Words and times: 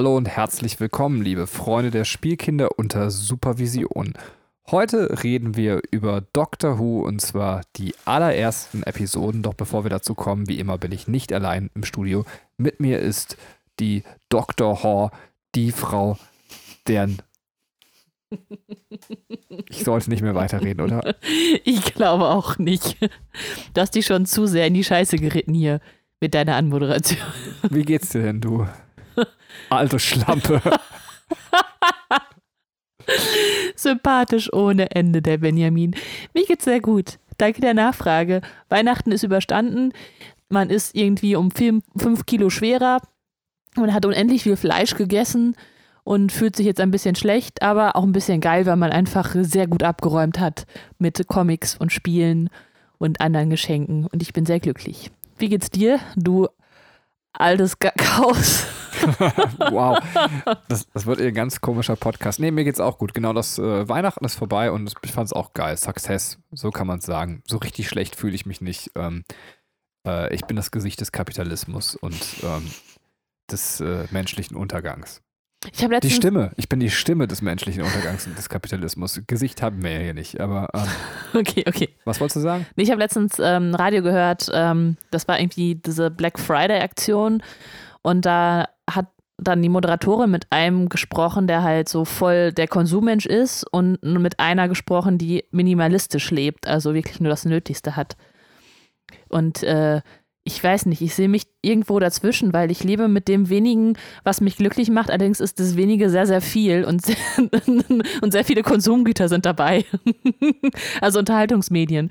Hallo 0.00 0.16
und 0.16 0.30
herzlich 0.30 0.80
willkommen, 0.80 1.20
liebe 1.20 1.46
Freunde 1.46 1.90
der 1.90 2.06
Spielkinder 2.06 2.78
unter 2.78 3.10
Supervision. 3.10 4.14
Heute 4.70 5.22
reden 5.22 5.56
wir 5.56 5.82
über 5.90 6.22
Doctor 6.32 6.78
Who 6.78 7.02
und 7.02 7.20
zwar 7.20 7.60
die 7.76 7.94
allerersten 8.06 8.82
Episoden. 8.82 9.42
Doch 9.42 9.52
bevor 9.52 9.84
wir 9.84 9.90
dazu 9.90 10.14
kommen, 10.14 10.48
wie 10.48 10.58
immer 10.58 10.78
bin 10.78 10.90
ich 10.90 11.06
nicht 11.06 11.34
allein 11.34 11.68
im 11.74 11.84
Studio. 11.84 12.24
Mit 12.56 12.80
mir 12.80 12.98
ist 12.98 13.36
die 13.78 14.02
Dr. 14.30 14.82
Haw, 14.82 15.10
die 15.54 15.70
Frau, 15.70 16.16
deren. 16.88 17.18
Ich 19.68 19.84
sollte 19.84 20.08
nicht 20.08 20.22
mehr 20.22 20.34
weiterreden, 20.34 20.80
oder? 20.80 21.14
Ich 21.64 21.92
glaube 21.94 22.24
auch 22.24 22.56
nicht. 22.56 22.96
Du 23.74 23.80
hast 23.82 23.94
dich 23.94 24.06
schon 24.06 24.24
zu 24.24 24.46
sehr 24.46 24.66
in 24.66 24.74
die 24.74 24.84
Scheiße 24.84 25.18
geritten 25.18 25.52
hier 25.52 25.80
mit 26.20 26.32
deiner 26.34 26.56
Anmoderation. 26.56 27.18
Wie 27.68 27.82
geht's 27.82 28.10
dir 28.10 28.22
denn, 28.22 28.40
du? 28.40 28.66
Alte 29.70 29.98
Schlampe. 29.98 30.60
Sympathisch 33.76 34.52
ohne 34.52 34.90
Ende, 34.90 35.22
der 35.22 35.38
Benjamin. 35.38 35.94
Mir 36.34 36.44
geht's 36.46 36.64
sehr 36.64 36.80
gut. 36.80 37.18
Danke 37.38 37.60
der 37.60 37.74
Nachfrage. 37.74 38.42
Weihnachten 38.68 39.12
ist 39.12 39.22
überstanden. 39.22 39.92
Man 40.48 40.68
ist 40.68 40.94
irgendwie 40.94 41.36
um 41.36 41.50
fünf 41.50 42.26
Kilo 42.26 42.50
schwerer. 42.50 43.00
Man 43.76 43.94
hat 43.94 44.04
unendlich 44.04 44.42
viel 44.42 44.56
Fleisch 44.56 44.94
gegessen 44.94 45.56
und 46.04 46.32
fühlt 46.32 46.56
sich 46.56 46.66
jetzt 46.66 46.80
ein 46.80 46.90
bisschen 46.90 47.14
schlecht, 47.14 47.62
aber 47.62 47.96
auch 47.96 48.02
ein 48.02 48.12
bisschen 48.12 48.40
geil, 48.40 48.66
weil 48.66 48.76
man 48.76 48.90
einfach 48.90 49.34
sehr 49.38 49.66
gut 49.66 49.82
abgeräumt 49.82 50.40
hat 50.40 50.66
mit 50.98 51.26
Comics 51.28 51.76
und 51.76 51.92
Spielen 51.92 52.50
und 52.98 53.20
anderen 53.20 53.50
Geschenken. 53.50 54.06
Und 54.06 54.22
ich 54.22 54.32
bin 54.32 54.44
sehr 54.44 54.60
glücklich. 54.60 55.10
Wie 55.38 55.48
geht's 55.48 55.70
dir, 55.70 56.00
du 56.16 56.48
altes 57.32 57.78
Chaos? 57.96 58.66
wow. 59.70 59.98
Das, 60.68 60.88
das, 60.92 61.06
wird 61.06 61.20
ein 61.20 61.34
ganz 61.34 61.60
komischer 61.60 61.96
Podcast. 61.96 62.40
Nee, 62.40 62.50
mir 62.50 62.64
geht's 62.64 62.80
auch 62.80 62.98
gut. 62.98 63.14
Genau, 63.14 63.32
das 63.32 63.58
äh, 63.58 63.88
Weihnachten 63.88 64.24
ist 64.24 64.34
vorbei 64.34 64.70
und 64.70 64.92
ich 65.02 65.12
fand 65.12 65.26
es 65.26 65.32
auch 65.32 65.52
geil. 65.54 65.76
Success, 65.76 66.38
so 66.52 66.70
kann 66.70 66.86
man 66.86 66.98
es 66.98 67.06
sagen. 67.06 67.42
So 67.46 67.58
richtig 67.58 67.88
schlecht 67.88 68.16
fühle 68.16 68.34
ich 68.34 68.46
mich 68.46 68.60
nicht. 68.60 68.90
Ähm, 68.94 69.24
äh, 70.06 70.34
ich 70.34 70.42
bin 70.42 70.56
das 70.56 70.70
Gesicht 70.70 71.00
des 71.00 71.12
Kapitalismus 71.12 71.96
und 71.96 72.20
ähm, 72.42 72.70
des 73.50 73.80
äh, 73.80 74.06
menschlichen 74.10 74.56
Untergangs. 74.56 75.22
die 76.02 76.10
Stimme. 76.10 76.52
Ich 76.56 76.68
bin 76.68 76.80
die 76.80 76.90
Stimme 76.90 77.26
des 77.26 77.42
menschlichen 77.42 77.82
Untergangs 77.82 78.26
und 78.26 78.38
des 78.38 78.48
Kapitalismus. 78.48 79.20
Gesicht 79.26 79.62
haben 79.62 79.82
wir 79.82 79.92
ja 79.92 80.00
hier 80.00 80.14
nicht, 80.14 80.40
aber. 80.40 80.68
Ähm, 80.74 80.88
okay, 81.40 81.64
okay. 81.66 81.88
Was 82.04 82.20
wolltest 82.20 82.36
du 82.36 82.40
sagen? 82.40 82.66
Ich 82.76 82.90
habe 82.90 83.00
letztens 83.00 83.38
ähm, 83.38 83.74
Radio 83.74 84.02
gehört, 84.02 84.50
ähm, 84.52 84.96
das 85.10 85.28
war 85.28 85.38
irgendwie 85.38 85.74
diese 85.74 86.10
Black 86.10 86.38
Friday-Aktion 86.38 87.42
und 88.02 88.26
da 88.26 88.68
hat 88.88 89.06
dann 89.42 89.62
die 89.62 89.68
Moderatorin 89.68 90.30
mit 90.30 90.46
einem 90.50 90.88
gesprochen, 90.88 91.46
der 91.46 91.62
halt 91.62 91.88
so 91.88 92.04
voll 92.04 92.52
der 92.52 92.68
Konsummensch 92.68 93.26
ist 93.26 93.64
und 93.72 94.02
mit 94.02 94.38
einer 94.38 94.68
gesprochen, 94.68 95.18
die 95.18 95.44
minimalistisch 95.50 96.30
lebt, 96.30 96.66
also 96.66 96.94
wirklich 96.94 97.20
nur 97.20 97.30
das 97.30 97.44
Nötigste 97.44 97.96
hat. 97.96 98.16
Und 99.28 99.62
äh, 99.62 100.02
ich 100.44 100.62
weiß 100.62 100.86
nicht, 100.86 101.02
ich 101.02 101.14
sehe 101.14 101.28
mich 101.28 101.46
irgendwo 101.62 101.98
dazwischen, 101.98 102.52
weil 102.52 102.70
ich 102.70 102.82
lebe 102.82 103.08
mit 103.08 103.28
dem 103.28 103.50
wenigen, 103.50 103.94
was 104.24 104.40
mich 104.40 104.56
glücklich 104.56 104.90
macht. 104.90 105.10
Allerdings 105.10 105.40
ist 105.40 105.60
das 105.60 105.76
wenige 105.76 106.10
sehr, 106.10 106.26
sehr 106.26 106.40
viel 106.40 106.84
und 106.84 107.02
sehr, 107.06 107.16
und 108.20 108.32
sehr 108.32 108.44
viele 108.44 108.62
Konsumgüter 108.62 109.28
sind 109.28 109.46
dabei. 109.46 109.84
also 111.00 111.18
Unterhaltungsmedien. 111.18 112.10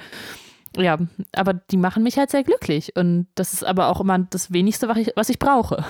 Ja, 0.77 0.97
aber 1.33 1.53
die 1.53 1.77
machen 1.77 2.03
mich 2.03 2.17
halt 2.17 2.29
sehr 2.31 2.43
glücklich. 2.43 2.95
Und 2.95 3.27
das 3.35 3.53
ist 3.53 3.63
aber 3.63 3.87
auch 3.87 3.99
immer 4.01 4.19
das 4.19 4.51
wenigste, 4.51 4.87
was 4.87 4.97
ich, 4.97 5.11
was 5.15 5.29
ich 5.29 5.39
brauche. 5.39 5.83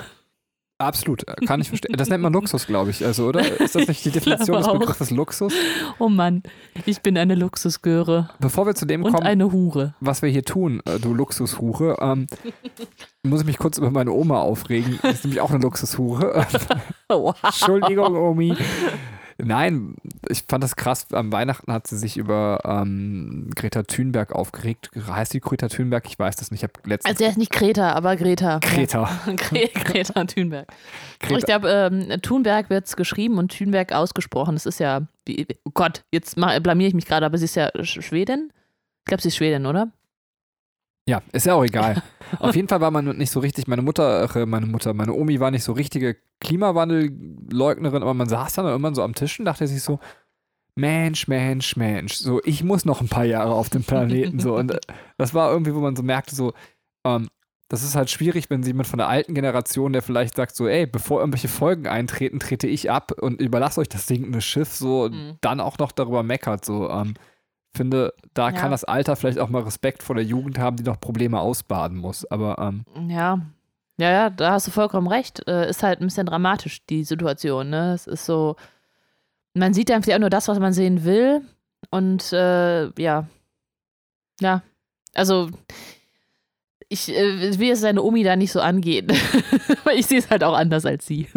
Absolut, 0.80 1.26
kann 1.46 1.60
ich 1.60 1.68
verstehen. 1.68 1.94
Das 1.98 2.08
nennt 2.08 2.22
man 2.22 2.32
Luxus, 2.32 2.66
glaube 2.66 2.88
ich, 2.88 3.04
also, 3.04 3.26
oder? 3.26 3.60
Ist 3.60 3.74
das 3.74 3.86
nicht 3.86 4.02
die 4.02 4.10
Definition 4.12 4.56
des 4.56 4.72
Begriffes 4.72 5.10
Luxus? 5.10 5.52
Oh 5.98 6.08
Mann, 6.08 6.42
ich 6.86 7.02
bin 7.02 7.18
eine 7.18 7.34
Luxusgöre. 7.34 8.30
Bevor 8.38 8.64
wir 8.64 8.74
zu 8.74 8.86
dem 8.86 9.04
Und 9.04 9.12
kommen, 9.12 9.26
eine 9.26 9.52
Hure. 9.52 9.94
was 10.00 10.22
wir 10.22 10.30
hier 10.30 10.42
tun, 10.42 10.80
äh, 10.86 10.98
du 10.98 11.12
Luxushure, 11.12 11.98
ähm, 12.00 12.26
muss 13.22 13.40
ich 13.42 13.46
mich 13.46 13.58
kurz 13.58 13.76
über 13.76 13.90
meine 13.90 14.12
Oma 14.12 14.40
aufregen. 14.40 14.98
Die 15.02 15.08
ist 15.08 15.24
nämlich 15.24 15.42
auch 15.42 15.50
eine 15.50 15.58
Luxushure. 15.58 16.46
wow. 17.08 17.36
Entschuldigung, 17.42 18.16
Omi. 18.16 18.56
Nein, 19.44 19.94
ich 20.28 20.44
fand 20.48 20.62
das 20.64 20.76
krass. 20.76 21.12
Am 21.12 21.32
Weihnachten 21.32 21.72
hat 21.72 21.86
sie 21.86 21.98
sich 21.98 22.16
über 22.16 22.60
ähm, 22.64 23.50
Greta 23.54 23.82
Thunberg 23.82 24.32
aufgeregt. 24.32 24.90
Heißt 24.94 25.32
die 25.34 25.40
Greta 25.40 25.68
Thunberg? 25.68 26.06
Ich 26.06 26.18
weiß 26.18 26.36
das 26.36 26.50
nicht. 26.50 26.62
Ich 26.62 26.70
letztens 26.86 27.10
also, 27.10 27.24
er 27.24 27.30
ist 27.30 27.38
nicht 27.38 27.52
Greta, 27.52 27.92
aber 27.92 28.16
Greta. 28.16 28.58
Greta. 28.62 29.08
Ja. 29.26 29.34
Greta 29.84 30.24
Thunberg. 30.24 30.68
Greta. 31.20 31.38
Ich 31.38 31.44
glaube, 31.44 31.68
ähm, 31.70 32.20
Thunberg 32.22 32.70
wird 32.70 32.86
es 32.86 32.96
geschrieben 32.96 33.38
und 33.38 33.56
Thunberg 33.56 33.92
ausgesprochen. 33.92 34.54
Das 34.54 34.66
ist 34.66 34.80
ja, 34.80 35.02
wie, 35.26 35.46
oh 35.64 35.70
Gott, 35.72 36.04
jetzt 36.12 36.36
blamiere 36.36 36.88
ich 36.88 36.94
mich 36.94 37.06
gerade, 37.06 37.26
aber 37.26 37.38
sie 37.38 37.46
ist 37.46 37.56
ja 37.56 37.70
Schwedin. 37.82 38.52
Ich 39.00 39.04
glaube, 39.06 39.22
sie 39.22 39.28
ist 39.28 39.36
Schwedin, 39.36 39.66
oder? 39.66 39.92
Ja, 41.08 41.22
ist 41.32 41.46
ja 41.46 41.54
auch 41.54 41.64
egal. 41.64 42.02
Auf 42.38 42.54
jeden 42.54 42.68
Fall 42.68 42.80
war 42.80 42.90
man 42.90 43.04
nicht 43.16 43.30
so 43.30 43.40
richtig, 43.40 43.66
meine 43.66 43.82
Mutter, 43.82 44.34
äh, 44.36 44.46
meine 44.46 44.66
Mutter, 44.66 44.94
meine 44.94 45.12
Omi 45.12 45.40
war 45.40 45.50
nicht 45.50 45.64
so 45.64 45.72
richtige 45.72 46.16
Klimawandelleugnerin, 46.40 48.02
aber 48.02 48.14
man 48.14 48.28
saß 48.28 48.54
dann 48.54 48.66
irgendwann 48.66 48.94
so 48.94 49.02
am 49.02 49.14
Tisch 49.14 49.38
und 49.38 49.44
dachte 49.44 49.66
sich 49.66 49.82
so, 49.82 50.00
Mensch, 50.74 51.28
Mensch, 51.28 51.76
Mensch, 51.76 52.14
so, 52.14 52.40
ich 52.44 52.64
muss 52.64 52.84
noch 52.84 53.00
ein 53.00 53.08
paar 53.08 53.24
Jahre 53.24 53.52
auf 53.52 53.68
dem 53.68 53.84
Planeten, 53.84 54.40
so. 54.40 54.56
Und 54.56 54.78
das 55.18 55.34
war 55.34 55.50
irgendwie, 55.52 55.74
wo 55.74 55.80
man 55.80 55.96
so 55.96 56.02
merkte, 56.02 56.34
so, 56.34 56.52
ähm, 57.04 57.28
das 57.68 57.82
ist 57.82 57.94
halt 57.94 58.10
schwierig, 58.10 58.50
wenn 58.50 58.62
jemand 58.62 58.88
von 58.88 58.98
der 58.98 59.08
alten 59.08 59.34
Generation, 59.34 59.92
der 59.92 60.02
vielleicht 60.02 60.36
sagt, 60.36 60.56
so, 60.56 60.66
ey, 60.66 60.86
bevor 60.86 61.20
irgendwelche 61.20 61.48
Folgen 61.48 61.86
eintreten, 61.86 62.40
trete 62.40 62.66
ich 62.66 62.90
ab 62.90 63.12
und 63.12 63.40
überlasse 63.40 63.80
euch 63.80 63.88
das 63.88 64.06
sinkende 64.06 64.40
Schiff, 64.40 64.72
so, 64.72 65.08
mhm. 65.10 65.36
dann 65.40 65.60
auch 65.60 65.78
noch 65.78 65.92
darüber 65.92 66.22
meckert, 66.22 66.64
so, 66.64 66.88
ähm, 66.88 67.14
finde, 67.76 68.14
da 68.34 68.50
ja. 68.50 68.52
kann 68.52 68.70
das 68.70 68.84
Alter 68.84 69.16
vielleicht 69.16 69.38
auch 69.38 69.48
mal 69.48 69.62
Respekt 69.62 70.02
vor 70.02 70.16
der 70.16 70.24
Jugend 70.24 70.58
haben, 70.58 70.76
die 70.76 70.82
noch 70.82 70.98
Probleme 71.00 71.38
ausbaden 71.38 71.98
muss. 71.98 72.24
Aber 72.30 72.58
ähm, 72.58 72.84
ja. 73.08 73.40
Ja, 74.00 74.10
ja, 74.10 74.30
da 74.30 74.52
hast 74.52 74.66
du 74.66 74.70
vollkommen 74.70 75.08
recht. 75.08 75.46
Äh, 75.46 75.68
ist 75.68 75.82
halt 75.82 76.00
ein 76.00 76.06
bisschen 76.06 76.24
dramatisch, 76.24 76.86
die 76.86 77.04
Situation. 77.04 77.68
Ne? 77.68 77.92
Es 77.92 78.06
ist 78.06 78.24
so, 78.24 78.56
man 79.52 79.74
sieht 79.74 79.90
einfach 79.90 80.18
nur 80.18 80.30
das, 80.30 80.48
was 80.48 80.58
man 80.58 80.72
sehen 80.72 81.04
will. 81.04 81.42
Und 81.90 82.32
äh, 82.32 82.86
ja. 82.98 83.28
Ja. 84.40 84.62
Also, 85.12 85.50
ich 86.88 87.10
äh, 87.14 87.58
will 87.58 87.72
es 87.72 87.80
seine 87.80 88.02
Omi 88.02 88.22
da 88.22 88.36
nicht 88.36 88.52
so 88.52 88.60
angehen. 88.62 89.08
Weil 89.84 89.98
ich 89.98 90.06
sehe 90.06 90.20
es 90.20 90.30
halt 90.30 90.44
auch 90.44 90.54
anders 90.54 90.86
als 90.86 91.06
sie. 91.06 91.28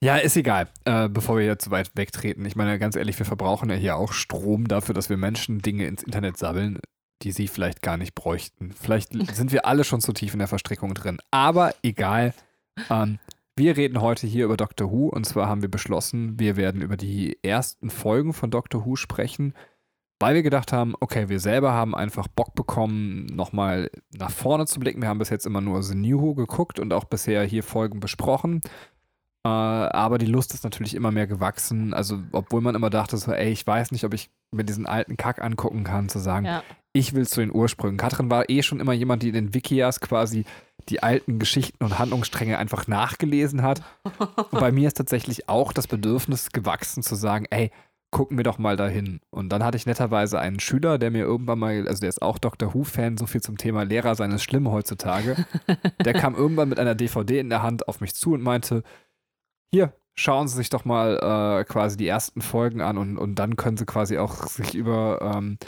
Ja, 0.00 0.16
ist 0.16 0.36
egal. 0.36 0.68
Äh, 0.84 1.08
bevor 1.08 1.38
wir 1.38 1.42
hier 1.42 1.58
zu 1.58 1.72
weit 1.72 1.90
wegtreten. 1.96 2.44
Ich 2.44 2.54
meine, 2.54 2.78
ganz 2.78 2.94
ehrlich, 2.94 3.18
wir 3.18 3.26
verbrauchen 3.26 3.68
ja 3.68 3.74
hier 3.74 3.96
auch 3.96 4.12
Strom 4.12 4.68
dafür, 4.68 4.94
dass 4.94 5.10
wir 5.10 5.16
Menschen 5.16 5.58
Dinge 5.58 5.86
ins 5.88 6.04
Internet 6.04 6.36
sammeln, 6.36 6.78
die 7.22 7.32
sie 7.32 7.48
vielleicht 7.48 7.82
gar 7.82 7.96
nicht 7.96 8.14
bräuchten. 8.14 8.72
Vielleicht 8.72 9.12
sind 9.34 9.52
wir 9.52 9.66
alle 9.66 9.84
schon 9.84 10.00
zu 10.00 10.12
tief 10.12 10.32
in 10.32 10.38
der 10.38 10.48
Verstrickung 10.48 10.94
drin. 10.94 11.18
Aber 11.30 11.74
egal. 11.82 12.34
Ähm, 12.90 13.18
wir 13.56 13.76
reden 13.76 14.00
heute 14.00 14.28
hier 14.28 14.44
über 14.44 14.56
Doctor 14.56 14.92
Who 14.92 15.08
und 15.08 15.24
zwar 15.24 15.48
haben 15.48 15.62
wir 15.62 15.70
beschlossen, 15.70 16.38
wir 16.38 16.56
werden 16.56 16.80
über 16.80 16.96
die 16.96 17.38
ersten 17.42 17.90
Folgen 17.90 18.32
von 18.32 18.52
Doctor 18.52 18.86
Who 18.86 18.94
sprechen, 18.94 19.52
weil 20.20 20.36
wir 20.36 20.44
gedacht 20.44 20.72
haben, 20.72 20.94
okay, 21.00 21.28
wir 21.28 21.40
selber 21.40 21.72
haben 21.72 21.94
einfach 21.94 22.28
Bock 22.28 22.54
bekommen, 22.54 23.26
nochmal 23.26 23.90
nach 24.16 24.30
vorne 24.30 24.66
zu 24.66 24.78
blicken. 24.78 25.02
Wir 25.02 25.08
haben 25.08 25.18
bis 25.18 25.30
jetzt 25.30 25.44
immer 25.44 25.60
nur 25.60 25.82
The 25.82 25.96
New 25.96 26.20
Who 26.20 26.34
geguckt 26.34 26.78
und 26.78 26.92
auch 26.92 27.04
bisher 27.04 27.42
hier 27.42 27.64
Folgen 27.64 27.98
besprochen. 27.98 28.60
Äh, 29.44 29.48
aber 29.48 30.18
die 30.18 30.26
Lust 30.26 30.54
ist 30.54 30.64
natürlich 30.64 30.94
immer 30.94 31.12
mehr 31.12 31.26
gewachsen. 31.26 31.94
Also, 31.94 32.20
obwohl 32.32 32.60
man 32.60 32.74
immer 32.74 32.90
dachte, 32.90 33.16
so, 33.16 33.32
ey, 33.32 33.50
ich 33.50 33.66
weiß 33.66 33.92
nicht, 33.92 34.04
ob 34.04 34.14
ich 34.14 34.30
mir 34.52 34.64
diesen 34.64 34.86
alten 34.86 35.16
Kack 35.16 35.42
angucken 35.42 35.84
kann, 35.84 36.08
zu 36.08 36.18
sagen, 36.18 36.46
ja. 36.46 36.62
Ich 36.98 37.14
will 37.14 37.26
zu 37.26 37.40
den 37.40 37.54
Ursprüngen. 37.54 37.96
Katrin 37.96 38.30
war 38.30 38.50
eh 38.50 38.62
schon 38.62 38.80
immer 38.80 38.92
jemand, 38.92 39.22
die 39.22 39.28
in 39.28 39.34
den 39.34 39.54
Wikias 39.54 40.00
quasi 40.00 40.44
die 40.88 41.02
alten 41.02 41.38
Geschichten 41.38 41.84
und 41.84 41.98
Handlungsstränge 41.98 42.58
einfach 42.58 42.86
nachgelesen 42.86 43.62
hat. 43.62 43.82
und 44.50 44.58
bei 44.58 44.72
mir 44.72 44.88
ist 44.88 44.96
tatsächlich 44.96 45.48
auch 45.48 45.72
das 45.72 45.86
Bedürfnis 45.86 46.50
gewachsen, 46.50 47.02
zu 47.02 47.14
sagen, 47.14 47.46
ey, 47.50 47.70
gucken 48.10 48.38
wir 48.38 48.44
doch 48.44 48.58
mal 48.58 48.76
dahin. 48.76 49.20
Und 49.30 49.50
dann 49.50 49.62
hatte 49.62 49.76
ich 49.76 49.86
netterweise 49.86 50.40
einen 50.40 50.60
Schüler, 50.60 50.98
der 50.98 51.10
mir 51.10 51.24
irgendwann 51.24 51.58
mal, 51.58 51.86
also 51.86 52.00
der 52.00 52.08
ist 52.08 52.22
auch 52.22 52.38
Dr. 52.38 52.74
Who-Fan, 52.74 53.18
so 53.18 53.26
viel 53.26 53.42
zum 53.42 53.58
Thema 53.58 53.82
Lehrer 53.82 54.14
seines 54.14 54.42
Schlimm 54.42 54.70
heutzutage. 54.70 55.36
der 56.04 56.14
kam 56.14 56.34
irgendwann 56.34 56.70
mit 56.70 56.80
einer 56.80 56.94
DVD 56.94 57.38
in 57.38 57.50
der 57.50 57.62
Hand 57.62 57.86
auf 57.86 58.00
mich 58.00 58.14
zu 58.14 58.32
und 58.32 58.42
meinte, 58.42 58.82
hier, 59.70 59.92
schauen 60.14 60.48
Sie 60.48 60.56
sich 60.56 60.70
doch 60.70 60.84
mal 60.84 61.60
äh, 61.60 61.64
quasi 61.64 61.96
die 61.96 62.08
ersten 62.08 62.40
Folgen 62.40 62.80
an 62.80 62.98
und, 62.98 63.18
und 63.18 63.36
dann 63.36 63.56
können 63.56 63.76
Sie 63.76 63.84
quasi 63.84 64.18
auch 64.18 64.46
sich 64.46 64.74
über 64.74 65.20
ähm, 65.36 65.58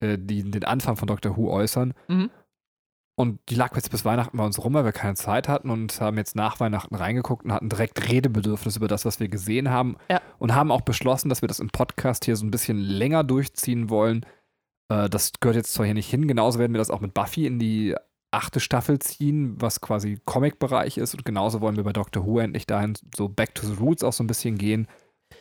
äh, 0.00 0.18
die, 0.18 0.50
den 0.50 0.64
Anfang 0.64 0.96
von 0.96 1.08
Doctor 1.08 1.36
Who 1.36 1.50
äußern. 1.50 1.94
Mhm. 2.08 2.30
Und 3.18 3.40
die 3.48 3.56
lag 3.56 3.74
jetzt 3.74 3.90
bis 3.90 4.04
Weihnachten 4.04 4.36
bei 4.36 4.44
uns 4.44 4.62
rum, 4.62 4.74
weil 4.74 4.84
wir 4.84 4.92
keine 4.92 5.16
Zeit 5.16 5.48
hatten 5.48 5.70
und 5.70 6.00
haben 6.00 6.16
jetzt 6.18 6.36
nach 6.36 6.60
Weihnachten 6.60 6.94
reingeguckt 6.94 7.44
und 7.44 7.52
hatten 7.52 7.68
direkt 7.68 8.08
Redebedürfnis 8.08 8.76
über 8.76 8.86
das, 8.86 9.04
was 9.04 9.18
wir 9.18 9.28
gesehen 9.28 9.70
haben. 9.70 9.96
Ja. 10.08 10.20
Und 10.38 10.54
haben 10.54 10.70
auch 10.70 10.82
beschlossen, 10.82 11.28
dass 11.28 11.42
wir 11.42 11.48
das 11.48 11.58
im 11.58 11.70
Podcast 11.70 12.26
hier 12.26 12.36
so 12.36 12.46
ein 12.46 12.52
bisschen 12.52 12.78
länger 12.78 13.24
durchziehen 13.24 13.90
wollen. 13.90 14.24
Äh, 14.88 15.08
das 15.08 15.32
gehört 15.40 15.56
jetzt 15.56 15.74
zwar 15.74 15.86
hier 15.86 15.94
nicht 15.94 16.08
hin, 16.08 16.28
genauso 16.28 16.60
werden 16.60 16.72
wir 16.72 16.78
das 16.78 16.90
auch 16.90 17.00
mit 17.00 17.12
Buffy 17.12 17.46
in 17.46 17.58
die 17.58 17.96
achte 18.30 18.60
Staffel 18.60 18.98
ziehen, 19.00 19.60
was 19.60 19.80
quasi 19.80 20.20
Comic-Bereich 20.24 20.98
ist. 20.98 21.14
Und 21.14 21.24
genauso 21.24 21.60
wollen 21.60 21.76
wir 21.76 21.84
bei 21.84 21.92
Doctor 21.92 22.24
Who 22.24 22.38
endlich 22.38 22.66
dahin 22.66 22.94
so 23.16 23.28
back 23.28 23.54
to 23.54 23.66
the 23.66 23.74
roots 23.74 24.04
auch 24.04 24.12
so 24.12 24.22
ein 24.22 24.28
bisschen 24.28 24.58
gehen. 24.58 24.86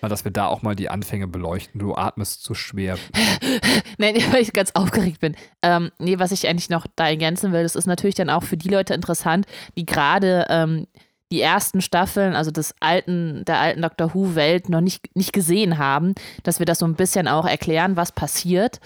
Mal, 0.01 0.09
dass 0.09 0.25
wir 0.25 0.31
da 0.31 0.47
auch 0.47 0.61
mal 0.61 0.75
die 0.75 0.89
Anfänge 0.89 1.27
beleuchten. 1.27 1.79
Du 1.79 1.95
atmest 1.95 2.43
zu 2.43 2.53
schwer. 2.53 2.97
nee, 3.97 4.23
weil 4.31 4.41
ich 4.41 4.53
ganz 4.53 4.71
aufgeregt 4.73 5.19
bin. 5.19 5.35
Ähm, 5.61 5.91
nee, 5.99 6.19
was 6.19 6.31
ich 6.31 6.47
eigentlich 6.47 6.69
noch 6.69 6.85
da 6.95 7.07
ergänzen 7.07 7.51
will, 7.51 7.63
das 7.63 7.75
ist 7.75 7.87
natürlich 7.87 8.15
dann 8.15 8.29
auch 8.29 8.43
für 8.43 8.57
die 8.57 8.69
Leute 8.69 8.93
interessant, 8.93 9.45
die 9.75 9.85
gerade 9.85 10.45
ähm, 10.49 10.87
die 11.31 11.41
ersten 11.41 11.81
Staffeln, 11.81 12.35
also 12.35 12.51
des 12.51 12.73
alten, 12.79 13.43
der 13.45 13.59
alten 13.59 13.81
Doctor 13.81 14.13
Who-Welt 14.13 14.69
noch 14.69 14.81
nicht, 14.81 15.15
nicht 15.15 15.33
gesehen 15.33 15.77
haben, 15.77 16.13
dass 16.43 16.59
wir 16.59 16.65
das 16.65 16.79
so 16.79 16.85
ein 16.85 16.95
bisschen 16.95 17.27
auch 17.27 17.45
erklären, 17.45 17.97
was 17.97 18.11
passiert. 18.11 18.79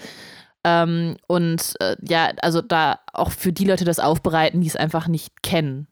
Ähm, 0.64 1.16
und 1.26 1.74
äh, 1.80 1.96
ja, 2.02 2.30
also 2.40 2.60
da 2.60 3.00
auch 3.12 3.30
für 3.30 3.52
die 3.52 3.64
Leute 3.64 3.84
das 3.84 3.98
aufbereiten, 3.98 4.60
die 4.60 4.68
es 4.68 4.76
einfach 4.76 5.08
nicht 5.08 5.42
kennen. 5.42 5.86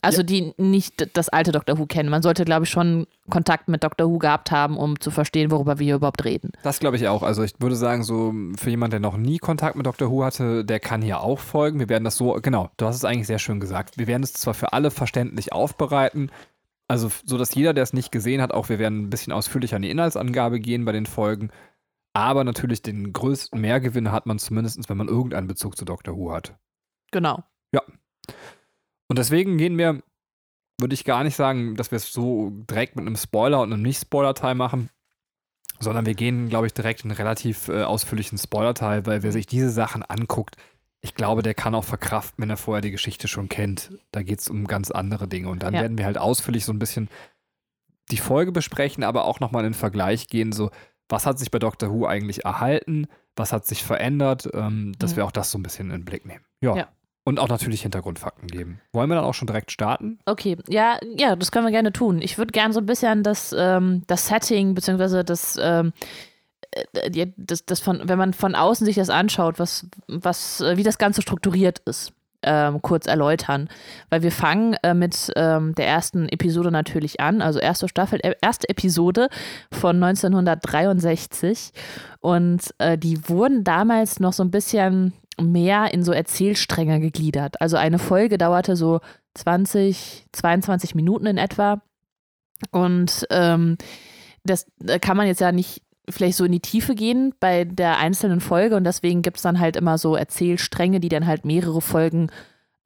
Also 0.00 0.18
ja. 0.18 0.24
die 0.24 0.54
nicht 0.58 1.16
das 1.16 1.28
alte 1.28 1.50
Doctor 1.50 1.78
Who 1.78 1.86
kennen. 1.86 2.08
Man 2.08 2.22
sollte, 2.22 2.44
glaube 2.44 2.64
ich, 2.64 2.70
schon 2.70 3.06
Kontakt 3.30 3.68
mit 3.68 3.82
Doctor 3.82 4.08
Who 4.08 4.18
gehabt 4.18 4.50
haben, 4.50 4.76
um 4.76 5.00
zu 5.00 5.10
verstehen, 5.10 5.50
worüber 5.50 5.78
wir 5.78 5.84
hier 5.84 5.96
überhaupt 5.96 6.24
reden. 6.24 6.52
Das 6.62 6.78
glaube 6.78 6.96
ich 6.96 7.08
auch. 7.08 7.22
Also 7.22 7.42
ich 7.42 7.54
würde 7.58 7.74
sagen, 7.74 8.04
so 8.04 8.32
für 8.56 8.70
jemanden, 8.70 8.92
der 8.92 9.00
noch 9.00 9.16
nie 9.16 9.38
Kontakt 9.38 9.74
mit 9.76 9.86
Doctor 9.86 10.10
Who 10.10 10.24
hatte, 10.24 10.64
der 10.64 10.78
kann 10.78 11.02
hier 11.02 11.20
auch 11.20 11.40
folgen. 11.40 11.80
Wir 11.80 11.88
werden 11.88 12.04
das 12.04 12.16
so, 12.16 12.32
genau, 12.34 12.70
du 12.76 12.86
hast 12.86 12.96
es 12.96 13.04
eigentlich 13.04 13.26
sehr 13.26 13.40
schön 13.40 13.58
gesagt. 13.58 13.98
Wir 13.98 14.06
werden 14.06 14.22
es 14.22 14.34
zwar 14.34 14.54
für 14.54 14.72
alle 14.72 14.90
verständlich 14.90 15.52
aufbereiten, 15.52 16.30
also 16.88 17.10
so, 17.24 17.36
dass 17.36 17.54
jeder, 17.54 17.74
der 17.74 17.82
es 17.82 17.92
nicht 17.92 18.10
gesehen 18.10 18.40
hat, 18.40 18.52
auch 18.52 18.70
wir 18.70 18.78
werden 18.78 19.02
ein 19.02 19.10
bisschen 19.10 19.32
ausführlicher 19.32 19.76
an 19.76 19.82
die 19.82 19.90
Inhaltsangabe 19.90 20.58
gehen 20.58 20.86
bei 20.86 20.92
den 20.92 21.04
Folgen. 21.04 21.50
Aber 22.14 22.42
natürlich 22.44 22.80
den 22.80 23.12
größten 23.12 23.60
Mehrgewinn 23.60 24.10
hat 24.10 24.24
man 24.24 24.38
zumindest, 24.38 24.88
wenn 24.88 24.96
man 24.96 25.08
irgendeinen 25.08 25.46
Bezug 25.46 25.76
zu 25.76 25.84
Doctor 25.84 26.16
Who 26.16 26.32
hat. 26.32 26.56
Genau. 27.12 27.44
Ja. 27.72 27.82
Und 29.08 29.18
deswegen 29.18 29.58
gehen 29.58 29.78
wir, 29.78 30.02
würde 30.80 30.94
ich 30.94 31.04
gar 31.04 31.24
nicht 31.24 31.36
sagen, 31.36 31.76
dass 31.76 31.90
wir 31.90 31.96
es 31.96 32.12
so 32.12 32.50
direkt 32.70 32.96
mit 32.96 33.06
einem 33.06 33.16
Spoiler 33.16 33.60
und 33.60 33.72
einem 33.72 33.82
Nicht-Spoiler-Teil 33.82 34.54
machen, 34.54 34.90
sondern 35.80 36.06
wir 36.06 36.14
gehen, 36.14 36.48
glaube 36.48 36.66
ich, 36.66 36.74
direkt 36.74 37.04
in 37.04 37.10
einen 37.10 37.16
relativ 37.16 37.68
äh, 37.68 37.82
ausführlichen 37.82 38.38
Spoiler-Teil, 38.38 39.06
weil 39.06 39.22
wer 39.22 39.32
sich 39.32 39.46
diese 39.46 39.70
Sachen 39.70 40.02
anguckt, 40.02 40.56
ich 41.00 41.14
glaube, 41.14 41.42
der 41.42 41.54
kann 41.54 41.74
auch 41.74 41.84
verkraften, 41.84 42.42
wenn 42.42 42.50
er 42.50 42.56
vorher 42.56 42.80
die 42.80 42.90
Geschichte 42.90 43.28
schon 43.28 43.48
kennt. 43.48 43.92
Da 44.10 44.22
geht 44.22 44.40
es 44.40 44.48
um 44.48 44.66
ganz 44.66 44.90
andere 44.90 45.28
Dinge. 45.28 45.48
Und 45.48 45.62
dann 45.62 45.74
ja. 45.74 45.82
werden 45.82 45.96
wir 45.96 46.04
halt 46.04 46.18
ausführlich 46.18 46.64
so 46.64 46.72
ein 46.72 46.80
bisschen 46.80 47.08
die 48.10 48.16
Folge 48.16 48.52
besprechen, 48.52 49.04
aber 49.04 49.24
auch 49.24 49.38
nochmal 49.38 49.64
in 49.64 49.72
den 49.72 49.78
Vergleich 49.78 50.26
gehen, 50.26 50.52
so 50.52 50.70
was 51.08 51.24
hat 51.24 51.38
sich 51.38 51.50
bei 51.50 51.58
Doctor 51.58 51.90
Who 51.90 52.06
eigentlich 52.06 52.44
erhalten, 52.44 53.06
was 53.36 53.52
hat 53.52 53.66
sich 53.66 53.84
verändert, 53.84 54.48
ähm, 54.52 54.92
dass 54.98 55.12
mhm. 55.12 55.16
wir 55.16 55.24
auch 55.26 55.32
das 55.32 55.50
so 55.50 55.58
ein 55.58 55.62
bisschen 55.62 55.86
in 55.86 56.00
den 56.00 56.04
Blick 56.04 56.26
nehmen. 56.26 56.44
Ja. 56.60 56.76
ja. 56.76 56.88
Und 57.28 57.38
auch 57.38 57.48
natürlich 57.50 57.82
Hintergrundfakten 57.82 58.48
geben. 58.48 58.80
Wollen 58.90 59.10
wir 59.10 59.16
dann 59.16 59.24
auch 59.24 59.34
schon 59.34 59.46
direkt 59.46 59.70
starten? 59.70 60.18
Okay, 60.24 60.56
ja, 60.66 60.96
ja, 61.14 61.36
das 61.36 61.52
können 61.52 61.66
wir 61.66 61.70
gerne 61.70 61.92
tun. 61.92 62.22
Ich 62.22 62.38
würde 62.38 62.52
gerne 62.52 62.72
so 62.72 62.80
ein 62.80 62.86
bisschen 62.86 63.22
das, 63.22 63.54
ähm, 63.54 64.02
das 64.06 64.28
Setting, 64.28 64.74
beziehungsweise 64.74 65.24
das, 65.24 65.58
ähm, 65.60 65.92
äh, 66.94 67.26
das, 67.36 67.66
das 67.66 67.80
von, 67.80 68.00
wenn 68.04 68.16
man 68.16 68.32
von 68.32 68.54
außen 68.54 68.86
sich 68.86 68.96
das 68.96 69.10
anschaut, 69.10 69.58
was, 69.58 69.86
was, 70.06 70.62
äh, 70.62 70.78
wie 70.78 70.82
das 70.82 70.96
Ganze 70.96 71.20
strukturiert 71.20 71.80
ist 71.80 72.14
ähm, 72.42 72.80
kurz 72.80 73.06
erläutern. 73.06 73.68
Weil 74.08 74.22
wir 74.22 74.32
fangen 74.32 74.78
äh, 74.82 74.94
mit 74.94 75.30
ähm, 75.36 75.74
der 75.74 75.86
ersten 75.86 76.30
Episode 76.30 76.70
natürlich 76.70 77.20
an, 77.20 77.42
also 77.42 77.58
erste 77.58 77.88
Staffel, 77.88 78.20
äh, 78.22 78.36
erste 78.40 78.70
Episode 78.70 79.28
von 79.70 80.02
1963. 80.02 81.74
Und 82.20 82.74
äh, 82.78 82.96
die 82.96 83.28
wurden 83.28 83.64
damals 83.64 84.18
noch 84.18 84.32
so 84.32 84.42
ein 84.42 84.50
bisschen 84.50 85.12
mehr 85.40 85.92
in 85.92 86.02
so 86.02 86.12
Erzählstränge 86.12 87.00
gegliedert. 87.00 87.60
Also 87.60 87.76
eine 87.76 87.98
Folge 87.98 88.38
dauerte 88.38 88.76
so 88.76 89.00
20, 89.34 90.26
22 90.32 90.94
Minuten 90.94 91.26
in 91.26 91.38
etwa. 91.38 91.82
Und 92.70 93.26
ähm, 93.30 93.76
das 94.44 94.66
kann 95.00 95.16
man 95.16 95.26
jetzt 95.26 95.40
ja 95.40 95.52
nicht 95.52 95.82
vielleicht 96.08 96.36
so 96.36 96.44
in 96.44 96.52
die 96.52 96.60
Tiefe 96.60 96.94
gehen 96.94 97.34
bei 97.38 97.64
der 97.64 97.98
einzelnen 97.98 98.40
Folge 98.40 98.76
und 98.76 98.84
deswegen 98.84 99.22
gibt 99.22 99.36
es 99.36 99.42
dann 99.42 99.60
halt 99.60 99.76
immer 99.76 99.98
so 99.98 100.16
Erzählstränge, 100.16 101.00
die 101.00 101.10
dann 101.10 101.26
halt 101.26 101.44
mehrere 101.44 101.80
Folgen 101.80 102.30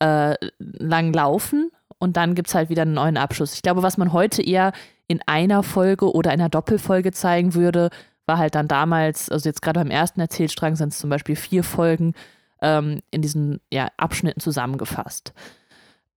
äh, 0.00 0.34
lang 0.58 1.12
laufen 1.12 1.70
und 1.98 2.16
dann 2.16 2.34
gibt 2.34 2.48
es 2.48 2.54
halt 2.54 2.68
wieder 2.68 2.82
einen 2.82 2.94
neuen 2.94 3.16
Abschluss. 3.16 3.54
Ich 3.54 3.62
glaube, 3.62 3.82
was 3.82 3.96
man 3.96 4.12
heute 4.12 4.42
eher 4.42 4.72
in 5.06 5.20
einer 5.26 5.62
Folge 5.62 6.12
oder 6.12 6.30
einer 6.30 6.48
Doppelfolge 6.48 7.12
zeigen 7.12 7.54
würde, 7.54 7.90
war 8.26 8.38
halt 8.38 8.54
dann 8.54 8.68
damals, 8.68 9.30
also 9.30 9.48
jetzt 9.48 9.62
gerade 9.62 9.80
beim 9.80 9.90
ersten 9.90 10.20
Erzählstrang 10.20 10.74
sind 10.76 10.92
es 10.92 10.98
zum 10.98 11.10
Beispiel 11.10 11.36
vier 11.36 11.62
Folgen 11.62 12.14
ähm, 12.62 13.02
in 13.10 13.20
diesen 13.20 13.60
ja, 13.70 13.88
Abschnitten 13.98 14.40
zusammengefasst. 14.40 15.34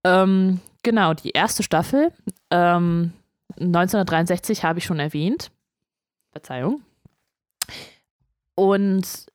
Ähm, 0.05 0.61
genau, 0.83 1.15
die 1.15 1.31
erste 1.31 1.63
Staffel, 1.63 2.13
ähm, 2.51 3.13
1963 3.59 4.65
habe 4.65 4.79
ich 4.79 4.85
schon 4.85 5.01
erwähnt. 5.01 5.51
Verzeihung. 6.31 6.83
Und 8.55 9.27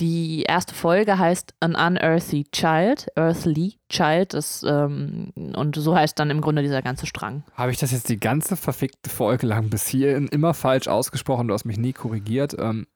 die 0.00 0.42
erste 0.42 0.74
Folge 0.74 1.18
heißt 1.18 1.54
An 1.60 1.74
Unearthly 1.74 2.44
Child, 2.52 3.08
Earthly 3.16 3.78
Child, 3.88 4.34
das, 4.34 4.64
ähm, 4.66 5.30
und 5.56 5.76
so 5.76 5.94
heißt 5.94 6.18
dann 6.18 6.30
im 6.30 6.40
Grunde 6.40 6.62
dieser 6.62 6.80
ganze 6.80 7.06
Strang. 7.06 7.44
Habe 7.54 7.70
ich 7.70 7.78
das 7.78 7.92
jetzt 7.92 8.08
die 8.08 8.18
ganze 8.18 8.56
verfickte 8.56 9.10
Folge 9.10 9.46
lang 9.46 9.68
bis 9.68 9.86
hierhin 9.86 10.28
immer 10.28 10.54
falsch 10.54 10.88
ausgesprochen? 10.88 11.48
Du 11.48 11.54
hast 11.54 11.64
mich 11.64 11.78
nie 11.78 11.92
korrigiert. 11.92 12.56
Ähm, 12.58 12.86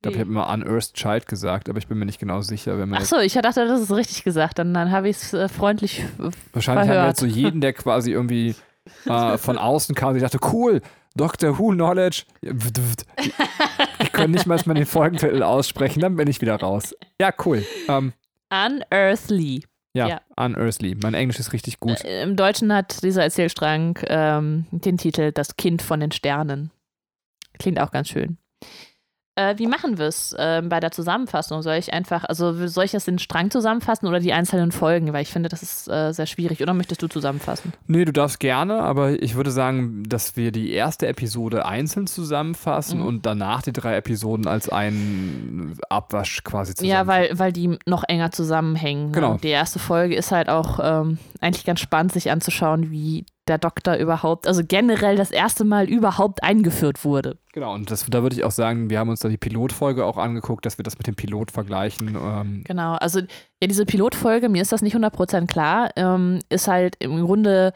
ich 0.00 0.02
glaube, 0.02 0.14
ich 0.14 0.20
habe 0.20 0.30
immer 0.30 0.48
Unearthed 0.48 0.94
Child 0.94 1.26
gesagt, 1.26 1.68
aber 1.68 1.76
ich 1.76 1.86
bin 1.86 1.98
mir 1.98 2.06
nicht 2.06 2.18
genau 2.18 2.40
sicher. 2.40 2.78
Wenn 2.78 2.94
Achso, 2.94 3.18
ich 3.18 3.34
dachte, 3.34 3.66
das 3.66 3.82
ist 3.82 3.92
richtig 3.92 4.24
gesagt. 4.24 4.58
Dann, 4.58 4.72
dann 4.72 4.90
habe 4.90 5.10
ich 5.10 5.16
es 5.18 5.34
äh, 5.34 5.46
freundlich 5.46 6.02
Wahrscheinlich 6.54 6.86
verhört. 6.86 6.88
haben 6.88 6.88
wir 6.88 7.08
jetzt 7.08 7.20
so 7.20 7.26
jeden, 7.26 7.60
der 7.60 7.74
quasi 7.74 8.12
irgendwie 8.12 8.54
äh, 9.04 9.36
von 9.36 9.58
außen 9.58 9.94
kam, 9.94 10.16
ich 10.16 10.22
dachte, 10.22 10.38
cool, 10.54 10.80
Doctor 11.16 11.58
Who 11.58 11.72
Knowledge. 11.72 12.22
Ich 12.40 14.12
kann 14.12 14.30
nicht 14.30 14.46
mal 14.46 14.56
den 14.56 14.86
Folgentitel 14.86 15.42
aussprechen, 15.42 16.00
dann 16.00 16.16
bin 16.16 16.28
ich 16.28 16.40
wieder 16.40 16.56
raus. 16.56 16.96
Ja, 17.20 17.30
cool. 17.44 17.62
Ähm, 17.86 18.14
Unearthly. 18.50 19.64
Ja, 19.92 20.08
ja, 20.08 20.20
Unearthly. 20.34 20.96
Mein 21.02 21.12
Englisch 21.12 21.38
ist 21.38 21.52
richtig 21.52 21.78
gut. 21.78 22.02
Äh, 22.06 22.22
Im 22.22 22.36
Deutschen 22.36 22.72
hat 22.72 23.02
dieser 23.02 23.24
Erzählstrang 23.24 23.98
ähm, 24.06 24.64
den 24.70 24.96
Titel 24.96 25.30
Das 25.32 25.56
Kind 25.56 25.82
von 25.82 26.00
den 26.00 26.10
Sternen. 26.10 26.70
Klingt 27.58 27.78
auch 27.78 27.90
ganz 27.90 28.08
schön. 28.08 28.38
Äh, 29.36 29.58
wie 29.58 29.66
machen 29.66 29.96
wir 29.98 30.06
es 30.06 30.32
äh, 30.32 30.60
bei 30.64 30.80
der 30.80 30.90
Zusammenfassung? 30.90 31.62
Soll 31.62 31.76
ich 31.76 31.92
einfach, 31.92 32.24
also 32.24 32.66
soll 32.66 32.84
ich 32.84 32.90
das 32.90 33.04
den 33.04 33.18
Strang 33.18 33.50
zusammenfassen 33.50 34.08
oder 34.08 34.18
die 34.18 34.32
einzelnen 34.32 34.72
Folgen? 34.72 35.12
Weil 35.12 35.22
ich 35.22 35.30
finde, 35.30 35.48
das 35.48 35.62
ist 35.62 35.88
äh, 35.88 36.12
sehr 36.12 36.26
schwierig. 36.26 36.60
Oder 36.62 36.74
möchtest 36.74 37.02
du 37.02 37.06
zusammenfassen? 37.06 37.72
Nee, 37.86 38.04
du 38.04 38.12
darfst 38.12 38.40
gerne, 38.40 38.82
aber 38.82 39.22
ich 39.22 39.36
würde 39.36 39.50
sagen, 39.50 40.02
dass 40.08 40.36
wir 40.36 40.50
die 40.50 40.72
erste 40.72 41.06
Episode 41.06 41.64
einzeln 41.64 42.06
zusammenfassen 42.06 43.00
mhm. 43.00 43.06
und 43.06 43.26
danach 43.26 43.62
die 43.62 43.72
drei 43.72 43.96
Episoden 43.96 44.48
als 44.48 44.68
einen 44.68 45.78
Abwasch 45.88 46.42
quasi 46.42 46.74
zusammenfassen. 46.74 47.06
Ja, 47.06 47.06
weil, 47.06 47.38
weil 47.38 47.52
die 47.52 47.78
noch 47.86 48.04
enger 48.08 48.32
zusammenhängen. 48.32 49.12
Genau. 49.12 49.38
Die 49.42 49.48
erste 49.48 49.78
Folge 49.78 50.16
ist 50.16 50.32
halt 50.32 50.48
auch 50.48 50.80
ähm, 50.82 51.18
eigentlich 51.40 51.64
ganz 51.64 51.80
spannend, 51.80 52.12
sich 52.12 52.30
anzuschauen, 52.30 52.90
wie 52.90 53.24
der 53.48 53.58
Doktor 53.58 53.96
überhaupt, 53.96 54.46
also 54.46 54.62
generell 54.66 55.16
das 55.16 55.30
erste 55.30 55.64
Mal 55.64 55.88
überhaupt 55.88 56.42
eingeführt 56.42 57.04
wurde. 57.04 57.38
Genau, 57.52 57.74
und 57.74 57.90
das, 57.90 58.06
da 58.08 58.22
würde 58.22 58.36
ich 58.36 58.44
auch 58.44 58.50
sagen, 58.52 58.90
wir 58.90 58.98
haben 58.98 59.08
uns 59.08 59.20
da 59.20 59.28
die 59.28 59.36
Pilotfolge 59.36 60.04
auch 60.04 60.18
angeguckt, 60.18 60.64
dass 60.64 60.78
wir 60.78 60.82
das 60.82 60.98
mit 60.98 61.06
dem 61.06 61.16
Pilot 61.16 61.50
vergleichen. 61.50 62.16
Ähm. 62.16 62.62
Genau, 62.64 62.94
also 62.94 63.20
ja, 63.20 63.66
diese 63.66 63.86
Pilotfolge, 63.86 64.48
mir 64.48 64.62
ist 64.62 64.72
das 64.72 64.82
nicht 64.82 64.96
100% 64.96 65.46
klar, 65.46 65.90
ähm, 65.96 66.38
ist 66.48 66.68
halt 66.68 66.96
im 67.00 67.20
Grunde 67.24 67.72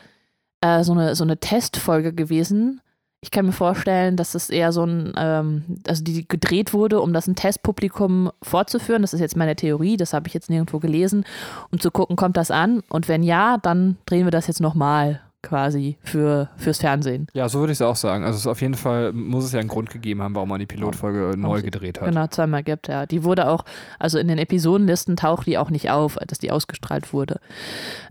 äh, 0.60 0.84
so, 0.84 0.92
eine, 0.92 1.14
so 1.14 1.24
eine 1.24 1.38
Testfolge 1.38 2.12
gewesen. 2.12 2.80
Ich 3.20 3.30
kann 3.30 3.46
mir 3.46 3.52
vorstellen, 3.52 4.16
dass 4.16 4.34
es 4.34 4.50
eher 4.50 4.70
so 4.70 4.84
ein, 4.84 5.14
ähm, 5.16 5.64
also 5.88 6.04
die 6.04 6.28
gedreht 6.28 6.72
wurde, 6.74 7.00
um 7.00 7.12
das 7.14 7.26
ein 7.26 7.34
Testpublikum 7.34 8.30
fortzuführen. 8.42 9.02
Das 9.02 9.14
ist 9.14 9.20
jetzt 9.20 9.36
meine 9.36 9.56
Theorie, 9.56 9.96
das 9.96 10.12
habe 10.12 10.28
ich 10.28 10.34
jetzt 10.34 10.50
nirgendwo 10.50 10.78
gelesen, 10.78 11.24
um 11.72 11.80
zu 11.80 11.90
gucken, 11.90 12.16
kommt 12.16 12.36
das 12.36 12.50
an? 12.50 12.82
Und 12.90 13.08
wenn 13.08 13.22
ja, 13.22 13.56
dann 13.56 13.96
drehen 14.04 14.26
wir 14.26 14.30
das 14.30 14.46
jetzt 14.46 14.60
nochmal 14.60 15.20
quasi 15.44 15.96
für, 16.02 16.50
fürs 16.56 16.78
Fernsehen. 16.78 17.28
Ja, 17.34 17.48
so 17.48 17.60
würde 17.60 17.72
ich 17.72 17.76
es 17.76 17.82
auch 17.82 17.96
sagen. 17.96 18.24
Also 18.24 18.38
es 18.38 18.46
auf 18.46 18.60
jeden 18.60 18.74
Fall 18.74 19.12
muss 19.12 19.44
es 19.44 19.52
ja 19.52 19.60
einen 19.60 19.68
Grund 19.68 19.90
gegeben 19.90 20.22
haben, 20.22 20.34
warum 20.34 20.48
man 20.48 20.58
die 20.58 20.66
Pilotfolge 20.66 21.30
ja. 21.30 21.36
neu 21.36 21.62
gedreht 21.62 22.00
hat. 22.00 22.08
Genau, 22.08 22.26
zweimal 22.26 22.62
gibt, 22.62 22.88
ja. 22.88 23.06
Die 23.06 23.22
wurde 23.24 23.48
auch, 23.48 23.64
also 23.98 24.18
in 24.18 24.28
den 24.28 24.38
Episodenlisten 24.38 25.16
taucht 25.16 25.46
die 25.46 25.58
auch 25.58 25.70
nicht 25.70 25.90
auf, 25.90 26.18
dass 26.26 26.38
die 26.38 26.50
ausgestrahlt 26.50 27.12
wurde. 27.12 27.40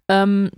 Ähm, 0.07 0.51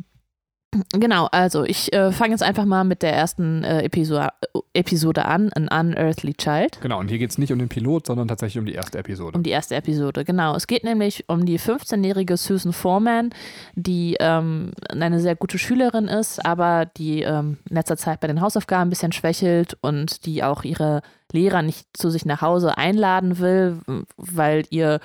Genau, 0.93 1.27
also 1.31 1.63
ich 1.63 1.93
äh, 1.93 2.11
fange 2.11 2.31
jetzt 2.31 2.43
einfach 2.43 2.65
mal 2.65 2.83
mit 2.83 3.01
der 3.01 3.13
ersten 3.13 3.63
äh, 3.63 3.83
Episode, 3.83 4.29
Episode 4.73 5.25
an, 5.25 5.51
An 5.53 5.67
Unearthly 5.67 6.33
Child. 6.33 6.81
Genau, 6.81 6.99
und 6.99 7.07
hier 7.07 7.17
geht 7.17 7.29
es 7.29 7.37
nicht 7.37 7.51
um 7.51 7.59
den 7.59 7.69
Pilot, 7.69 8.07
sondern 8.07 8.27
tatsächlich 8.27 8.59
um 8.59 8.65
die 8.65 8.73
erste 8.73 8.97
Episode. 8.97 9.37
Um 9.37 9.43
die 9.43 9.51
erste 9.51 9.75
Episode, 9.75 10.25
genau. 10.25 10.55
Es 10.55 10.67
geht 10.67 10.83
nämlich 10.83 11.25
um 11.27 11.45
die 11.45 11.59
15-jährige 11.59 12.37
Susan 12.37 12.73
Foreman, 12.73 13.29
die 13.75 14.17
ähm, 14.19 14.71
eine 14.89 15.19
sehr 15.19 15.35
gute 15.35 15.57
Schülerin 15.57 16.07
ist, 16.07 16.45
aber 16.45 16.85
die 16.85 17.21
ähm, 17.21 17.57
in 17.69 17.75
letzter 17.75 17.97
Zeit 17.97 18.19
bei 18.19 18.27
den 18.27 18.41
Hausaufgaben 18.41 18.87
ein 18.87 18.89
bisschen 18.89 19.11
schwächelt 19.11 19.77
und 19.81 20.25
die 20.25 20.43
auch 20.43 20.63
ihre 20.63 21.01
Lehrer 21.31 21.61
nicht 21.61 21.87
zu 21.93 22.09
sich 22.09 22.25
nach 22.25 22.41
Hause 22.41 22.77
einladen 22.77 23.39
will, 23.39 23.79
weil 24.17 24.63
ihr 24.69 24.99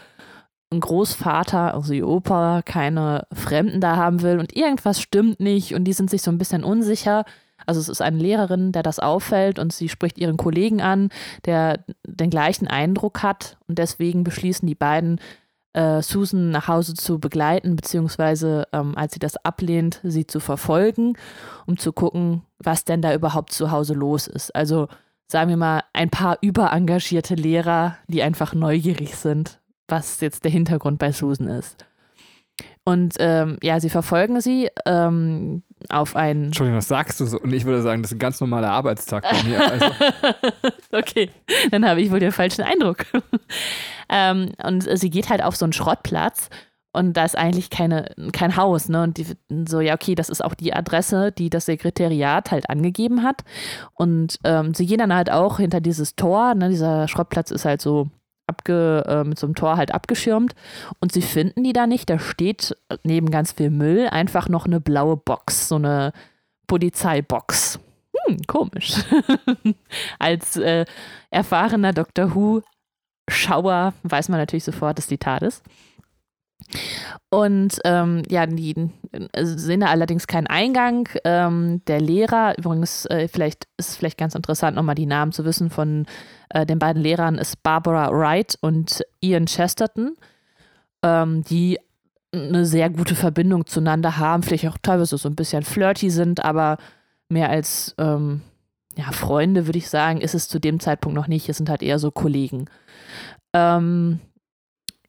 Großvater, 0.78 1.74
also 1.74 1.92
ihr 1.92 2.06
Opa, 2.06 2.62
keine 2.64 3.26
Fremden 3.32 3.80
da 3.80 3.96
haben 3.96 4.22
will 4.22 4.38
und 4.38 4.54
irgendwas 4.54 5.00
stimmt 5.00 5.40
nicht 5.40 5.74
und 5.74 5.84
die 5.84 5.92
sind 5.92 6.10
sich 6.10 6.22
so 6.22 6.30
ein 6.30 6.38
bisschen 6.38 6.62
unsicher. 6.62 7.24
Also 7.66 7.80
es 7.80 7.88
ist 7.88 8.00
eine 8.00 8.18
Lehrerin, 8.18 8.72
der 8.72 8.82
das 8.82 9.00
auffällt 9.00 9.58
und 9.58 9.72
sie 9.72 9.88
spricht 9.88 10.16
ihren 10.18 10.36
Kollegen 10.36 10.80
an, 10.80 11.10
der 11.44 11.84
den 12.06 12.30
gleichen 12.30 12.68
Eindruck 12.68 13.22
hat 13.22 13.58
und 13.66 13.78
deswegen 13.78 14.22
beschließen 14.22 14.66
die 14.66 14.76
beiden, 14.76 15.20
äh, 15.72 16.02
Susan 16.02 16.50
nach 16.50 16.68
Hause 16.68 16.94
zu 16.94 17.18
begleiten, 17.18 17.76
beziehungsweise 17.76 18.66
ähm, 18.72 18.96
als 18.96 19.12
sie 19.12 19.18
das 19.18 19.36
ablehnt, 19.44 20.00
sie 20.02 20.26
zu 20.26 20.40
verfolgen, 20.40 21.16
um 21.66 21.78
zu 21.78 21.92
gucken, 21.92 22.42
was 22.58 22.84
denn 22.84 23.02
da 23.02 23.14
überhaupt 23.14 23.52
zu 23.52 23.70
Hause 23.70 23.94
los 23.94 24.26
ist. 24.26 24.54
Also 24.54 24.88
sagen 25.28 25.50
wir 25.50 25.56
mal, 25.56 25.84
ein 25.92 26.10
paar 26.10 26.38
überengagierte 26.40 27.34
Lehrer, 27.34 27.96
die 28.08 28.22
einfach 28.22 28.52
neugierig 28.54 29.14
sind, 29.14 29.59
was 29.90 30.20
jetzt 30.20 30.44
der 30.44 30.50
Hintergrund 30.50 30.98
bei 30.98 31.12
Susan 31.12 31.48
ist. 31.48 31.84
Und 32.84 33.14
ähm, 33.18 33.58
ja, 33.62 33.78
sie 33.78 33.90
verfolgen 33.90 34.40
sie 34.40 34.68
ähm, 34.86 35.62
auf 35.88 36.16
einen. 36.16 36.46
Entschuldigung, 36.46 36.78
was 36.78 36.88
sagst 36.88 37.20
du 37.20 37.26
so? 37.26 37.38
Und 37.38 37.52
ich 37.52 37.64
würde 37.64 37.82
sagen, 37.82 38.02
das 38.02 38.10
ist 38.10 38.16
ein 38.16 38.20
ganz 38.20 38.40
normaler 38.40 38.70
Arbeitstag 38.70 39.22
bei 39.22 39.42
mir. 39.44 39.60
Also. 39.60 39.86
okay, 40.92 41.30
dann 41.70 41.86
habe 41.86 42.00
ich 42.00 42.10
wohl 42.10 42.20
den 42.20 42.32
falschen 42.32 42.62
Eindruck. 42.62 43.06
ähm, 44.08 44.52
und 44.62 44.88
sie 44.98 45.10
geht 45.10 45.28
halt 45.28 45.42
auf 45.42 45.56
so 45.56 45.66
einen 45.66 45.72
Schrottplatz 45.72 46.48
und 46.92 47.16
da 47.16 47.24
ist 47.24 47.38
eigentlich 47.38 47.70
keine, 47.70 48.06
kein 48.32 48.56
Haus, 48.56 48.88
ne? 48.88 49.02
Und 49.02 49.16
die 49.16 49.26
so, 49.68 49.80
ja, 49.80 49.94
okay, 49.94 50.14
das 50.14 50.28
ist 50.28 50.44
auch 50.44 50.54
die 50.54 50.74
Adresse, 50.74 51.30
die 51.30 51.48
das 51.48 51.66
Sekretariat 51.66 52.50
halt 52.50 52.68
angegeben 52.68 53.22
hat. 53.22 53.44
Und 53.94 54.38
ähm, 54.44 54.74
sie 54.74 54.86
gehen 54.86 54.98
dann 54.98 55.14
halt 55.14 55.30
auch 55.30 55.58
hinter 55.58 55.80
dieses 55.80 56.16
Tor, 56.16 56.54
ne? 56.54 56.68
Dieser 56.68 57.06
Schrottplatz 57.06 57.52
ist 57.52 57.64
halt 57.64 57.80
so 57.80 58.08
abge, 58.50 59.04
äh, 59.06 59.24
mit 59.24 59.38
so 59.38 59.46
einem 59.46 59.54
Tor 59.54 59.76
halt 59.76 59.94
abgeschirmt. 59.94 60.54
Und 61.00 61.12
sie 61.12 61.22
finden 61.22 61.64
die 61.64 61.72
da 61.72 61.86
nicht. 61.86 62.10
Da 62.10 62.18
steht 62.18 62.76
neben 63.04 63.30
ganz 63.30 63.52
viel 63.52 63.70
Müll 63.70 64.08
einfach 64.08 64.48
noch 64.48 64.66
eine 64.66 64.80
blaue 64.80 65.16
Box, 65.16 65.68
so 65.68 65.76
eine 65.76 66.12
Polizeibox. 66.66 67.78
Hm, 68.26 68.38
komisch. 68.46 68.94
Als 70.18 70.56
äh, 70.56 70.84
erfahrener 71.30 71.92
Dr. 71.92 72.34
Who-Schauer 72.34 73.94
weiß 74.02 74.28
man 74.28 74.38
natürlich 74.38 74.64
sofort, 74.64 74.98
dass 74.98 75.06
die 75.06 75.18
Tat 75.18 75.42
ist. 75.42 75.62
Und 77.30 77.78
ähm, 77.84 78.22
ja, 78.28 78.46
die 78.46 78.74
äh, 79.12 79.44
sehen 79.44 79.80
da 79.80 79.86
allerdings 79.86 80.26
keinen 80.26 80.46
Eingang. 80.46 81.08
Ähm, 81.24 81.82
der 81.86 82.00
Lehrer, 82.00 82.56
übrigens, 82.58 83.06
äh, 83.06 83.28
vielleicht 83.28 83.66
ist 83.76 83.96
vielleicht 83.96 84.18
ganz 84.18 84.34
interessant, 84.34 84.76
nochmal 84.76 84.94
die 84.94 85.06
Namen 85.06 85.32
zu 85.32 85.44
wissen 85.44 85.70
von 85.70 86.06
äh, 86.50 86.66
den 86.66 86.78
beiden 86.78 87.02
Lehrern, 87.02 87.38
ist 87.38 87.62
Barbara 87.62 88.10
Wright 88.10 88.56
und 88.60 89.02
Ian 89.20 89.46
Chesterton, 89.46 90.16
ähm, 91.02 91.42
die 91.44 91.78
eine 92.32 92.64
sehr 92.64 92.90
gute 92.90 93.16
Verbindung 93.16 93.66
zueinander 93.66 94.16
haben, 94.18 94.42
vielleicht 94.42 94.68
auch 94.68 94.78
teilweise 94.80 95.18
so 95.18 95.28
ein 95.28 95.34
bisschen 95.34 95.62
flirty 95.64 96.10
sind, 96.10 96.44
aber 96.44 96.78
mehr 97.28 97.50
als 97.50 97.94
ähm, 97.98 98.42
ja, 98.96 99.10
Freunde, 99.12 99.66
würde 99.66 99.78
ich 99.78 99.88
sagen, 99.88 100.20
ist 100.20 100.34
es 100.34 100.48
zu 100.48 100.58
dem 100.58 100.80
Zeitpunkt 100.80 101.16
noch 101.16 101.28
nicht. 101.28 101.48
Es 101.48 101.56
sind 101.56 101.68
halt 101.68 101.82
eher 101.82 101.98
so 101.98 102.10
Kollegen. 102.10 102.66
Ähm, 103.52 104.20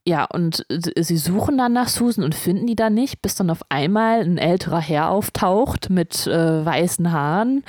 ja, 0.08 0.26
und 0.26 0.66
sie 0.70 1.18
suchen 1.18 1.58
dann 1.58 1.74
nach 1.74 1.88
Susan 1.88 2.24
und 2.24 2.34
finden 2.34 2.66
die 2.66 2.76
dann 2.76 2.96
nicht, 2.96 3.22
bis 3.22 3.36
dann 3.36 3.52
auf 3.52 3.62
einmal 3.70 4.22
ein 4.22 4.40
älterer 4.40 4.80
Herr 4.80 5.10
auftaucht 5.10 5.90
mit 5.90 6.26
äh, 6.26 6.66
weißen 6.66 7.12
Haaren 7.12 7.64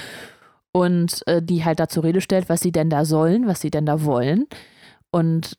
und 0.72 1.26
äh, 1.26 1.42
die 1.42 1.64
halt 1.64 1.78
dazu 1.78 2.00
Rede 2.00 2.22
stellt, 2.22 2.48
was 2.48 2.60
sie 2.60 2.72
denn 2.72 2.88
da 2.88 3.04
sollen, 3.04 3.46
was 3.46 3.60
sie 3.60 3.70
denn 3.70 3.84
da 3.84 4.04
wollen. 4.04 4.46
Und 5.10 5.58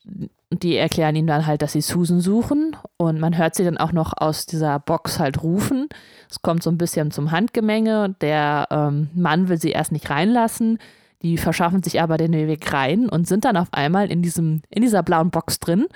die 0.49 0.75
erklären 0.75 1.15
ihnen 1.15 1.27
dann 1.27 1.45
halt, 1.45 1.61
dass 1.61 1.73
sie 1.73 1.81
Susan 1.81 2.21
suchen 2.21 2.75
und 2.97 3.19
man 3.19 3.37
hört 3.37 3.53
sie 3.53 3.63
dann 3.63 3.77
auch 3.77 3.91
noch 3.91 4.13
aus 4.15 4.47
dieser 4.47 4.79
Box 4.79 5.19
halt 5.19 5.43
rufen. 5.43 5.89
Es 6.27 6.41
kommt 6.41 6.63
so 6.63 6.71
ein 6.71 6.79
bisschen 6.79 7.11
zum 7.11 7.29
Handgemenge. 7.31 8.15
Der 8.21 8.67
ähm, 8.71 9.09
Mann 9.13 9.47
will 9.47 9.59
sie 9.59 9.71
erst 9.71 9.91
nicht 9.91 10.09
reinlassen 10.09 10.79
die 11.23 11.37
verschaffen 11.37 11.81
sich 11.81 12.01
aber 12.01 12.17
den 12.17 12.33
Weg 12.33 12.71
rein 12.73 13.09
und 13.09 13.27
sind 13.27 13.45
dann 13.45 13.57
auf 13.57 13.69
einmal 13.71 14.11
in, 14.11 14.21
diesem, 14.21 14.61
in 14.69 14.81
dieser 14.81 15.03
blauen 15.03 15.31
Box 15.31 15.59
drin. 15.59 15.87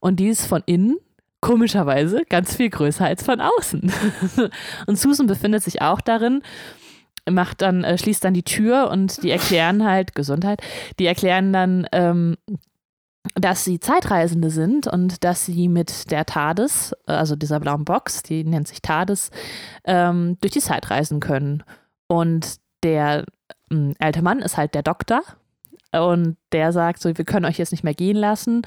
Und 0.00 0.20
die 0.20 0.28
ist 0.28 0.46
von 0.46 0.62
innen 0.66 0.98
komischerweise 1.40 2.22
ganz 2.28 2.56
viel 2.56 2.70
größer 2.70 3.04
als 3.04 3.22
von 3.22 3.40
außen. 3.40 3.92
und 4.86 4.98
Susan 4.98 5.26
befindet 5.26 5.62
sich 5.62 5.82
auch 5.82 6.00
darin, 6.00 6.42
macht 7.28 7.62
dann, 7.62 7.84
äh, 7.84 7.98
schließt 7.98 8.24
dann 8.24 8.34
die 8.34 8.42
Tür 8.42 8.90
und 8.90 9.22
die 9.22 9.30
erklären 9.30 9.84
halt, 9.84 10.14
Gesundheit, 10.14 10.60
die 10.98 11.06
erklären 11.06 11.52
dann, 11.52 11.86
ähm, 11.92 12.36
dass 13.34 13.64
sie 13.64 13.78
Zeitreisende 13.78 14.50
sind 14.50 14.86
und 14.86 15.22
dass 15.24 15.44
sie 15.44 15.68
mit 15.68 16.10
der 16.10 16.24
TARDIS, 16.24 16.94
also 17.06 17.36
dieser 17.36 17.60
blauen 17.60 17.84
Box, 17.84 18.22
die 18.22 18.44
nennt 18.44 18.68
sich 18.68 18.80
TARDIS, 18.80 19.30
ähm, 19.84 20.38
durch 20.40 20.52
die 20.52 20.60
Zeit 20.60 20.90
reisen 20.90 21.20
können. 21.20 21.62
Und 22.06 22.56
der 22.82 23.24
ein 23.70 23.94
alter 23.98 24.22
Mann 24.22 24.40
ist 24.40 24.56
halt 24.56 24.74
der 24.74 24.82
Doktor 24.82 25.22
und 25.92 26.36
der 26.52 26.72
sagt 26.72 27.00
so, 27.00 27.16
wir 27.16 27.24
können 27.24 27.46
euch 27.46 27.58
jetzt 27.58 27.72
nicht 27.72 27.84
mehr 27.84 27.94
gehen 27.94 28.16
lassen, 28.16 28.62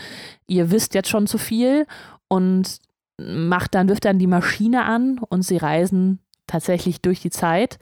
ihr 0.48 0.72
wisst 0.72 0.94
jetzt 0.94 1.10
schon 1.10 1.28
zu 1.28 1.38
viel 1.38 1.86
und 2.28 2.80
macht 3.20 3.76
dann, 3.76 3.90
wirft 3.90 4.06
dann 4.06 4.20
die 4.20 4.28
Maschine 4.28 4.86
an 4.86 5.20
und 5.20 5.44
sie 5.44 5.58
reisen 5.58 6.20
tatsächlich 6.48 7.02
durch 7.02 7.22
die 7.22 7.30
Zeit 7.30 7.78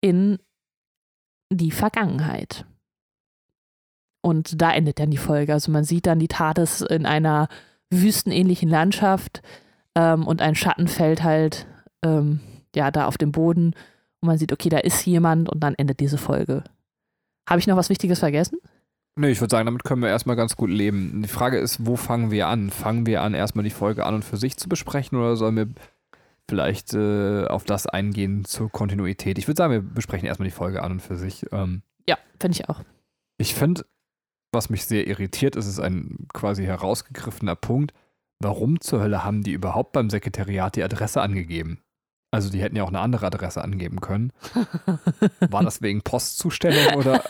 in 0.00 0.38
die 1.50 1.70
Vergangenheit. 1.70 2.66
Und 4.20 4.60
da 4.60 4.72
endet 4.72 4.98
dann 4.98 5.10
die 5.10 5.16
Folge. 5.16 5.52
Also 5.52 5.72
man 5.72 5.84
sieht 5.84 6.06
dann 6.06 6.18
die 6.18 6.28
TARDIS 6.28 6.82
in 6.82 7.06
einer 7.06 7.48
wüstenähnlichen 7.90 8.68
Landschaft 8.68 9.42
ähm, 9.94 10.26
und 10.26 10.40
ein 10.40 10.54
Schatten 10.54 10.88
fällt 10.88 11.22
halt 11.22 11.66
ähm, 12.02 12.40
ja 12.74 12.90
da 12.90 13.06
auf 13.06 13.18
dem 13.18 13.32
Boden 13.32 13.74
und 14.22 14.28
man 14.28 14.38
sieht, 14.38 14.52
okay, 14.52 14.68
da 14.68 14.78
ist 14.78 15.04
jemand 15.04 15.50
und 15.50 15.60
dann 15.62 15.74
endet 15.74 16.00
diese 16.00 16.16
Folge. 16.16 16.64
Habe 17.48 17.58
ich 17.58 17.66
noch 17.66 17.76
was 17.76 17.90
Wichtiges 17.90 18.20
vergessen? 18.20 18.58
Nö, 19.16 19.28
ich 19.28 19.40
würde 19.40 19.50
sagen, 19.50 19.66
damit 19.66 19.84
können 19.84 20.00
wir 20.00 20.08
erstmal 20.08 20.36
ganz 20.36 20.56
gut 20.56 20.70
leben. 20.70 21.20
Die 21.22 21.28
Frage 21.28 21.58
ist, 21.58 21.84
wo 21.84 21.96
fangen 21.96 22.30
wir 22.30 22.46
an? 22.46 22.70
Fangen 22.70 23.04
wir 23.04 23.20
an, 23.20 23.34
erstmal 23.34 23.64
die 23.64 23.70
Folge 23.70 24.06
an 24.06 24.14
und 24.14 24.24
für 24.24 24.38
sich 24.38 24.56
zu 24.56 24.68
besprechen 24.68 25.18
oder 25.18 25.36
sollen 25.36 25.56
wir 25.56 25.68
vielleicht 26.48 26.94
äh, 26.94 27.44
auf 27.46 27.64
das 27.64 27.86
eingehen 27.86 28.44
zur 28.44 28.70
Kontinuität? 28.70 29.38
Ich 29.38 29.48
würde 29.48 29.58
sagen, 29.58 29.72
wir 29.72 29.82
besprechen 29.82 30.26
erstmal 30.26 30.48
die 30.48 30.54
Folge 30.54 30.82
an 30.82 30.92
und 30.92 31.00
für 31.00 31.16
sich. 31.16 31.44
Ähm, 31.52 31.82
ja, 32.08 32.16
finde 32.40 32.56
ich 32.56 32.68
auch. 32.70 32.80
Ich 33.38 33.54
finde, 33.54 33.84
was 34.52 34.70
mich 34.70 34.86
sehr 34.86 35.06
irritiert, 35.06 35.56
ist, 35.56 35.66
ist 35.66 35.80
ein 35.80 36.28
quasi 36.32 36.64
herausgegriffener 36.64 37.56
Punkt. 37.56 37.92
Warum 38.38 38.80
zur 38.80 39.00
Hölle 39.00 39.24
haben 39.24 39.42
die 39.42 39.52
überhaupt 39.52 39.92
beim 39.92 40.10
Sekretariat 40.10 40.76
die 40.76 40.82
Adresse 40.82 41.20
angegeben? 41.20 41.80
Also 42.32 42.50
die 42.50 42.62
hätten 42.62 42.76
ja 42.76 42.82
auch 42.82 42.88
eine 42.88 43.00
andere 43.00 43.26
Adresse 43.26 43.62
angeben 43.62 44.00
können. 44.00 44.32
War 45.50 45.62
das 45.62 45.82
wegen 45.82 46.02
Postzustellung 46.02 46.94
oder? 46.94 47.22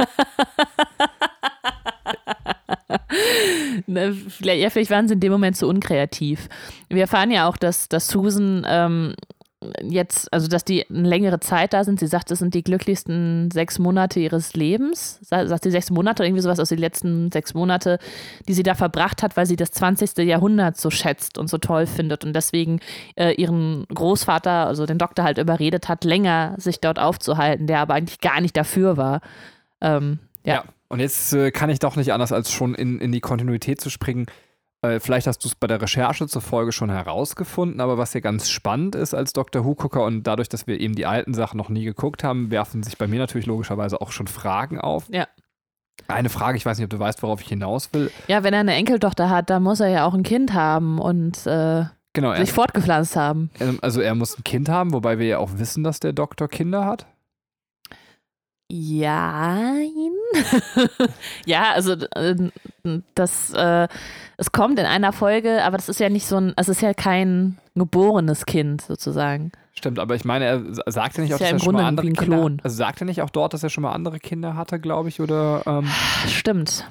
Ne, 3.87 4.17
ja, 4.41 4.71
vielleicht 4.71 4.91
waren 4.91 5.09
sie 5.09 5.15
in 5.15 5.21
dem 5.21 5.33
Moment 5.33 5.57
zu 5.57 5.69
unkreativ. 5.69 6.49
Wir 6.89 7.03
erfahren 7.03 7.31
ja 7.31 7.49
auch, 7.49 7.57
dass, 7.57 7.89
dass 7.89 8.09
Susan 8.09 8.65
ähm, 8.67 9.15
jetzt, 9.83 10.33
also 10.33 10.49
dass 10.49 10.65
die 10.65 10.89
eine 10.89 11.09
längere 11.09 11.41
Zeit 11.41 11.73
da 11.73 11.85
sind. 11.85 12.01
Sie 12.01 12.07
sagt, 12.07 12.31
es 12.31 12.39
sind 12.39 12.55
die 12.55 12.63
glücklichsten 12.63 13.51
sechs 13.51 13.79
Monate 13.79 14.21
ihres 14.21 14.55
Lebens. 14.55 15.19
Sagt 15.23 15.65
sie 15.65 15.71
sechs 15.71 15.91
Monate 15.91 16.23
oder 16.23 16.29
irgendwie 16.29 16.43
sowas 16.43 16.61
aus 16.61 16.69
den 16.69 16.79
letzten 16.79 17.31
sechs 17.31 17.55
Monate, 17.55 17.99
die 18.49 18.55
sie 18.55 18.63
da 18.63 18.75
verbracht 18.75 19.23
hat, 19.23 19.37
weil 19.37 19.47
sie 19.47 19.57
das 19.57 19.71
20. 19.73 20.19
Jahrhundert 20.19 20.77
so 20.77 20.91
schätzt 20.91 21.39
und 21.39 21.49
so 21.49 21.59
toll 21.59 21.87
findet 21.87 22.25
und 22.25 22.35
deswegen 22.35 22.81
äh, 23.17 23.33
ihren 23.33 23.87
Großvater, 23.89 24.67
also 24.67 24.87
den 24.87 24.99
Doktor 24.99 25.25
halt 25.25 25.39
überredet 25.39 25.89
hat, 25.89 26.05
länger 26.05 26.55
sich 26.59 26.81
dort 26.81 26.99
aufzuhalten, 26.99 27.67
der 27.67 27.81
aber 27.81 27.95
eigentlich 27.95 28.21
gar 28.21 28.41
nicht 28.41 28.57
dafür 28.57 28.97
war. 28.97 29.21
Ähm, 29.81 30.19
ja. 30.45 30.55
ja. 30.55 30.65
Und 30.89 31.01
jetzt 31.01 31.33
äh, 31.33 31.51
kann 31.51 31.71
ich 31.71 31.79
doch 31.79 31.97
nicht 31.97 32.13
anders, 32.13 32.33
als 32.33 32.53
schon 32.53 32.75
in, 32.75 33.01
in 33.01 33.13
die 33.13 33.21
Kontinuität 33.21 33.81
zu 33.81 33.89
springen. 33.89 34.27
Äh, 34.83 34.99
vielleicht 34.99 35.29
hast 35.29 35.45
du 35.45 35.49
es 35.49 35.55
bei 35.55 35.69
der 35.69 35.81
Recherche 35.81 36.27
zur 36.27 36.43
Folge 36.43 36.73
schon 36.73 36.91
herausgefunden, 36.91 37.81
aber 37.81 37.99
was 37.99 38.13
hier 38.13 38.21
ganz 38.21 38.51
spannend 38.51 38.97
ist 38.97 39.15
als 39.15 39.33
Dr. 39.33 39.65
Who-Gucker 39.65 40.05
und 40.05 40.25
dadurch, 40.25 40.49
dass 40.49 40.67
wir 40.67 40.81
eben 40.81 40.97
die 40.97 41.07
alten 41.07 41.35
Sachen 41.35 41.57
noch 41.57 41.69
nie 41.69 41.85
geguckt 41.85 42.25
haben, 42.25 42.51
werfen 42.51 42.83
sich 42.83 42.99
bei 42.99 43.07
mir 43.07 43.21
natürlich 43.21 43.47
logischerweise 43.47 44.01
auch 44.01 44.11
schon 44.11 44.27
Fragen 44.27 44.81
auf. 44.81 45.07
Ja. 45.11 45.29
Eine 46.09 46.31
Frage, 46.31 46.57
ich 46.57 46.67
weiß 46.67 46.79
nicht, 46.79 46.85
ob 46.85 46.91
du 46.91 46.99
weißt, 46.99 47.23
worauf 47.23 47.41
ich 47.41 47.49
hinaus 47.49 47.93
will. 47.93 48.11
Ja, 48.27 48.43
wenn 48.43 48.55
er 48.55 48.61
eine 48.61 48.75
Enkeltochter 48.75 49.31
hat, 49.31 49.51
dann 49.51 49.63
muss 49.63 49.79
er 49.79 49.89
ja 49.89 50.05
auch 50.05 50.15
ein 50.15 50.25
Kind 50.25 50.53
haben 50.53 50.99
und 50.99 51.47
äh, 51.47 51.85
genau, 52.13 52.35
sich 52.35 52.53
fortgepflanzt 52.53 53.15
haben. 53.15 53.51
Also 53.83 54.01
er 54.01 54.17
muss 54.17 54.37
ein 54.37 54.43
Kind 54.43 54.69
haben, 54.69 54.93
wobei 54.93 55.21
wir 55.21 55.27
ja 55.27 55.39
auch 55.39 55.51
wissen, 55.59 55.85
dass 55.85 56.01
der 56.01 56.13
Doktor 56.13 56.49
Kinder 56.49 56.87
hat. 56.87 57.07
Ja, 58.75 59.71
ja, 61.45 61.73
also 61.75 61.93
äh, 61.93 62.35
das, 63.15 63.53
äh, 63.53 63.87
es 64.39 64.51
kommt 64.51 64.79
in 64.79 64.87
einer 64.87 65.13
Folge, 65.13 65.63
aber 65.63 65.77
das 65.77 65.91
ist 65.91 66.01
ja 66.01 66.09
nicht 66.09 66.27
so 66.27 66.39
ein, 66.39 66.55
es 66.57 66.71
ist 66.71 66.81
ja 66.81 66.95
kein 66.95 67.59
geborenes 67.75 68.47
Kind 68.47 68.81
sozusagen. 68.81 69.53
Stimmt, 69.75 69.99
aber 69.99 70.15
ich 70.15 70.25
meine, 70.25 70.47
er 70.47 70.63
sagt 70.91 71.19
ja 71.19 71.23
nicht 71.23 71.35
auch, 71.35 71.39
dass 71.39 71.51
ja 71.51 71.57
er 71.57 71.61
schon 71.61 71.75
mal 71.75 71.85
andere 71.85 72.13
Kinder, 72.13 72.51
also 72.63 72.75
sagt 72.75 73.03
er 73.03 73.05
nicht 73.05 73.21
auch 73.21 73.29
dort, 73.29 73.53
dass 73.53 73.63
er 73.63 73.69
schon 73.69 73.83
mal 73.83 73.93
andere 73.93 74.19
Kinder 74.19 74.57
hatte, 74.57 74.81
glaube 74.81 75.11
ich, 75.11 75.21
oder? 75.21 75.63
Ähm 75.67 75.87
Stimmt. 76.27 76.87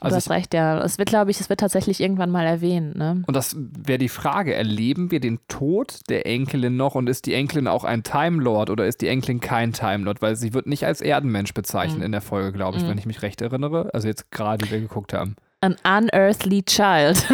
Also 0.00 0.14
du 0.14 0.16
hast 0.16 0.30
recht, 0.30 0.54
ja. 0.54 0.80
Es 0.82 0.98
wird, 0.98 1.08
glaube 1.10 1.30
ich, 1.30 1.40
es 1.40 1.48
wird 1.50 1.60
tatsächlich 1.60 2.00
irgendwann 2.00 2.30
mal 2.30 2.46
erwähnt, 2.46 2.96
ne? 2.96 3.22
Und 3.26 3.34
das 3.36 3.54
wäre 3.58 3.98
die 3.98 4.08
Frage, 4.08 4.54
erleben 4.54 5.10
wir 5.10 5.20
den 5.20 5.38
Tod 5.48 6.00
der 6.08 6.26
Enkelin 6.26 6.76
noch 6.76 6.94
und 6.94 7.08
ist 7.08 7.26
die 7.26 7.34
Enkelin 7.34 7.66
auch 7.66 7.84
ein 7.84 8.02
Time 8.02 8.42
Lord 8.42 8.70
oder 8.70 8.86
ist 8.86 9.02
die 9.02 9.08
Enkelin 9.08 9.40
kein 9.40 9.72
Time 9.72 10.04
Lord? 10.04 10.22
Weil 10.22 10.36
sie 10.36 10.54
wird 10.54 10.66
nicht 10.66 10.84
als 10.86 11.00
Erdenmensch 11.00 11.52
bezeichnet 11.54 11.98
Mhm. 11.98 12.04
in 12.06 12.12
der 12.12 12.20
Folge, 12.22 12.52
glaube 12.52 12.78
ich, 12.78 12.84
Mhm. 12.84 12.88
wenn 12.88 12.98
ich 12.98 13.06
mich 13.06 13.22
recht 13.22 13.40
erinnere. 13.42 13.90
Also 13.92 14.08
jetzt 14.08 14.30
gerade, 14.30 14.64
die 14.64 14.70
wir 14.70 14.80
geguckt 14.80 15.12
haben. 15.12 15.36
An 15.60 15.76
unearthly 15.84 16.62
child. 16.62 17.16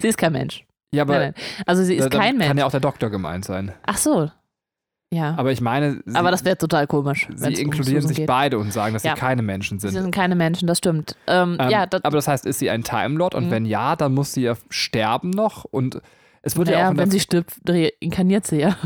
sie 0.00 0.08
ist 0.08 0.18
kein 0.18 0.32
Mensch. 0.32 0.64
Ja, 0.92 1.02
aber 1.02 1.18
nein, 1.18 1.34
nein. 1.36 1.44
Also 1.66 1.82
sie 1.84 1.94
ist 1.96 2.04
da- 2.12 2.18
kein 2.18 2.38
kann 2.38 2.48
Mensch. 2.48 2.58
ja 2.60 2.66
auch 2.66 2.70
der 2.70 2.80
Doktor 2.80 3.10
gemeint 3.10 3.44
sein. 3.44 3.72
Ach 3.86 3.96
so. 3.96 4.30
Ja. 5.12 5.30
Aber, 5.30 5.38
Aber 5.40 5.52
ich 5.52 5.60
meine, 5.60 6.02
sie, 6.04 6.12
das 6.12 6.44
wäre 6.44 6.58
total 6.58 6.86
komisch. 6.86 7.28
sie 7.34 7.46
um 7.46 7.52
inkludieren 7.54 8.00
Susan 8.02 8.08
sich 8.08 8.16
geht. 8.18 8.26
beide 8.26 8.58
und 8.58 8.72
sagen, 8.72 8.92
dass 8.94 9.04
Ja. 9.04 9.14
sie 9.14 9.20
keine 9.20 9.42
Menschen 9.42 9.78
Sie 9.78 9.88
sind. 9.88 10.02
sind 10.02 10.10
keine 10.14 10.34
Menschen, 10.34 10.66
das 10.66 10.78
stimmt. 10.78 11.16
Ähm, 11.28 11.56
Ähm, 11.60 11.70
ja, 11.70 11.86
das, 11.86 12.02
aber 12.04 12.16
das 12.16 12.26
heißt, 12.28 12.44
ist 12.44 12.58
sie 12.58 12.70
ein 12.70 12.82
Time 12.82 13.16
Lord? 13.16 13.34
Und 13.34 13.46
Mhm. 13.46 13.50
wenn 13.50 13.66
ja, 13.66 13.94
dann 13.96 14.14
muss 14.14 14.32
sie 14.32 14.42
ja 14.42 14.54
sterben 14.68 15.30
noch. 15.30 15.64
Und 15.64 16.00
es 16.42 16.56
wird 16.56 16.68
ja 16.68 16.74
naja, 16.74 16.86
auch, 16.86 16.90
in 16.90 16.96
der, 16.96 17.04
wenn 17.06 17.10
sie 17.12 17.20
stirbt, 17.20 17.54
reinkarniert 17.68 18.46
sie 18.46 18.60
ja. 18.60 18.76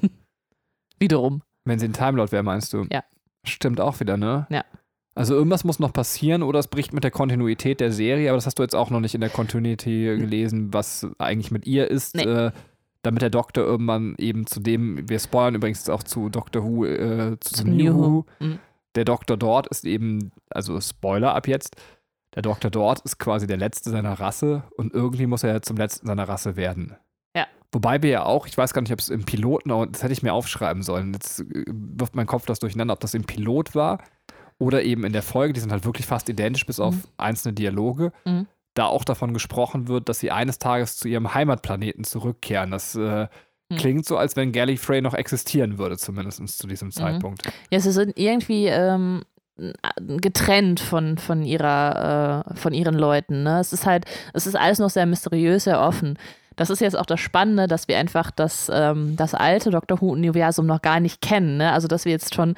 Wiederum. 0.98 1.42
wenn 1.64 1.78
sie 1.78 1.86
ein 1.86 1.92
Time 1.92 2.16
Lord 2.16 2.32
wäre, 2.32 2.42
meinst 2.42 2.72
du? 2.72 2.86
Ja. 2.92 3.04
Stimmt 3.46 3.80
auch 3.80 4.00
wieder, 4.00 4.16
ne? 4.16 4.46
Ja. 4.50 4.64
Also 5.14 5.34
irgendwas 5.34 5.64
muss 5.64 5.78
noch 5.78 5.92
passieren 5.92 6.42
oder 6.42 6.58
es 6.58 6.68
bricht 6.68 6.92
mit 6.92 7.04
der 7.04 7.10
Kontinuität 7.10 7.80
der 7.80 7.92
Serie, 7.92 8.28
aber 8.30 8.36
das 8.36 8.46
hast 8.46 8.58
du 8.58 8.62
jetzt 8.62 8.74
auch 8.76 8.90
noch 8.90 9.00
nicht 9.00 9.14
in 9.14 9.20
der 9.20 9.30
Continuity 9.30 10.16
gelesen, 10.18 10.72
was 10.72 11.06
eigentlich 11.18 11.50
mit 11.50 11.66
ihr 11.66 11.90
ist, 11.90 12.16
Nee. 12.16 12.22
äh, 12.24 12.50
damit 13.02 13.22
der 13.22 13.30
Doktor 13.30 13.64
irgendwann 13.64 14.14
eben 14.18 14.46
zu 14.46 14.60
dem, 14.60 15.08
wir 15.08 15.18
spoilern 15.18 15.54
übrigens 15.54 15.88
auch 15.88 16.02
zu 16.02 16.28
Doctor 16.28 16.62
Who, 16.64 16.84
äh, 16.84 17.38
zu, 17.40 17.54
Zum 17.54 17.76
New 17.76 17.94
Who. 17.94 18.26
Mhm. 18.40 18.58
der 18.94 19.04
Doktor 19.04 19.36
dort 19.36 19.66
ist 19.68 19.84
eben, 19.84 20.32
also 20.50 20.80
Spoiler 20.80 21.34
ab 21.34 21.48
jetzt, 21.48 21.76
der 22.34 22.42
Doktor 22.42 22.70
dort 22.70 23.00
ist 23.00 23.18
quasi 23.18 23.46
der 23.46 23.56
Letzte 23.56 23.90
seiner 23.90 24.12
Rasse 24.20 24.62
und 24.76 24.92
irgendwie 24.94 25.26
muss 25.26 25.42
er 25.42 25.52
ja 25.54 25.62
zum 25.62 25.76
Letzten 25.76 26.06
seiner 26.06 26.28
Rasse 26.28 26.56
werden. 26.56 26.94
Ja. 27.36 27.46
Wobei 27.72 28.02
wir 28.02 28.10
ja 28.10 28.22
auch, 28.24 28.46
ich 28.46 28.56
weiß 28.56 28.72
gar 28.74 28.82
nicht, 28.82 28.92
ob 28.92 28.98
es 29.00 29.08
im 29.08 29.24
Piloten, 29.24 29.70
das 29.92 30.02
hätte 30.02 30.12
ich 30.12 30.22
mir 30.22 30.32
aufschreiben 30.34 30.82
sollen. 30.82 31.12
Jetzt 31.14 31.40
äh, 31.40 31.64
wirft 31.68 32.14
mein 32.14 32.26
Kopf 32.26 32.46
das 32.46 32.58
durcheinander, 32.60 32.94
ob 32.94 33.00
das 33.00 33.14
im 33.14 33.24
Pilot 33.24 33.74
war 33.74 33.98
oder 34.58 34.82
eben 34.82 35.04
in 35.04 35.12
der 35.12 35.22
Folge, 35.22 35.54
die 35.54 35.60
sind 35.60 35.72
halt 35.72 35.84
wirklich 35.86 36.06
fast 36.06 36.28
identisch, 36.28 36.66
bis 36.66 36.78
auf 36.80 36.94
Mhm. 36.94 37.02
einzelne 37.16 37.54
Dialoge. 37.54 38.12
Mhm. 38.26 38.46
Da 38.80 38.86
auch 38.86 39.04
davon 39.04 39.34
gesprochen 39.34 39.88
wird, 39.88 40.08
dass 40.08 40.18
sie 40.20 40.30
eines 40.30 40.58
Tages 40.58 40.96
zu 40.96 41.06
ihrem 41.06 41.34
Heimatplaneten 41.34 42.04
zurückkehren. 42.04 42.70
Das 42.70 42.94
äh, 42.94 43.26
Mhm. 43.72 43.76
klingt 43.76 44.06
so, 44.06 44.16
als 44.16 44.34
wenn 44.36 44.50
Gallifrey 44.52 45.00
noch 45.02 45.14
existieren 45.14 45.78
würde, 45.78 45.96
zumindest 45.96 46.58
zu 46.58 46.66
Mhm. 46.66 46.70
diesem 46.70 46.90
Zeitpunkt. 46.90 47.42
Ja, 47.70 47.78
sie 47.78 47.92
sind 47.92 48.18
irgendwie 48.18 48.66
ähm, 48.66 49.22
getrennt 49.98 50.80
von, 50.80 51.18
von 51.18 51.44
ihrer, 51.44 52.44
äh, 52.50 52.56
von 52.56 52.72
ihren 52.72 52.94
Leuten. 52.94 53.42
Ne? 53.42 53.60
Es 53.60 53.72
ist 53.72 53.86
halt, 53.86 54.06
es 54.32 54.46
ist 54.46 54.56
alles 54.56 54.78
noch 54.78 54.90
sehr 54.90 55.06
mysteriös, 55.06 55.64
sehr 55.64 55.80
offen. 55.80 56.18
Das 56.56 56.70
ist 56.70 56.80
jetzt 56.80 56.96
auch 56.98 57.06
das 57.06 57.20
Spannende, 57.20 57.66
dass 57.66 57.86
wir 57.88 57.98
einfach 57.98 58.30
das, 58.30 58.70
ähm, 58.72 59.14
das 59.16 59.34
alte 59.34 59.70
Doctor 59.70 60.00
Who-Universum 60.00 60.66
noch 60.66 60.82
gar 60.82 61.00
nicht 61.00 61.20
kennen. 61.20 61.56
Ne? 61.58 61.72
Also, 61.72 61.88
dass 61.88 62.04
wir 62.04 62.12
jetzt 62.12 62.34
schon 62.34 62.54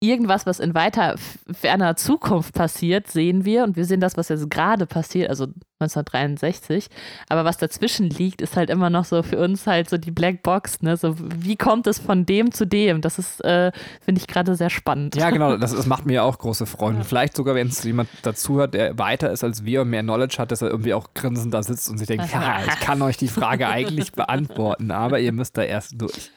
irgendwas, 0.00 0.46
was 0.46 0.60
in 0.60 0.74
weiter 0.74 1.14
ferner 1.52 1.96
Zukunft 1.96 2.54
passiert, 2.54 3.08
sehen 3.08 3.44
wir. 3.44 3.64
Und 3.64 3.76
wir 3.76 3.84
sehen 3.84 4.00
das, 4.00 4.16
was 4.16 4.28
jetzt 4.28 4.50
gerade 4.50 4.86
passiert, 4.86 5.30
also 5.30 5.44
1963. 5.80 6.88
Aber 7.28 7.44
was 7.44 7.56
dazwischen 7.56 8.08
liegt, 8.10 8.40
ist 8.40 8.56
halt 8.56 8.70
immer 8.70 8.90
noch 8.90 9.04
so 9.04 9.22
für 9.22 9.38
uns 9.38 9.66
halt 9.66 9.88
so 9.88 9.96
die 9.96 10.10
Black 10.10 10.42
Box. 10.42 10.82
Ne? 10.82 10.96
So, 10.96 11.14
wie 11.18 11.56
kommt 11.56 11.86
es 11.86 11.98
von 11.98 12.26
dem 12.26 12.52
zu 12.52 12.66
dem? 12.66 13.00
Das 13.00 13.18
ist, 13.18 13.42
äh, 13.44 13.72
finde 14.00 14.20
ich 14.20 14.26
gerade 14.26 14.54
sehr 14.56 14.70
spannend. 14.70 15.16
Ja, 15.16 15.30
genau, 15.30 15.56
das, 15.56 15.74
das 15.74 15.86
macht 15.86 16.06
mir 16.06 16.24
auch 16.24 16.38
große 16.38 16.66
Freude. 16.66 17.04
Vielleicht 17.04 17.36
sogar, 17.36 17.54
wenn 17.54 17.68
es 17.68 17.82
jemand 17.82 18.08
dazu 18.22 18.56
hört, 18.56 18.74
der 18.74 18.98
weiter 18.98 19.30
ist 19.30 19.44
als 19.44 19.64
wir 19.64 19.82
und 19.82 19.90
mehr 19.90 20.02
Knowledge 20.02 20.36
hat, 20.38 20.52
dass 20.52 20.62
er 20.62 20.68
irgendwie 20.68 20.94
auch 20.94 21.14
grinsend 21.14 21.54
da 21.54 21.62
sitzt 21.62 21.88
und 21.90 21.98
sich 21.98 22.06
denkt, 22.06 22.30
ja, 22.32 22.60
ich 22.66 22.80
kann 22.80 23.00
euch 23.02 23.16
die 23.16 23.28
Frage 23.28 23.68
eigentlich 23.68 24.12
beantworten, 24.12 24.90
aber 24.90 25.20
ihr 25.20 25.32
müsst 25.32 25.56
da 25.56 25.62
erst 25.62 26.00
durch. 26.00 26.30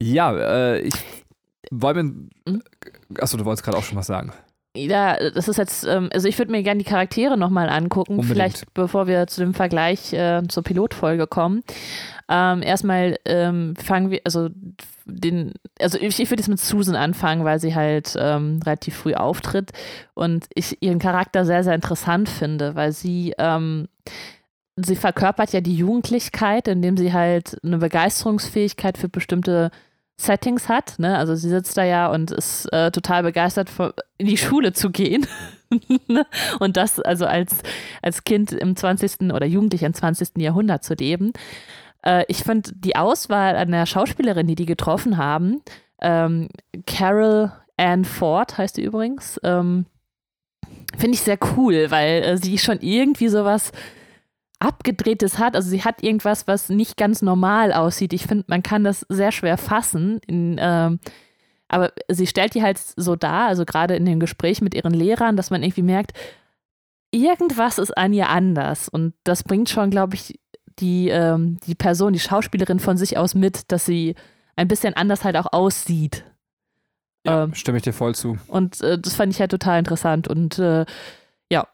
Ja, 0.00 0.36
äh, 0.36 0.80
ich 0.80 0.94
wollen 1.70 2.30
Mhm. 2.46 2.62
wir. 3.10 3.22
Achso, 3.22 3.36
du 3.36 3.44
wolltest 3.44 3.64
gerade 3.64 3.78
auch 3.78 3.82
schon 3.84 3.98
was 3.98 4.06
sagen. 4.06 4.32
Ja, 4.76 5.16
das 5.30 5.48
ist 5.48 5.56
jetzt, 5.56 5.86
ähm, 5.86 6.10
also 6.12 6.28
ich 6.28 6.36
würde 6.38 6.52
mir 6.52 6.62
gerne 6.62 6.76
die 6.78 6.84
Charaktere 6.88 7.38
nochmal 7.38 7.70
angucken, 7.70 8.18
Unbedingt. 8.18 8.34
vielleicht 8.34 8.74
bevor 8.74 9.06
wir 9.06 9.26
zu 9.26 9.40
dem 9.40 9.54
Vergleich 9.54 10.12
äh, 10.12 10.42
zur 10.48 10.62
Pilotfolge 10.64 11.26
kommen. 11.26 11.62
Ähm, 12.28 12.62
erstmal 12.62 13.16
ähm, 13.24 13.74
fangen 13.76 14.10
wir, 14.10 14.20
also 14.24 14.50
den, 15.06 15.54
also 15.80 15.96
ich, 15.98 16.20
ich 16.20 16.30
würde 16.30 16.42
jetzt 16.42 16.48
mit 16.48 16.60
Susan 16.60 16.94
anfangen, 16.94 17.44
weil 17.44 17.58
sie 17.58 17.74
halt 17.74 18.16
ähm, 18.18 18.60
relativ 18.66 18.96
früh 18.96 19.14
auftritt 19.14 19.70
und 20.12 20.44
ich 20.54 20.76
ihren 20.82 20.98
Charakter 20.98 21.46
sehr, 21.46 21.64
sehr 21.64 21.74
interessant 21.74 22.28
finde, 22.28 22.74
weil 22.74 22.92
sie, 22.92 23.32
ähm, 23.38 23.88
sie 24.76 24.96
verkörpert 24.96 25.54
ja 25.54 25.62
die 25.62 25.76
Jugendlichkeit, 25.76 26.68
indem 26.68 26.98
sie 26.98 27.14
halt 27.14 27.56
eine 27.64 27.78
Begeisterungsfähigkeit 27.78 28.98
für 28.98 29.08
bestimmte 29.08 29.70
Settings 30.18 30.68
hat. 30.68 30.98
Ne? 30.98 31.16
Also 31.16 31.34
sie 31.34 31.48
sitzt 31.48 31.76
da 31.76 31.84
ja 31.84 32.10
und 32.10 32.30
ist 32.30 32.72
äh, 32.72 32.90
total 32.90 33.22
begeistert, 33.22 33.70
in 34.18 34.26
die 34.26 34.36
Schule 34.36 34.72
zu 34.72 34.90
gehen. 34.90 35.26
Ne? 36.06 36.24
und 36.60 36.76
das 36.76 37.00
also 37.00 37.26
als, 37.26 37.56
als 38.00 38.22
Kind 38.22 38.52
im 38.52 38.76
20. 38.76 39.32
oder 39.32 39.46
Jugendlich 39.46 39.82
im 39.82 39.92
20. 39.92 40.36
Jahrhundert 40.36 40.84
zu 40.84 40.94
leben. 40.94 41.32
Äh, 42.04 42.24
ich 42.28 42.44
finde 42.44 42.70
die 42.76 42.94
Auswahl 42.94 43.56
an 43.56 43.72
der 43.72 43.84
Schauspielerin, 43.84 44.46
die 44.46 44.54
die 44.54 44.64
getroffen 44.64 45.16
haben, 45.16 45.62
ähm, 46.00 46.48
Carol 46.86 47.52
Ann 47.76 48.04
Ford 48.04 48.56
heißt 48.56 48.76
sie 48.76 48.84
übrigens, 48.84 49.40
ähm, 49.42 49.86
finde 50.96 51.14
ich 51.14 51.22
sehr 51.22 51.38
cool, 51.56 51.90
weil 51.90 52.22
äh, 52.22 52.36
sie 52.36 52.58
schon 52.58 52.80
irgendwie 52.80 53.28
sowas 53.28 53.72
abgedrehtes 54.66 55.38
hat. 55.38 55.54
Also 55.54 55.70
sie 55.70 55.84
hat 55.84 56.02
irgendwas, 56.02 56.46
was 56.46 56.68
nicht 56.68 56.96
ganz 56.96 57.22
normal 57.22 57.72
aussieht. 57.72 58.12
Ich 58.12 58.26
finde, 58.26 58.44
man 58.48 58.62
kann 58.62 58.84
das 58.84 59.06
sehr 59.08 59.32
schwer 59.32 59.56
fassen. 59.58 60.20
In, 60.26 60.56
ähm, 60.60 60.98
aber 61.68 61.92
sie 62.08 62.26
stellt 62.26 62.54
die 62.54 62.62
halt 62.62 62.78
so 62.78 63.16
dar, 63.16 63.46
also 63.46 63.64
gerade 63.64 63.96
in 63.96 64.04
dem 64.04 64.20
Gespräch 64.20 64.60
mit 64.60 64.74
ihren 64.74 64.94
Lehrern, 64.94 65.36
dass 65.36 65.50
man 65.50 65.62
irgendwie 65.62 65.82
merkt, 65.82 66.12
irgendwas 67.10 67.78
ist 67.78 67.96
an 67.96 68.12
ihr 68.12 68.28
anders. 68.28 68.88
Und 68.88 69.14
das 69.24 69.42
bringt 69.42 69.68
schon, 69.68 69.90
glaube 69.90 70.14
ich, 70.14 70.38
die, 70.78 71.08
ähm, 71.08 71.58
die 71.66 71.74
Person, 71.74 72.12
die 72.12 72.20
Schauspielerin 72.20 72.80
von 72.80 72.96
sich 72.96 73.16
aus 73.16 73.34
mit, 73.34 73.70
dass 73.72 73.86
sie 73.86 74.14
ein 74.56 74.68
bisschen 74.68 74.94
anders 74.94 75.24
halt 75.24 75.36
auch 75.36 75.52
aussieht. 75.52 76.24
Ja, 77.26 77.44
Ähm, 77.44 77.54
stimme 77.54 77.78
ich 77.78 77.84
dir 77.84 77.92
voll 77.92 78.14
zu. 78.14 78.38
und 78.46 78.80
äh, 78.82 78.98
das 78.98 79.14
fand 79.14 79.32
ich 79.32 79.40
halt 79.40 79.50
total 79.50 79.78
interessant. 79.78 80.28
Und 80.28 80.58
äh, 80.58 80.84
ja, 81.50 81.66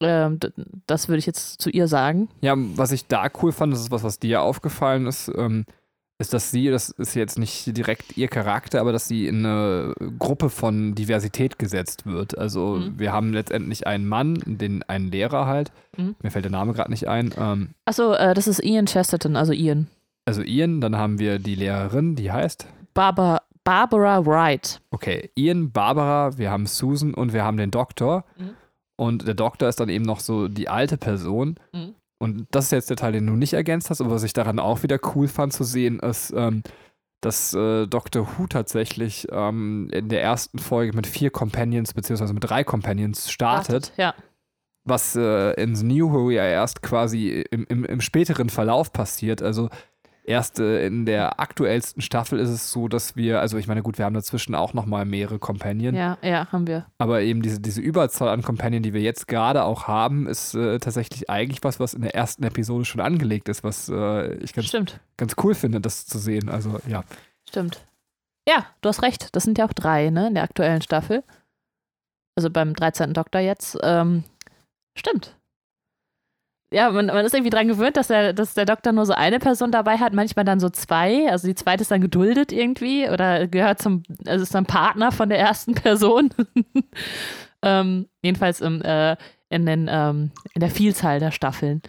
ähm, 0.00 0.38
das 0.86 1.08
würde 1.08 1.18
ich 1.18 1.26
jetzt 1.26 1.60
zu 1.60 1.70
ihr 1.70 1.88
sagen. 1.88 2.28
Ja, 2.40 2.54
was 2.56 2.92
ich 2.92 3.06
da 3.06 3.28
cool 3.42 3.52
fand, 3.52 3.72
das 3.72 3.80
ist 3.80 3.90
was, 3.90 4.02
was 4.02 4.18
dir 4.18 4.42
aufgefallen 4.42 5.06
ist, 5.06 5.30
ähm, 5.36 5.64
ist, 6.18 6.34
dass 6.34 6.50
sie, 6.50 6.68
das 6.68 6.90
ist 6.90 7.14
jetzt 7.14 7.38
nicht 7.38 7.74
direkt 7.76 8.18
ihr 8.18 8.28
Charakter, 8.28 8.80
aber 8.82 8.92
dass 8.92 9.08
sie 9.08 9.26
in 9.26 9.38
eine 9.46 9.94
Gruppe 10.18 10.50
von 10.50 10.94
Diversität 10.94 11.58
gesetzt 11.58 12.04
wird. 12.04 12.36
Also 12.36 12.76
Mhm. 12.76 12.98
wir 12.98 13.12
haben 13.12 13.32
letztendlich 13.32 13.86
einen 13.86 14.06
Mann, 14.06 14.38
den 14.44 14.82
einen 14.82 15.10
Lehrer 15.10 15.46
halt. 15.46 15.72
Mhm. 15.96 16.16
Mir 16.22 16.30
fällt 16.30 16.44
der 16.44 16.52
Name 16.52 16.74
gerade 16.74 16.90
nicht 16.90 17.08
ein. 17.08 17.32
Ähm, 17.38 17.70
Achso, 17.86 18.12
äh, 18.12 18.34
das 18.34 18.46
ist 18.48 18.62
Ian 18.62 18.84
Chesterton, 18.86 19.34
also 19.34 19.52
Ian. 19.54 19.86
also 20.26 20.42
Ian, 20.42 20.82
dann 20.82 20.96
haben 20.96 21.18
wir 21.18 21.38
die 21.38 21.54
Lehrerin, 21.54 22.16
die 22.16 22.30
heißt. 22.30 22.66
Barbara, 22.92 23.40
Barbara 23.64 24.26
Wright. 24.26 24.80
Okay, 24.90 25.30
Ian, 25.36 25.72
Barbara, 25.72 26.36
wir 26.36 26.50
haben 26.50 26.66
Susan 26.66 27.14
und 27.14 27.32
wir 27.32 27.44
haben 27.44 27.56
den 27.56 27.70
Doktor. 27.70 28.24
Mhm. 28.36 28.50
Und 29.00 29.26
der 29.26 29.32
Doktor 29.34 29.66
ist 29.70 29.80
dann 29.80 29.88
eben 29.88 30.04
noch 30.04 30.20
so 30.20 30.48
die 30.48 30.68
alte 30.68 30.98
Person. 30.98 31.56
Mhm. 31.72 31.94
Und 32.22 32.46
das 32.50 32.66
ist 32.66 32.72
jetzt 32.72 32.90
der 32.90 32.98
Teil, 32.98 33.12
den 33.12 33.26
du 33.26 33.32
nicht 33.32 33.54
ergänzt 33.54 33.88
hast, 33.88 34.02
aber 34.02 34.10
was 34.10 34.24
ich 34.24 34.34
daran 34.34 34.58
auch 34.58 34.82
wieder 34.82 34.98
cool 35.14 35.26
fand 35.26 35.54
zu 35.54 35.64
sehen, 35.64 36.00
ist, 36.00 36.34
ähm, 36.36 36.62
dass 37.22 37.54
äh, 37.54 37.86
Dr. 37.86 38.28
Who 38.36 38.46
tatsächlich 38.46 39.26
ähm, 39.32 39.88
in 39.90 40.10
der 40.10 40.22
ersten 40.22 40.58
Folge 40.58 40.94
mit 40.94 41.06
vier 41.06 41.30
Companions, 41.30 41.94
beziehungsweise 41.94 42.34
mit 42.34 42.44
drei 42.44 42.62
Companions 42.62 43.30
startet, 43.30 43.92
Ja. 43.96 44.14
was 44.84 45.16
äh, 45.16 45.52
in 45.62 45.74
The 45.76 45.86
New 45.86 46.12
Who 46.12 46.30
ja 46.30 46.44
erst 46.44 46.82
quasi 46.82 47.42
im, 47.50 47.64
im, 47.70 47.86
im 47.86 48.00
späteren 48.02 48.50
Verlauf 48.50 48.92
passiert. 48.92 49.40
Also 49.42 49.70
erst 50.30 50.60
äh, 50.60 50.86
in 50.86 51.04
der 51.04 51.40
aktuellsten 51.40 52.00
Staffel 52.00 52.38
ist 52.38 52.48
es 52.48 52.70
so, 52.70 52.88
dass 52.88 53.16
wir, 53.16 53.40
also 53.40 53.58
ich 53.58 53.66
meine, 53.66 53.82
gut, 53.82 53.98
wir 53.98 54.04
haben 54.04 54.14
dazwischen 54.14 54.54
auch 54.54 54.72
nochmal 54.72 55.04
mehrere 55.04 55.38
Companion, 55.38 55.94
ja, 55.94 56.16
ja, 56.22 56.50
haben 56.52 56.66
wir. 56.66 56.86
aber 56.98 57.22
eben 57.22 57.42
diese, 57.42 57.60
diese 57.60 57.80
Überzahl 57.80 58.28
an 58.28 58.42
Companion, 58.42 58.82
die 58.82 58.94
wir 58.94 59.00
jetzt 59.00 59.26
gerade 59.26 59.64
auch 59.64 59.88
haben, 59.88 60.26
ist 60.26 60.54
äh, 60.54 60.78
tatsächlich 60.78 61.28
eigentlich 61.28 61.62
was, 61.62 61.80
was 61.80 61.94
in 61.94 62.02
der 62.02 62.14
ersten 62.14 62.44
Episode 62.44 62.84
schon 62.84 63.00
angelegt 63.00 63.48
ist, 63.48 63.64
was 63.64 63.88
äh, 63.88 64.34
ich 64.34 64.52
ganz, 64.52 64.68
Stimmt, 64.68 65.00
ganz 65.16 65.34
cool 65.42 65.54
finde, 65.54 65.80
das 65.80 66.06
zu 66.06 66.18
sehen. 66.18 66.48
Also 66.48 66.78
ja. 66.86 67.02
stimmt. 67.48 67.84
Ja, 68.48 68.66
du 68.80 68.88
hast 68.88 69.02
recht. 69.02 69.34
Das 69.34 69.44
sind 69.44 69.58
ja 69.58 69.66
auch 69.66 69.72
drei, 69.72 70.10
ne, 70.10 70.28
in 70.28 70.34
der 70.34 70.44
aktuellen 70.44 70.82
Staffel. 70.82 71.22
Also 72.36 72.50
beim 72.50 72.74
13. 72.74 73.12
Doktor 73.12 73.40
jetzt. 73.40 73.76
Ähm, 73.82 74.24
stimmt. 74.96 75.36
Ja, 76.72 76.90
man, 76.90 77.06
man 77.06 77.24
ist 77.24 77.34
irgendwie 77.34 77.50
dran 77.50 77.66
gewöhnt, 77.66 77.96
dass 77.96 78.08
der, 78.08 78.32
dass 78.32 78.54
der 78.54 78.64
Doktor 78.64 78.92
nur 78.92 79.04
so 79.04 79.12
eine 79.12 79.40
Person 79.40 79.72
dabei 79.72 79.98
hat, 79.98 80.12
manchmal 80.12 80.44
dann 80.44 80.60
so 80.60 80.70
zwei. 80.70 81.28
Also 81.28 81.48
die 81.48 81.56
zweite 81.56 81.82
ist 81.82 81.90
dann 81.90 82.00
geduldet 82.00 82.52
irgendwie 82.52 83.08
oder 83.08 83.48
gehört 83.48 83.82
zum, 83.82 84.04
also 84.24 84.44
ist 84.44 84.54
dann 84.54 84.66
Partner 84.66 85.10
von 85.10 85.28
der 85.28 85.40
ersten 85.40 85.74
Person. 85.74 86.30
Ähm, 87.62 88.08
jedenfalls 88.22 88.60
im, 88.60 88.80
äh, 88.82 89.16
in, 89.50 89.66
den, 89.66 89.88
ähm, 89.90 90.30
in 90.54 90.60
der 90.60 90.70
Vielzahl 90.70 91.20
der 91.20 91.30
Staffeln. 91.30 91.82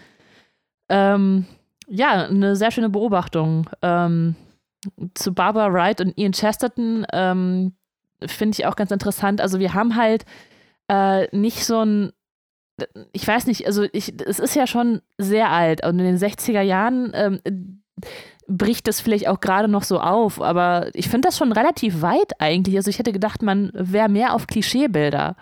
Ähm, 0.90 1.46
ja, 1.88 2.26
eine 2.26 2.56
sehr 2.56 2.72
schöne 2.72 2.90
Beobachtung. 2.90 3.70
Ähm, 3.82 4.36
zu 5.14 5.34
Barbara 5.34 5.72
Wright 5.72 6.02
und 6.02 6.18
Ian 6.18 6.34
Chesterton 6.34 7.06
ähm, 7.14 7.74
finde 8.26 8.56
ich 8.58 8.66
auch 8.66 8.76
ganz 8.76 8.92
interessant. 8.92 9.40
Also 9.40 9.60
wir 9.60 9.74
haben 9.74 9.96
halt 9.96 10.26
äh, 10.88 11.28
nicht 11.36 11.66
so 11.66 11.86
ein 11.86 12.12
ich 13.12 13.28
weiß 13.28 13.48
nicht, 13.48 13.66
also 13.68 13.84
ich, 13.92 14.14
es 14.26 14.40
ist 14.40 14.56
ja 14.56 14.68
schon 14.68 15.02
sehr 15.18 15.50
alt 15.50 15.86
und 15.86 16.00
in 16.00 16.06
den 16.06 16.18
60er 16.18 16.62
Jahren 16.62 17.12
ähm, 17.14 17.82
bricht 18.48 18.88
das 18.88 19.00
vielleicht 19.02 19.28
auch 19.28 19.40
gerade 19.40 19.68
noch 19.68 19.84
so 19.84 20.00
auf, 20.00 20.42
aber 20.42 20.90
ich 20.94 21.10
finde 21.10 21.28
das 21.28 21.38
schon 21.38 21.52
relativ 21.52 22.02
weit 22.02 22.40
eigentlich. 22.40 22.76
Also 22.76 22.90
ich 22.90 23.00
hätte 23.00 23.14
gedacht, 23.14 23.42
man 23.42 23.72
wäre 23.74 24.10
mehr 24.10 24.34
auf 24.34 24.48
Klischeebilder. 24.48 25.36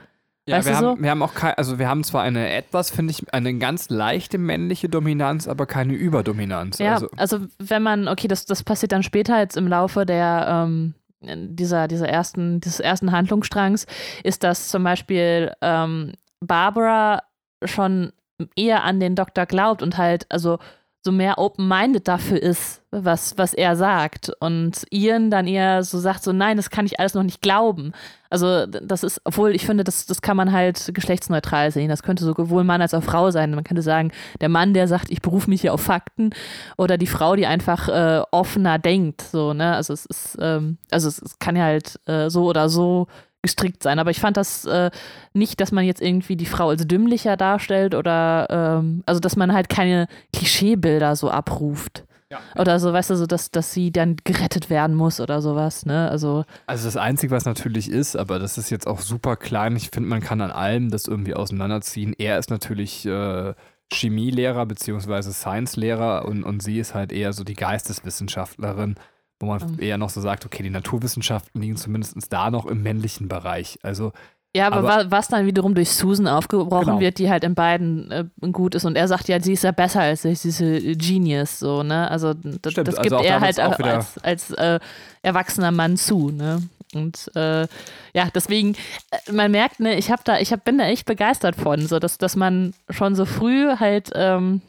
Ja, 0.47 0.65
wir, 0.65 0.71
du 0.71 0.79
so? 0.79 0.87
haben, 0.89 1.03
wir 1.03 1.11
haben 1.11 1.21
auch 1.21 1.33
kein, 1.33 1.53
also 1.55 1.77
wir 1.77 1.87
haben 1.87 2.03
zwar 2.03 2.23
eine 2.23 2.51
etwas, 2.51 2.89
finde 2.89 3.11
ich, 3.11 3.31
eine 3.33 3.55
ganz 3.57 3.89
leichte 3.89 4.37
männliche 4.37 4.89
Dominanz, 4.89 5.47
aber 5.47 5.65
keine 5.67 5.93
Überdominanz. 5.93 6.79
Ja, 6.79 6.93
also, 6.93 7.09
also 7.17 7.39
wenn 7.59 7.83
man, 7.83 8.07
okay, 8.07 8.27
das, 8.27 8.45
das 8.45 8.63
passiert 8.63 8.91
dann 8.91 9.03
später 9.03 9.39
jetzt 9.39 9.57
im 9.57 9.67
Laufe 9.67 10.05
der 10.05 10.47
ähm, 10.67 10.95
dieser, 11.21 11.87
dieser 11.87 12.07
ersten, 12.07 12.61
des 12.61 12.79
ersten 12.79 13.11
Handlungsstrangs, 13.11 13.85
ist, 14.23 14.43
dass 14.43 14.69
zum 14.69 14.83
Beispiel 14.83 15.53
ähm, 15.61 16.13
Barbara 16.39 17.23
schon 17.63 18.11
eher 18.55 18.83
an 18.83 18.99
den 18.99 19.15
Doktor 19.15 19.45
glaubt 19.45 19.81
und 19.81 19.97
halt, 19.97 20.25
also 20.29 20.59
so 21.01 21.13
mehr 21.13 21.37
open-minded 21.37 22.07
dafür 22.07 22.41
ist, 22.41 22.81
was, 22.91 23.37
was 23.37 23.53
er 23.53 23.77
sagt. 23.77 24.33
Und 24.41 24.85
Ian 24.91 25.31
dann 25.31 25.47
eher 25.47 25.83
so 25.83 25.97
sagt, 25.97 26.23
so 26.23 26.33
nein, 26.33 26.57
das 26.57 26.69
kann 26.69 26.85
ich 26.85 26.99
alles 26.99 27.13
noch 27.13 27.23
nicht 27.23 27.41
glauben. 27.41 27.93
Also 28.29 28.65
das 28.65 29.03
ist, 29.03 29.21
obwohl 29.23 29.55
ich 29.55 29.65
finde, 29.65 29.85
das, 29.85 30.05
das 30.07 30.21
kann 30.21 30.35
man 30.35 30.51
halt 30.51 30.91
geschlechtsneutral 30.93 31.71
sehen. 31.71 31.87
Das 31.87 32.03
könnte 32.03 32.25
sowohl 32.25 32.65
Mann 32.65 32.81
als 32.81 32.93
auch 32.93 33.03
Frau 33.03 33.31
sein. 33.31 33.55
Man 33.55 33.63
könnte 33.63 33.81
sagen, 33.81 34.11
der 34.41 34.49
Mann, 34.49 34.73
der 34.73 34.89
sagt, 34.89 35.09
ich 35.09 35.21
berufe 35.21 35.49
mich 35.49 35.61
hier 35.61 35.73
auf 35.73 35.81
Fakten, 35.81 36.31
oder 36.77 36.97
die 36.97 37.07
Frau, 37.07 37.37
die 37.37 37.45
einfach 37.45 37.87
äh, 37.87 38.21
offener 38.31 38.77
denkt. 38.77 39.21
So, 39.21 39.53
ne? 39.53 39.75
Also 39.75 39.93
es 39.93 40.05
ist, 40.05 40.37
ähm, 40.41 40.77
also 40.91 41.07
es, 41.07 41.21
es 41.21 41.39
kann 41.39 41.55
ja 41.55 41.63
halt 41.63 41.97
äh, 42.07 42.29
so 42.29 42.43
oder 42.43 42.67
so 42.67 43.07
gestrickt 43.41 43.83
sein. 43.83 43.99
Aber 43.99 44.11
ich 44.11 44.19
fand 44.19 44.37
das 44.37 44.65
äh, 44.65 44.91
nicht, 45.33 45.59
dass 45.61 45.71
man 45.71 45.85
jetzt 45.85 46.01
irgendwie 46.01 46.35
die 46.35 46.45
Frau 46.45 46.69
als 46.69 46.85
dümmlicher 46.85 47.37
darstellt 47.37 47.95
oder 47.95 48.47
ähm, 48.49 49.03
also 49.05 49.19
dass 49.19 49.35
man 49.35 49.53
halt 49.53 49.69
keine 49.69 50.07
Klischeebilder 50.33 51.15
so 51.15 51.29
abruft. 51.29 52.05
Ja. 52.31 52.39
Oder 52.57 52.79
so, 52.79 52.93
weißt 52.93 53.09
du, 53.09 53.15
so, 53.15 53.25
dass, 53.25 53.49
dass 53.49 53.73
sie 53.73 53.91
dann 53.91 54.15
gerettet 54.23 54.69
werden 54.69 54.95
muss 54.95 55.19
oder 55.19 55.41
sowas, 55.41 55.87
ne? 55.87 56.11
Also. 56.11 56.45
Also 56.67 56.85
das 56.85 56.95
Einzige, 56.95 57.31
was 57.31 57.45
natürlich 57.45 57.89
ist, 57.89 58.15
aber 58.15 58.37
das 58.37 58.59
ist 58.59 58.69
jetzt 58.69 58.85
auch 58.85 58.99
super 58.99 59.35
klein, 59.35 59.75
ich 59.75 59.89
finde, 59.89 60.09
man 60.09 60.21
kann 60.21 60.39
an 60.41 60.51
allem 60.51 60.91
das 60.91 61.07
irgendwie 61.07 61.33
auseinanderziehen. 61.33 62.13
Er 62.15 62.37
ist 62.37 62.51
natürlich 62.51 63.03
äh, 63.07 63.55
Chemielehrer 63.91 64.67
beziehungsweise 64.67 65.33
Science-Lehrer 65.33 66.25
und, 66.25 66.43
und 66.43 66.61
sie 66.61 66.77
ist 66.77 66.93
halt 66.93 67.11
eher 67.11 67.33
so 67.33 67.43
die 67.43 67.55
Geisteswissenschaftlerin 67.55 68.95
wo 69.39 69.45
man 69.47 69.59
Mhm. 69.73 69.79
eher 69.79 69.97
noch 69.97 70.09
so 70.09 70.21
sagt, 70.21 70.45
okay, 70.45 70.63
die 70.63 70.69
Naturwissenschaften 70.69 71.61
liegen 71.61 71.77
zumindest 71.77 72.15
da 72.31 72.51
noch 72.51 72.65
im 72.65 72.83
männlichen 72.83 73.27
Bereich. 73.27 73.79
Also 73.83 74.11
Ja, 74.55 74.65
aber, 74.65 74.77
Aber- 74.77 74.87
wa- 74.87 75.05
was 75.09 75.27
dann 75.27 75.45
wiederum 75.45 75.75
durch 75.75 75.91
Susan 75.91 76.27
aufgebrochen 76.27 76.85
Genau. 76.87 76.99
wird, 76.99 77.19
die 77.19 77.29
halt 77.29 77.43
in 77.43 77.53
beiden 77.53 78.09
äh, 78.09 78.25
gut 78.51 78.73
ist 78.73 78.83
und 78.83 78.95
er 78.95 79.07
sagt 79.07 79.27
ja, 79.27 79.39
sie 79.39 79.53
ist 79.53 79.63
ja 79.63 79.71
besser 79.71 80.01
als 80.01 80.25
ich, 80.25 80.39
sie 80.39 80.49
ist 80.49 80.59
äh, 80.59 80.95
Genius, 80.95 81.59
so, 81.59 81.83
ne? 81.83 82.09
Also 82.09 82.33
d- 82.33 82.57
Stimmt, 82.71 82.87
das 82.87 82.95
also 82.95 83.01
gibt 83.17 83.25
er 83.29 83.41
halt 83.41 83.59
auch 83.61 83.77
als, 83.79 84.17
als 84.23 84.49
äh, 84.51 84.79
erwachsener 85.21 85.69
Mann 85.71 85.97
zu, 85.97 86.31
ne? 86.31 86.63
Und 86.95 87.29
äh, 87.35 87.67
ja, 88.15 88.29
deswegen, 88.33 88.73
äh, 89.11 89.31
man 89.31 89.51
merkt, 89.51 89.79
ne, 89.79 89.93
ich 89.99 90.09
hab 90.09 90.25
da, 90.25 90.39
ich 90.39 90.51
hab, 90.51 90.65
bin 90.65 90.79
da 90.79 90.85
echt 90.85 91.05
begeistert 91.05 91.55
von, 91.55 91.85
so 91.85 91.99
dass, 91.99 92.17
dass 92.17 92.35
man 92.35 92.73
schon 92.89 93.13
so 93.13 93.25
früh 93.25 93.67
halt, 93.79 94.09
ähm, 94.15 94.61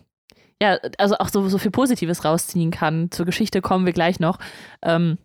ja, 0.62 0.78
also 0.98 1.16
auch 1.18 1.28
so, 1.28 1.48
so 1.48 1.58
viel 1.58 1.70
Positives 1.70 2.24
rausziehen 2.24 2.70
kann. 2.70 3.10
Zur 3.10 3.26
Geschichte 3.26 3.60
kommen 3.62 3.86
wir 3.86 3.92
gleich 3.92 4.20
noch. 4.20 4.38
Ähm, 4.82 5.18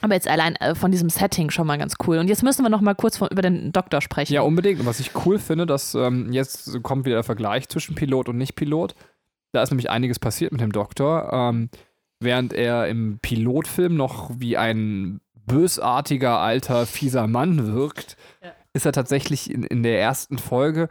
aber 0.00 0.14
jetzt 0.14 0.28
allein 0.28 0.54
äh, 0.56 0.74
von 0.76 0.92
diesem 0.92 1.10
Setting 1.10 1.50
schon 1.50 1.66
mal 1.66 1.78
ganz 1.78 1.94
cool. 2.06 2.18
Und 2.18 2.28
jetzt 2.28 2.44
müssen 2.44 2.62
wir 2.62 2.68
noch 2.70 2.80
mal 2.80 2.94
kurz 2.94 3.16
von, 3.16 3.28
über 3.28 3.42
den 3.42 3.72
Doktor 3.72 4.00
sprechen. 4.00 4.32
ja, 4.32 4.42
unbedingt. 4.42 4.78
Und 4.80 4.86
was 4.86 5.00
ich 5.00 5.10
cool 5.26 5.38
finde, 5.40 5.66
dass 5.66 5.94
ähm, 5.94 6.32
jetzt 6.32 6.80
kommt 6.82 7.04
wieder 7.04 7.16
der 7.16 7.24
Vergleich 7.24 7.68
zwischen 7.68 7.96
Pilot 7.96 8.28
und 8.28 8.38
Nicht-Pilot. 8.38 8.94
Da 9.52 9.62
ist 9.62 9.70
nämlich 9.70 9.90
einiges 9.90 10.18
passiert 10.20 10.52
mit 10.52 10.60
dem 10.60 10.70
Doktor. 10.72 11.32
Ähm, 11.32 11.70
während 12.20 12.52
er 12.52 12.86
im 12.86 13.18
Pilotfilm 13.20 13.96
noch 13.96 14.30
wie 14.38 14.56
ein 14.56 15.20
bösartiger, 15.34 16.38
alter, 16.38 16.86
fieser 16.86 17.26
Mann 17.26 17.72
wirkt, 17.74 18.16
Ja. 18.42 18.50
ist 18.74 18.86
er 18.86 18.92
tatsächlich 18.92 19.50
in, 19.50 19.64
in 19.64 19.82
der 19.82 20.00
ersten 20.00 20.38
Folge, 20.38 20.88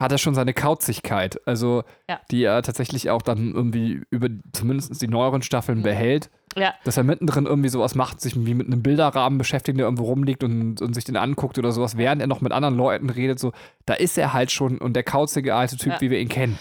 hat 0.00 0.10
er 0.12 0.18
schon 0.18 0.34
seine 0.34 0.54
Kauzigkeit. 0.54 1.46
Also, 1.46 1.84
Ja. 2.08 2.18
die 2.30 2.42
er 2.42 2.62
tatsächlich 2.62 3.10
auch 3.10 3.22
dann 3.22 3.52
irgendwie 3.54 4.00
über 4.10 4.28
zumindest 4.52 5.00
die 5.02 5.08
neueren 5.08 5.42
Staffeln 5.42 5.78
Mhm. 5.78 5.82
behält. 5.82 6.30
Ja. 6.56 6.74
Dass 6.84 6.96
er 6.96 7.04
mittendrin 7.04 7.46
irgendwie 7.46 7.68
sowas 7.68 7.94
macht, 7.94 8.20
sich 8.20 8.34
wie 8.44 8.54
mit 8.54 8.66
einem 8.66 8.82
Bilderrahmen 8.82 9.38
beschäftigt, 9.38 9.78
der 9.78 9.84
irgendwo 9.84 10.04
rumliegt 10.04 10.42
und, 10.42 10.82
und 10.82 10.94
sich 10.94 11.04
den 11.04 11.16
anguckt 11.16 11.58
oder 11.58 11.70
sowas, 11.70 11.96
während 11.96 12.20
er 12.20 12.26
noch 12.26 12.40
mit 12.40 12.50
anderen 12.50 12.74
Leuten 12.76 13.08
redet. 13.10 13.38
So, 13.38 13.52
da 13.86 13.94
ist 13.94 14.18
er 14.18 14.32
halt 14.32 14.50
schon 14.50 14.78
und 14.78 14.94
der 14.94 15.04
kauzige 15.04 15.54
alte 15.54 15.76
Typ, 15.76 15.92
Ja. 15.92 16.00
wie 16.00 16.10
wir 16.10 16.18
ihn 16.18 16.28
kennen. 16.28 16.58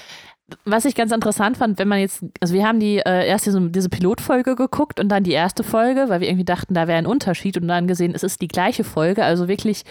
was 0.65 0.85
ich 0.85 0.95
ganz 0.95 1.11
interessant 1.11 1.57
fand, 1.57 1.77
wenn 1.77 1.87
man 1.87 1.99
jetzt, 1.99 2.25
also 2.41 2.55
wir 2.55 2.65
haben 2.67 2.79
die 2.79 2.97
äh, 2.97 3.27
erst 3.27 3.45
diese, 3.45 3.69
diese 3.69 3.87
Pilotfolge 3.87 4.55
geguckt 4.55 4.99
und 4.99 5.07
dann 5.09 5.23
die 5.23 5.31
erste 5.31 5.63
Folge, 5.63 6.05
weil 6.09 6.21
wir 6.21 6.27
irgendwie 6.27 6.43
dachten, 6.43 6.73
da 6.73 6.87
wäre 6.87 6.97
ein 6.97 7.05
Unterschied 7.05 7.55
und 7.57 7.67
dann 7.67 7.85
gesehen, 7.85 8.13
es 8.15 8.23
ist 8.23 8.41
die 8.41 8.47
gleiche 8.47 8.83
Folge, 8.83 9.23
also 9.23 9.47
wirklich 9.47 9.83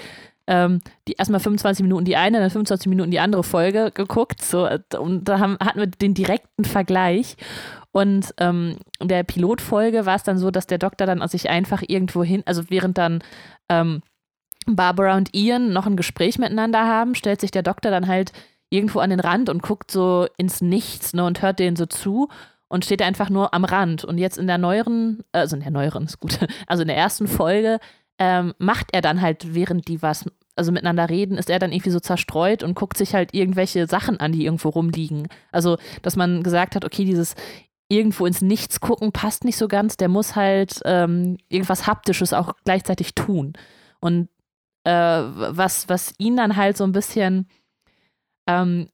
ähm, 0.49 0.81
die 1.07 1.13
erstmal 1.13 1.41
25 1.41 1.83
Minuten 1.83 2.07
die 2.07 2.17
eine, 2.17 2.41
dann 2.41 2.51
25 2.51 2.89
Minuten 2.89 3.11
die 3.11 3.21
andere 3.21 3.45
Folge 3.45 3.93
geguckt, 3.93 4.43
so 4.43 4.67
und 4.99 5.29
da 5.29 5.39
haben, 5.39 5.59
hatten 5.61 5.79
wir 5.79 5.87
den 5.87 6.15
direkten 6.15 6.65
Vergleich. 6.65 7.37
Und 7.93 8.35
ähm, 8.39 8.77
in 8.99 9.09
der 9.09 9.23
Pilotfolge 9.25 10.07
war 10.07 10.17
es 10.17 10.23
dann 10.23 10.39
so, 10.39 10.51
dass 10.51 10.67
der 10.67 10.79
Doktor 10.79 11.07
dann 11.07 11.27
sich 11.29 11.51
einfach 11.51 11.83
irgendwo 11.87 12.25
hin, 12.25 12.43
also 12.47 12.71
während 12.71 12.97
dann 12.97 13.23
ähm, 13.69 14.03
Barbara 14.67 15.17
und 15.17 15.35
Ian 15.35 15.73
noch 15.73 15.87
ein 15.87 15.97
Gespräch 15.97 16.39
miteinander 16.39 16.87
haben, 16.87 17.15
stellt 17.15 17.41
sich 17.41 17.51
der 17.51 17.63
Doktor 17.63 17.91
dann 17.91 18.07
halt 18.07 18.33
irgendwo 18.71 19.01
an 19.01 19.11
den 19.11 19.21
Rand 19.21 19.49
und 19.49 19.63
guckt 19.63 19.91
so 19.91 20.27
ins 20.37 20.61
Nichts 20.61 21.13
ne, 21.15 21.25
und 21.25 21.43
hört 21.43 21.59
denen 21.59 21.77
so 21.77 21.87
zu 21.87 22.29
und 22.69 22.85
steht 22.85 23.03
einfach 23.03 23.31
nur 23.31 23.55
am 23.55 23.65
Rand. 23.65 24.05
Und 24.05 24.19
jetzt 24.19 24.39
in 24.39 24.47
der 24.47 24.59
neueren, 24.59 25.25
also 25.33 25.57
in 25.57 25.63
der 25.63 25.71
neueren 25.71 26.05
ist 26.05 26.21
gut, 26.21 26.39
also 26.67 26.83
in 26.83 26.89
der 26.89 26.97
ersten 26.97 27.27
Folge 27.27 27.81
ähm, 28.19 28.55
macht 28.59 28.89
er 28.93 29.01
dann 29.01 29.21
halt, 29.21 29.55
während 29.55 29.89
die 29.89 30.03
was, 30.03 30.25
also 30.59 30.73
miteinander 30.73 31.09
reden, 31.09 31.39
ist 31.39 31.51
er 31.51 31.59
dann 31.59 31.73
irgendwie 31.73 31.91
so 31.91 32.01
zerstreut 32.01 32.63
und 32.63 32.75
guckt 32.75 32.97
sich 32.97 33.15
halt 33.15 33.35
irgendwelche 33.35 33.87
Sachen 33.87 34.21
an, 34.21 34.33
die 34.33 34.45
irgendwo 34.45 34.69
rumliegen. 34.69 35.29
Also, 35.53 35.79
dass 36.03 36.17
man 36.17 36.43
gesagt 36.43 36.75
hat, 36.75 36.85
okay, 36.85 37.05
dieses 37.05 37.35
irgendwo 37.89 38.27
ins 38.27 38.43
Nichts 38.43 38.81
gucken 38.81 39.13
passt 39.13 39.45
nicht 39.45 39.57
so 39.57 39.67
ganz, 39.67 39.97
der 39.97 40.09
muss 40.09 40.37
halt 40.37 40.81
ähm, 40.85 41.39
irgendwas 41.49 41.87
Haptisches 41.87 42.33
auch 42.33 42.55
gleichzeitig 42.65 43.15
tun. 43.15 43.55
Und 44.01 44.29
äh, 44.85 44.91
was, 44.91 45.89
was 45.89 46.15
ihn 46.19 46.37
dann 46.37 46.57
halt 46.57 46.77
so 46.77 46.85
ein 46.85 46.93
bisschen 46.93 47.49
ähm, 48.47 48.89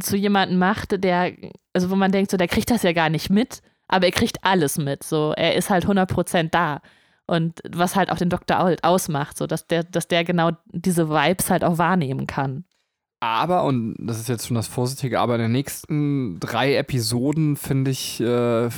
zu 0.00 0.16
jemandem 0.16 0.58
macht, 0.58 1.02
der, 1.02 1.32
also 1.72 1.90
wo 1.90 1.96
man 1.96 2.12
denkt, 2.12 2.30
so, 2.30 2.36
der 2.36 2.48
kriegt 2.48 2.70
das 2.70 2.82
ja 2.82 2.92
gar 2.92 3.08
nicht 3.08 3.30
mit, 3.30 3.62
aber 3.88 4.06
er 4.06 4.12
kriegt 4.12 4.44
alles 4.44 4.78
mit. 4.78 5.02
So, 5.02 5.32
er 5.36 5.54
ist 5.54 5.70
halt 5.70 5.86
100% 5.86 6.50
da. 6.50 6.80
Und 7.30 7.60
was 7.70 7.94
halt 7.94 8.10
auch 8.10 8.16
den 8.16 8.28
Doktor 8.28 8.58
halt 8.58 8.82
ausmacht, 8.82 9.38
so 9.38 9.46
dass 9.46 9.68
der, 9.68 9.84
dass 9.84 10.08
der 10.08 10.24
genau 10.24 10.50
diese 10.66 11.08
Vibes 11.08 11.48
halt 11.48 11.62
auch 11.62 11.78
wahrnehmen 11.78 12.26
kann. 12.26 12.64
Aber, 13.20 13.62
und 13.62 13.94
das 14.00 14.18
ist 14.18 14.28
jetzt 14.28 14.48
schon 14.48 14.56
das 14.56 14.66
Vorsichtige, 14.66 15.20
aber 15.20 15.36
in 15.36 15.42
den 15.42 15.52
nächsten 15.52 16.40
drei 16.40 16.74
Episoden, 16.74 17.54
finde 17.54 17.92
ich, 17.92 18.20
äh, 18.20 18.68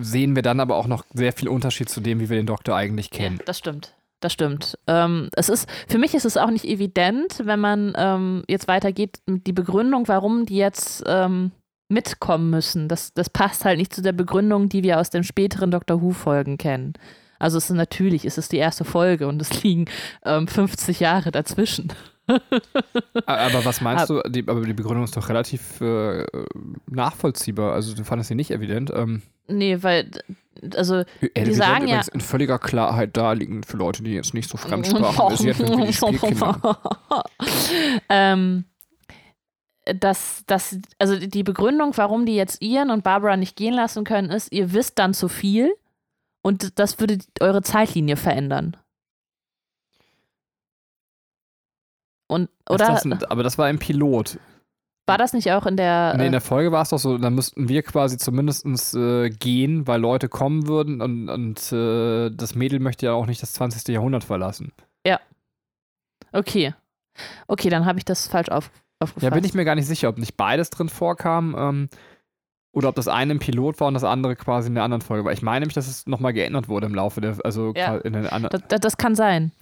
sehen 0.00 0.34
wir 0.34 0.42
dann 0.42 0.58
aber 0.58 0.74
auch 0.74 0.88
noch 0.88 1.04
sehr 1.14 1.32
viel 1.32 1.48
Unterschied 1.48 1.88
zu 1.88 2.00
dem, 2.00 2.18
wie 2.18 2.28
wir 2.28 2.36
den 2.36 2.46
Doktor 2.46 2.74
eigentlich 2.74 3.10
kennen. 3.10 3.36
Ja, 3.36 3.44
das 3.44 3.58
stimmt. 3.58 3.94
Das 4.18 4.32
stimmt. 4.32 4.76
Ähm, 4.88 5.28
es 5.36 5.48
ist, 5.48 5.68
für 5.86 5.98
mich 5.98 6.14
ist 6.14 6.24
es 6.24 6.36
auch 6.36 6.50
nicht 6.50 6.64
evident, 6.64 7.42
wenn 7.44 7.60
man 7.60 7.92
ähm, 7.96 8.42
jetzt 8.48 8.66
weitergeht, 8.66 9.20
die 9.28 9.52
Begründung, 9.52 10.08
warum 10.08 10.44
die 10.44 10.56
jetzt 10.56 11.04
ähm, 11.06 11.52
mitkommen 11.88 12.50
müssen. 12.50 12.88
Das, 12.88 13.14
das 13.14 13.30
passt 13.30 13.64
halt 13.64 13.78
nicht 13.78 13.94
zu 13.94 14.02
der 14.02 14.12
Begründung, 14.12 14.68
die 14.68 14.82
wir 14.82 14.98
aus 14.98 15.10
den 15.10 15.22
späteren 15.22 15.70
Doctor 15.70 16.02
Who-Folgen 16.02 16.58
kennen. 16.58 16.94
Also 17.44 17.58
es 17.58 17.68
ist 17.68 17.76
natürlich, 17.76 18.24
es 18.24 18.38
ist 18.38 18.52
die 18.52 18.56
erste 18.56 18.86
Folge 18.86 19.28
und 19.28 19.42
es 19.42 19.62
liegen 19.62 19.84
ähm, 20.24 20.48
50 20.48 20.98
Jahre 20.98 21.30
dazwischen. 21.30 21.92
Aber 23.26 23.66
was 23.66 23.82
meinst 23.82 24.08
du, 24.08 24.22
die, 24.26 24.48
aber 24.48 24.62
die 24.62 24.72
Begründung 24.72 25.04
ist 25.04 25.14
doch 25.14 25.28
relativ 25.28 25.78
äh, 25.82 26.24
nachvollziehbar. 26.86 27.74
Also 27.74 27.94
du 27.94 28.02
fandest 28.02 28.28
sie 28.28 28.34
nicht 28.34 28.50
evident. 28.50 28.90
Ähm, 28.96 29.20
Nee, 29.46 29.82
weil, 29.82 30.10
also 30.74 31.04
evident 31.20 31.54
sagen 31.56 31.88
ja- 31.88 32.00
in 32.14 32.22
völliger 32.22 32.58
Klarheit 32.58 33.14
darliegend 33.14 33.66
für 33.66 33.76
Leute, 33.76 34.02
die 34.02 34.14
jetzt 34.14 34.32
nicht 34.32 34.48
so 34.48 34.56
fremdsprachenbasiert 34.56 35.56
sind 35.58 36.22
die 36.22 36.36
ähm, 38.08 38.64
dass, 39.84 40.44
dass, 40.46 40.78
also 40.98 41.18
die 41.18 41.42
Begründung, 41.42 41.94
warum 41.98 42.24
die 42.24 42.36
jetzt 42.36 42.62
Ian 42.62 42.90
und 42.90 43.04
Barbara 43.04 43.36
nicht 43.36 43.54
gehen 43.54 43.74
lassen 43.74 44.04
können, 44.04 44.30
ist, 44.30 44.50
ihr 44.50 44.72
wisst 44.72 44.98
dann 44.98 45.12
zu 45.12 45.28
viel 45.28 45.74
und 46.44 46.78
das 46.78 47.00
würde 47.00 47.18
eure 47.40 47.62
Zeitlinie 47.62 48.16
verändern. 48.16 48.76
Und, 52.26 52.50
oder 52.68 52.86
Das, 52.86 53.24
aber 53.30 53.42
das 53.42 53.58
war 53.58 53.70
im 53.70 53.78
Pilot. 53.78 54.38
war 55.06 55.18
das 55.18 55.32
nicht 55.32 55.50
auch 55.52 55.66
in 55.66 55.76
der. 55.76 56.14
Nee, 56.16 56.24
in 56.24 56.28
äh, 56.28 56.32
der 56.32 56.40
Folge 56.40 56.70
war 56.70 56.82
es 56.82 56.90
doch 56.90 56.98
so, 56.98 57.16
dann 57.16 57.34
müssten 57.34 57.68
wir 57.68 57.82
quasi 57.82 58.18
zumindest 58.18 58.94
äh, 58.94 59.30
gehen, 59.30 59.86
weil 59.86 60.00
Leute 60.00 60.28
kommen 60.28 60.66
würden 60.66 61.00
und, 61.00 61.28
und 61.28 61.72
äh, 61.72 62.30
das 62.30 62.54
Mädel 62.54 62.78
möchte 62.78 63.06
ja 63.06 63.12
auch 63.12 63.26
nicht 63.26 63.42
das 63.42 63.54
20. 63.54 63.88
Jahrhundert 63.88 64.24
verlassen. 64.24 64.72
okay. 66.32 66.74
Okay, 67.46 67.70
dann 67.70 67.86
habe 67.86 67.98
ich 67.98 68.04
das 68.04 68.26
falsch 68.26 68.48
auf, 68.48 68.70
aufgefasst. 68.98 69.22
Ja, 69.22 69.30
bin 69.30 69.44
ich 69.44 69.54
mir 69.54 69.64
gar 69.64 69.76
nicht 69.76 69.86
sicher, 69.86 70.08
ob 70.08 70.18
nicht 70.18 70.36
beides 70.36 70.70
drin 70.70 70.88
vorkam 70.88 71.54
ähm, 71.56 71.88
oder 72.74 72.88
ob 72.88 72.96
das 72.96 73.08
eine 73.08 73.32
im 73.32 73.38
Pilot 73.38 73.80
war 73.80 73.88
und 73.88 73.94
das 73.94 74.04
andere 74.04 74.36
quasi 74.36 74.68
in 74.68 74.74
der 74.74 74.84
anderen 74.84 75.00
Folge 75.00 75.24
war. 75.24 75.32
Ich 75.32 75.42
meine 75.42 75.60
nämlich, 75.60 75.74
dass 75.74 75.88
es 75.88 76.06
nochmal 76.06 76.32
geändert 76.32 76.68
wurde 76.68 76.86
im 76.86 76.94
Laufe 76.94 77.20
der, 77.20 77.36
also 77.44 77.72
Ja. 77.76 77.96
in 77.98 78.12
den 78.12 78.26
anderen. 78.26 78.62
Das, 78.68 78.80
das, 78.80 78.96
kann 78.96 79.14
sein. 79.14 79.52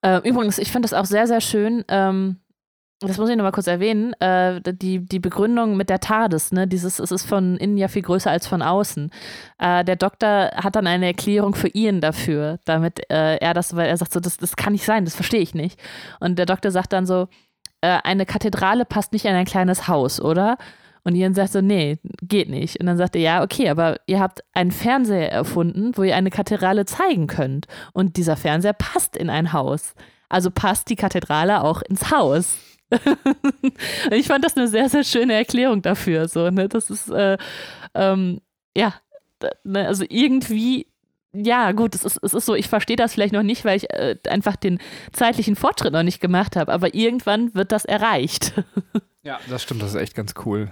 Äh, 0.00 0.26
übrigens, 0.28 0.58
ich 0.58 0.72
finde 0.72 0.88
das 0.88 0.98
auch 0.98 1.04
sehr, 1.04 1.26
sehr 1.26 1.40
schön. 1.40 1.84
Ähm, 1.88 2.36
das 3.00 3.18
muss 3.18 3.28
ich 3.28 3.36
nochmal 3.36 3.52
kurz 3.52 3.66
erwähnen. 3.66 4.14
Äh, 4.20 4.60
die, 4.64 5.00
die 5.00 5.18
Begründung 5.18 5.76
mit 5.76 5.90
der 5.90 6.00
TARDIS, 6.00 6.52
ne? 6.52 6.66
Dieses, 6.66 6.98
es 6.98 7.10
ist 7.10 7.24
von 7.24 7.56
innen 7.56 7.76
ja 7.76 7.88
viel 7.88 8.02
größer 8.02 8.30
als 8.30 8.46
von 8.46 8.62
außen. 8.62 9.10
Äh, 9.58 9.84
der 9.84 9.96
Doktor 9.96 10.52
hat 10.54 10.76
dann 10.76 10.86
eine 10.86 11.06
Erklärung 11.06 11.54
für 11.54 11.68
Ian 11.74 12.00
dafür, 12.00 12.58
damit 12.64 13.00
äh, 13.10 13.36
er 13.36 13.54
das, 13.54 13.76
weil 13.76 13.88
er 13.88 13.96
sagt 13.96 14.12
so, 14.12 14.20
das, 14.20 14.36
das 14.36 14.56
kann 14.56 14.72
nicht 14.72 14.84
sein, 14.84 15.04
das 15.04 15.14
verstehe 15.14 15.40
ich 15.40 15.54
nicht. 15.54 15.80
Und 16.20 16.38
der 16.38 16.46
Doktor 16.46 16.70
sagt 16.70 16.92
dann 16.92 17.06
so, 17.06 17.28
äh, 17.80 17.98
eine 18.04 18.24
Kathedrale 18.24 18.84
passt 18.84 19.12
nicht 19.12 19.24
in 19.24 19.34
ein 19.34 19.44
kleines 19.44 19.88
Haus, 19.88 20.20
oder? 20.20 20.56
Und 21.04 21.16
Ian 21.16 21.34
sagt 21.34 21.52
so, 21.52 21.60
nee, 21.60 21.98
geht 22.22 22.48
nicht. 22.48 22.78
Und 22.78 22.86
dann 22.86 22.96
sagt 22.96 23.16
er, 23.16 23.22
ja, 23.22 23.42
okay, 23.42 23.68
aber 23.68 23.98
ihr 24.06 24.20
habt 24.20 24.44
einen 24.52 24.70
Fernseher 24.70 25.32
erfunden, 25.32 25.92
wo 25.96 26.04
ihr 26.04 26.14
eine 26.14 26.30
Kathedrale 26.30 26.84
zeigen 26.84 27.26
könnt. 27.26 27.66
Und 27.92 28.16
dieser 28.16 28.36
Fernseher 28.36 28.72
passt 28.72 29.16
in 29.16 29.28
ein 29.28 29.52
Haus. 29.52 29.94
Also 30.28 30.50
passt 30.50 30.90
die 30.90 30.96
Kathedrale 30.96 31.62
auch 31.62 31.82
ins 31.82 32.10
Haus. 32.10 32.56
Ich 34.10 34.26
fand 34.26 34.44
das 34.44 34.56
eine 34.56 34.68
sehr, 34.68 34.88
sehr 34.90 35.02
schöne 35.02 35.32
Erklärung 35.32 35.80
dafür. 35.80 36.28
So, 36.28 36.50
ne? 36.50 36.68
Das 36.68 36.90
ist, 36.90 37.08
äh, 37.08 37.38
ähm, 37.94 38.40
ja, 38.76 38.94
ne? 39.64 39.86
also 39.86 40.04
irgendwie, 40.08 40.86
ja, 41.32 41.72
gut, 41.72 41.94
es 41.94 42.04
ist, 42.04 42.18
es 42.22 42.34
ist 42.34 42.46
so, 42.46 42.54
ich 42.54 42.68
verstehe 42.68 42.96
das 42.96 43.14
vielleicht 43.14 43.32
noch 43.32 43.42
nicht, 43.42 43.64
weil 43.64 43.78
ich 43.78 43.90
äh, 43.90 44.16
einfach 44.28 44.56
den 44.56 44.78
zeitlichen 45.12 45.56
Fortschritt 45.56 45.92
noch 45.92 46.02
nicht 46.02 46.20
gemacht 46.20 46.56
habe, 46.56 46.72
aber 46.72 46.94
irgendwann 46.94 47.54
wird 47.54 47.72
das 47.72 47.84
erreicht. 47.84 48.52
Ja, 49.22 49.38
das 49.48 49.62
stimmt, 49.62 49.82
das 49.82 49.90
ist 49.94 50.00
echt 50.00 50.14
ganz 50.14 50.34
cool. 50.44 50.70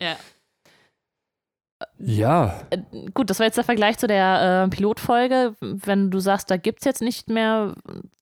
Ja. 0.00 0.16
Ja, 1.98 2.62
Äh, 2.70 2.78
gut, 3.12 3.28
das 3.30 3.38
war 3.40 3.46
jetzt 3.46 3.56
der 3.56 3.64
Vergleich 3.64 3.98
zu 3.98 4.06
der 4.06 4.64
äh, 4.64 4.68
Pilotfolge. 4.74 5.54
Wenn 5.60 6.10
du 6.10 6.18
sagst, 6.18 6.50
da 6.50 6.56
gibt 6.56 6.80
es 6.80 6.84
jetzt 6.84 7.02
nicht 7.02 7.28
mehr 7.28 7.74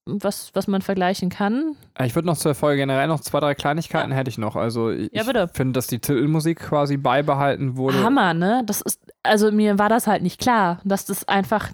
was, 0.04 0.50
was 0.54 0.66
man 0.66 0.82
vergleichen 0.82 1.28
kann. 1.28 1.76
ich 2.02 2.14
würde 2.16 2.26
noch 2.26 2.36
zur 2.36 2.54
Folge 2.56 2.78
generell 2.78 3.06
noch 3.06 3.20
zwei, 3.20 3.38
drei 3.38 3.54
Kleinigkeiten 3.54 4.10
hätte 4.10 4.30
ich 4.30 4.38
noch. 4.38 4.56
Also 4.56 4.90
ich 4.90 5.10
Ja, 5.12 5.22
finde, 5.22 5.72
dass 5.74 5.86
die 5.86 6.00
Titelmusik 6.00 6.58
quasi 6.58 6.96
beibehalten 6.96 7.76
wurde. 7.76 8.02
Hammer, 8.02 8.34
ne? 8.34 8.62
Das 8.66 8.80
ist, 8.80 9.00
also 9.22 9.52
mir 9.52 9.78
war 9.78 9.88
das 9.88 10.08
halt 10.08 10.22
nicht 10.22 10.40
klar, 10.40 10.80
dass 10.84 11.04
das 11.04 11.28
einfach 11.28 11.70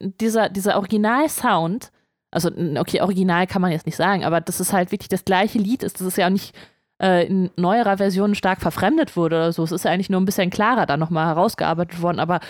dieser, 0.00 0.48
dieser 0.48 0.76
Original-Sound, 0.76 1.92
also 2.32 2.50
okay, 2.78 3.00
original 3.00 3.46
kann 3.46 3.62
man 3.62 3.70
jetzt 3.70 3.86
nicht 3.86 3.96
sagen, 3.96 4.24
aber 4.24 4.40
dass 4.40 4.58
es 4.60 4.72
halt 4.72 4.90
wirklich 4.90 5.08
das 5.08 5.24
gleiche 5.24 5.58
Lied 5.58 5.82
ist, 5.84 6.00
dass 6.00 6.06
es 6.06 6.16
ja 6.16 6.26
auch 6.26 6.30
nicht 6.32 6.54
äh, 7.00 7.26
in 7.26 7.50
neuerer 7.56 7.98
Version 7.98 8.34
stark 8.34 8.60
verfremdet 8.60 9.16
wurde 9.16 9.36
oder 9.36 9.52
so. 9.52 9.64
Es 9.64 9.72
ist 9.72 9.84
ja 9.84 9.90
eigentlich 9.90 10.10
nur 10.10 10.20
ein 10.20 10.24
bisschen 10.26 10.50
klarer 10.50 10.86
da 10.86 10.96
nochmal 10.96 11.26
herausgearbeitet 11.26 12.02
worden, 12.02 12.20
aber 12.20 12.40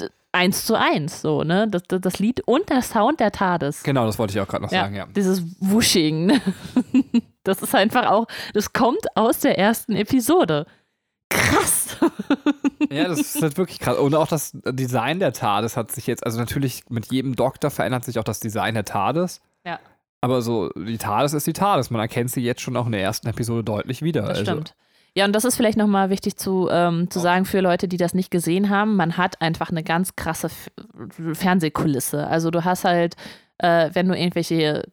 äh, 0.00 0.08
eins 0.32 0.66
zu 0.66 0.74
eins, 0.74 1.20
so, 1.22 1.44
ne? 1.44 1.68
Das, 1.68 1.82
das, 1.84 2.00
das 2.00 2.18
Lied 2.18 2.40
und 2.46 2.68
der 2.68 2.82
Sound 2.82 3.20
der 3.20 3.30
TARDIS. 3.30 3.82
Genau, 3.84 4.04
das 4.04 4.18
wollte 4.18 4.32
ich 4.34 4.40
auch 4.40 4.48
gerade 4.48 4.64
noch 4.64 4.70
sagen, 4.70 4.94
ja. 4.94 5.06
Dieses 5.14 5.42
Wushing. 5.60 6.26
ne? 6.26 6.40
Das 7.44 7.60
ist 7.60 7.74
einfach 7.74 8.06
auch, 8.06 8.26
das 8.54 8.72
kommt 8.72 9.04
aus 9.16 9.40
der 9.40 9.58
ersten 9.58 9.94
Episode. 9.96 10.64
Krass. 11.28 11.98
Ja, 12.90 13.08
das 13.08 13.20
ist 13.20 13.42
halt 13.42 13.58
wirklich 13.58 13.80
krass. 13.80 13.98
Und 13.98 14.14
auch 14.14 14.28
das 14.28 14.52
Design 14.64 15.18
der 15.18 15.32
TARDIS 15.34 15.76
hat 15.76 15.92
sich 15.92 16.06
jetzt, 16.06 16.24
also 16.24 16.38
natürlich 16.38 16.84
mit 16.88 17.12
jedem 17.12 17.36
Doktor 17.36 17.70
verändert 17.70 18.04
sich 18.04 18.18
auch 18.18 18.24
das 18.24 18.40
Design 18.40 18.74
der 18.74 18.84
TARDIS. 18.84 19.42
Ja. 19.66 19.78
Aber 20.24 20.40
so, 20.40 20.70
die 20.70 20.96
TARDIS 20.96 21.34
ist 21.34 21.46
die 21.46 21.52
TARDIS. 21.52 21.90
Man 21.90 22.00
erkennt 22.00 22.30
sie 22.30 22.40
jetzt 22.40 22.62
schon 22.62 22.78
auch 22.78 22.86
in 22.86 22.92
der 22.92 23.02
ersten 23.02 23.28
Episode 23.28 23.62
deutlich 23.62 24.00
wieder. 24.00 24.22
Das 24.22 24.38
also, 24.38 24.52
stimmt. 24.52 24.74
Ja, 25.14 25.26
und 25.26 25.34
das 25.34 25.44
ist 25.44 25.54
vielleicht 25.54 25.76
nochmal 25.76 26.08
wichtig 26.08 26.38
zu, 26.38 26.66
ähm, 26.72 27.10
zu 27.10 27.18
sagen 27.18 27.44
für 27.44 27.60
Leute, 27.60 27.88
die 27.88 27.98
das 27.98 28.14
nicht 28.14 28.30
gesehen 28.30 28.70
haben. 28.70 28.96
Man 28.96 29.18
hat 29.18 29.42
einfach 29.42 29.68
eine 29.68 29.82
ganz 29.82 30.16
krasse 30.16 30.46
F 30.46 30.70
Fernsehkulisse. 31.34 32.26
Also 32.26 32.50
du 32.50 32.64
hast 32.64 32.84
halt, 32.84 33.16
äh, 33.58 33.90
wenn 33.92 34.08
du 34.08 34.16
irgendwelche 34.16 34.84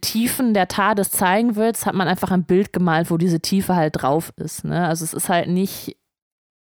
Tiefen 0.00 0.54
der 0.54 0.68
TARDIS 0.68 1.10
zeigen 1.10 1.56
willst, 1.56 1.84
hat 1.84 1.96
man 1.96 2.06
einfach 2.06 2.30
ein 2.30 2.44
Bild 2.44 2.72
gemalt, 2.72 3.10
wo 3.10 3.16
diese 3.16 3.40
Tiefe 3.40 3.74
halt 3.74 4.00
drauf 4.00 4.32
ist. 4.36 4.64
Ne? 4.64 4.86
Also 4.86 5.04
es 5.04 5.14
ist 5.14 5.28
halt 5.28 5.48
nicht, 5.48 5.96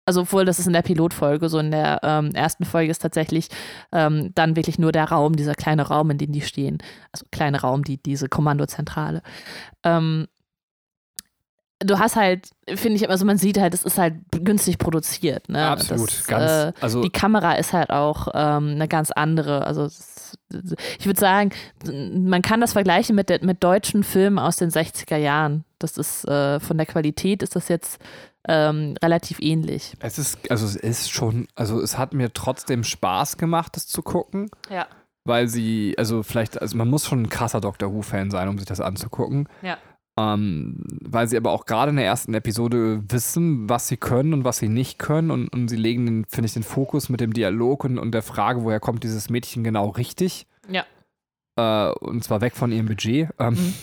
also 0.07 0.23
obwohl 0.23 0.45
das 0.45 0.59
ist 0.59 0.67
in 0.67 0.73
der 0.73 0.83
Pilotfolge, 0.83 1.49
so 1.49 1.59
in 1.59 1.71
der 1.71 2.01
ähm, 2.03 2.31
ersten 2.35 2.65
Folge 2.65 2.91
ist 2.91 3.01
tatsächlich 3.01 3.49
ähm, 3.93 4.31
dann 4.35 4.57
wirklich 4.57 4.79
nur 4.79 4.93
der 4.93 5.05
Raum, 5.05 5.37
dieser 5.37 5.55
kleine 5.55 5.83
Raum, 5.83 6.11
in 6.11 6.19
dem 6.19 6.33
die 6.33 6.43
stehen. 6.43 6.79
Also 7.13 7.27
kleine 7.31 7.61
Raum, 7.61 7.85
die, 7.85 8.03
diese 8.03 8.29
Kommandozentrale. 8.29 9.23
Ähm, 9.83 10.27
du 11.81 11.99
hast 11.99 12.17
halt, 12.17 12.51
finde 12.69 12.97
ich, 12.97 13.09
also 13.09 13.25
man 13.25 13.39
sieht 13.39 13.59
halt, 13.59 13.75
es 13.75 13.83
ist 13.83 13.99
halt 13.99 14.15
günstig 14.31 14.79
produziert. 14.79 15.49
Ne? 15.49 15.67
Absolut. 15.67 16.09
Das, 16.09 16.27
ganz, 16.27 16.51
äh, 16.51 16.73
also, 16.81 17.03
die 17.03 17.11
Kamera 17.11 17.55
ist 17.55 17.73
halt 17.73 17.91
auch 17.91 18.29
ähm, 18.35 18.71
eine 18.71 18.89
ganz 18.89 19.11
andere. 19.11 19.67
Also 19.67 19.89
ich 20.99 21.07
würde 21.07 21.21
sagen, 21.21 21.51
man 21.85 22.43
kann 22.43 22.61
das 22.61 22.73
vergleichen 22.73 23.17
mit, 23.17 23.43
mit 23.43 23.63
deutschen 23.65 24.05
Filmen 24.05 24.39
aus 24.39 24.57
den 24.57 24.71
60er 24.71 25.17
Jahren. 25.17 25.65
Das 25.79 25.99
ist 25.99 26.27
äh, 26.29 26.61
von 26.61 26.77
der 26.77 26.87
Qualität 26.87 27.43
ist 27.43 27.57
das 27.57 27.69
jetzt 27.69 27.99
ähm, 28.49 28.97
relativ 29.03 29.39
ähnlich. 29.41 29.95
es 30.01 30.19
ist, 30.19 30.51
also 30.51 30.67
es 30.67 30.77
ist 30.77 31.11
schon, 31.11 31.47
also 31.55 31.81
es 31.81 31.97
hat 31.99 32.13
mir 32.15 32.33
trotzdem 32.33 32.85
Spaß 32.85 33.39
gemacht, 33.39 33.77
das 33.77 33.87
zu 33.87 34.03
gucken. 34.03 34.51
Ja. 34.71 34.87
Weil 35.25 35.49
sie, 35.49 35.95
also 35.97 36.23
vielleicht, 36.23 36.61
also 36.61 36.77
man 36.77 36.89
muss 36.89 37.07
schon 37.07 37.23
ein 37.23 37.29
krasser 37.31 37.61
Doctor 37.61 37.93
Who-Fan 37.93 38.31
sein, 38.31 38.49
um 38.49 38.59
sich 38.59 38.67
das 38.67 38.81
anzugucken. 38.81 39.49
Ja. 39.63 39.79
Ähm, 40.17 40.85
weil 41.01 41.27
sie 41.27 41.37
aber 41.37 41.51
auch 41.51 41.65
gerade 41.65 41.91
in 41.91 41.97
der 41.97 42.05
ersten 42.05 42.35
Episode 42.35 43.03
wissen, 43.09 43.69
was 43.69 43.89
sie 43.89 43.97
können 43.97 44.33
und 44.35 44.45
was 44.45 44.59
sie 44.59 44.69
nicht 44.69 44.99
können. 44.99 45.31
Und, 45.31 45.49
und 45.49 45.69
sie 45.69 45.77
legen, 45.77 46.25
finde 46.29 46.47
ich, 46.47 46.53
den 46.53 46.63
Fokus 46.63 47.09
mit 47.09 47.21
dem 47.21 47.33
Dialog 47.33 47.85
und, 47.85 47.99
und 47.99 48.13
der 48.13 48.23
Frage, 48.23 48.63
woher 48.65 48.81
kommt 48.81 49.03
dieses 49.03 49.31
Mädchen 49.31 49.65
genau 49.65 49.89
richtig. 49.89 50.47
Ja. 50.69 50.85
Äh, 51.57 51.93
und 51.95 52.23
zwar 52.23 52.43
weg 52.43 52.55
von 52.55 52.71
ihrem 52.71 52.87
Budget. 52.87 53.31
Ähm, 53.39 53.75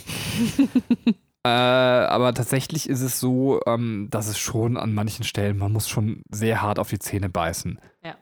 Mhm. 0.57 0.69
äh, 1.43 1.49
aber 1.49 2.33
tatsächlich 2.33 2.87
ist 2.87 3.01
es 3.01 3.19
so, 3.19 3.59
ähm, 3.65 4.07
dass 4.11 4.27
es 4.27 4.37
schon 4.37 4.77
an 4.77 4.93
manchen 4.93 5.23
Stellen, 5.23 5.57
man 5.57 5.71
muss 5.71 5.89
schon 5.89 6.21
sehr 6.29 6.61
hart 6.61 6.77
auf 6.77 6.89
die 6.89 6.99
Zähne 6.99 7.29
beißen. 7.29 7.79
Ja. 8.03 8.15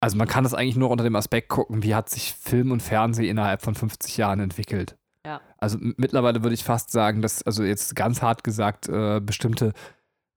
Also 0.00 0.16
man 0.16 0.26
kann 0.26 0.44
das 0.44 0.54
eigentlich 0.54 0.76
nur 0.76 0.90
unter 0.90 1.04
dem 1.04 1.16
Aspekt 1.16 1.48
gucken, 1.48 1.82
wie 1.82 1.94
hat 1.94 2.08
sich 2.08 2.32
Film 2.32 2.70
und 2.72 2.82
Fernsehen 2.82 3.28
innerhalb 3.28 3.62
von 3.62 3.74
50 3.74 4.16
Jahren 4.16 4.40
entwickelt. 4.40 4.96
Ja. 5.26 5.42
Also 5.58 5.76
mittlerweile 5.80 6.42
würde 6.42 6.54
ich 6.54 6.64
fast 6.64 6.90
sagen, 6.90 7.20
dass, 7.20 7.42
also 7.42 7.62
jetzt 7.62 7.94
ganz 7.94 8.22
hart 8.22 8.42
gesagt, 8.42 8.88
äh, 8.88 9.20
bestimmte 9.20 9.74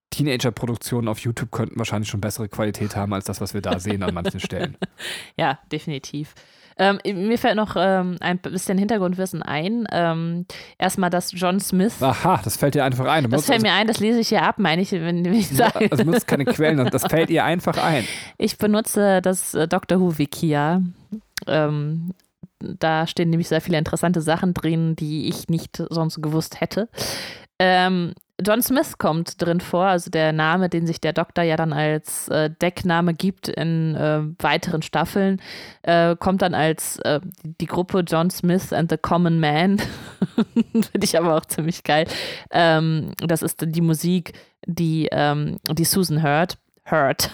Teenager-Produktionen 0.10 1.08
auf 1.08 1.20
YouTube 1.20 1.52
könnten 1.52 1.78
wahrscheinlich 1.78 2.10
schon 2.10 2.22
bessere 2.22 2.50
Qualität 2.50 2.96
haben 2.96 3.14
als 3.14 3.26
das, 3.26 3.40
was 3.40 3.54
wir 3.54 3.62
da 3.62 3.80
sehen 3.80 4.04
an 4.04 4.14
manchen 4.14 4.40
Stellen. 4.40 4.78
Ja, 5.38 5.60
definitiv. 5.72 6.36
Ähm, 6.78 7.00
mir 7.04 7.38
fällt 7.38 7.56
noch 7.56 7.76
ähm, 7.78 8.18
ein 8.20 8.40
bisschen 8.40 8.78
Hintergrundwissen 8.78 9.42
ein. 9.42 9.88
Ähm, 9.92 10.46
erstmal, 10.78 11.10
dass 11.10 11.32
John 11.34 11.60
Smith, 11.60 12.02
Aha, 12.02 12.42
das 12.44 12.58
fällt 12.58 12.76
dir 12.76 12.84
einfach 12.84 13.06
ein. 13.06 13.26
Du 13.26 13.30
das 13.30 13.46
fällt 13.46 13.64
also, 13.64 13.68
mir 13.68 13.74
ein, 13.74 13.88
das 13.88 14.00
lese 14.00 14.20
ich 14.20 14.30
hier 14.30 14.44
ab, 14.44 14.60
meine 14.60 14.82
ich, 14.82 14.92
wenn 14.92 15.26
ich 15.26 15.50
sage. 15.50 15.88
also 15.92 16.04
du 16.04 16.12
nutzt 16.12 16.28
keine 16.28 16.46
Quellen, 16.46 16.86
das 16.90 17.06
fällt 17.06 17.30
ihr 17.30 17.44
einfach 17.44 17.78
ein. 17.78 18.06
Ich 18.38 18.58
benutze 18.58 19.22
das 19.22 19.54
äh, 19.54 19.68
Doctor 19.68 20.00
Who 20.00 20.18
Wiki, 20.18 20.50
ja. 20.50 20.82
Ähm, 21.48 22.14
da 22.60 23.08
stehen 23.08 23.30
nämlich 23.30 23.50
sehr 23.50 23.62
viele 23.62 23.78
interessante 23.78 24.22
Sachen 24.22 24.54
drin, 24.54 24.96
die 24.96 25.28
ich 25.28 25.50
nicht 25.50 25.84
sonst 25.90 26.22
gewusst 26.22 26.62
hätte. 26.62 26.88
Ähm, 27.60 28.14
John 28.42 28.62
Smith 28.62 28.98
kommt 28.98 29.42
drin 29.42 29.62
vor, 29.62 29.86
also 29.86 30.10
der 30.10 30.34
Name, 30.34 30.68
den 30.68 30.88
sich 30.88 31.00
der 31.00 31.14
Doktor 31.14 31.44
ja 31.44 31.56
dann 31.56 31.72
als 31.72 32.28
äh, 32.30 32.50
Deckname 32.50 33.14
gibt 33.14 33.48
in 33.48 33.96
äh, 33.96 34.22
weiteren 34.40 34.82
Staffeln, 34.82 35.40
äh, 35.84 36.16
kommt 36.16 36.42
dann 36.42 36.56
als 36.56 36.98
äh, 37.00 37.22
die 37.44 37.68
Gruppe 37.68 38.00
John 38.00 38.32
Smith 38.32 38.74
and 38.74 38.90
the 38.90 38.98
Common 38.98 39.40
Man. 39.40 39.80
Finde 40.72 41.04
ich 41.04 41.18
aber 41.18 41.38
auch 41.38 41.46
ziemlich 41.46 41.84
geil. 41.84 42.08
Ähm, 42.52 43.12
das 43.18 43.44
ist 43.44 43.64
die 43.68 43.82
Musik, 43.82 44.34
die, 44.66 45.10
ähm, 45.12 45.58
die 45.70 45.86
Susan 45.86 46.24
hört. 46.24 46.58
Hurt. 46.90 47.30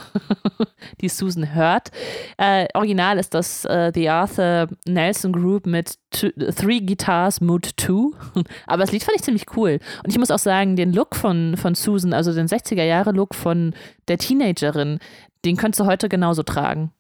die 1.02 1.10
Susan 1.10 1.54
hört. 1.54 1.90
Äh, 2.38 2.68
original 2.74 3.18
ist 3.18 3.34
das 3.34 3.66
äh, 3.66 3.92
The 3.94 4.10
Arthur 4.10 4.68
Nelson 4.86 5.32
Group 5.32 5.66
mit 5.66 5.96
two, 6.12 6.30
Three 6.56 6.80
Guitars 6.82 7.42
Mood 7.42 7.70
2. 7.78 8.12
Aber 8.68 8.84
das 8.84 8.92
Lied 8.92 9.04
fand 9.04 9.18
ich 9.18 9.24
ziemlich 9.24 9.46
cool. 9.56 9.80
Und 10.04 10.12
ich 10.12 10.20
muss 10.20 10.32
auch 10.32 10.40
sagen, 10.40 10.76
den 10.76 10.94
Look 10.94 11.16
von, 11.16 11.58
von 11.58 11.76
Susan, 11.76 12.14
also 12.14 12.34
den 12.34 12.48
60er-Jahre-Look 12.48 13.34
von 13.34 13.74
der 14.08 14.18
Teenagerin, 14.18 15.00
den 15.46 15.58
könntest 15.58 15.80
du 15.80 15.86
heute 15.86 16.10
genauso 16.10 16.44
tragen. 16.44 16.92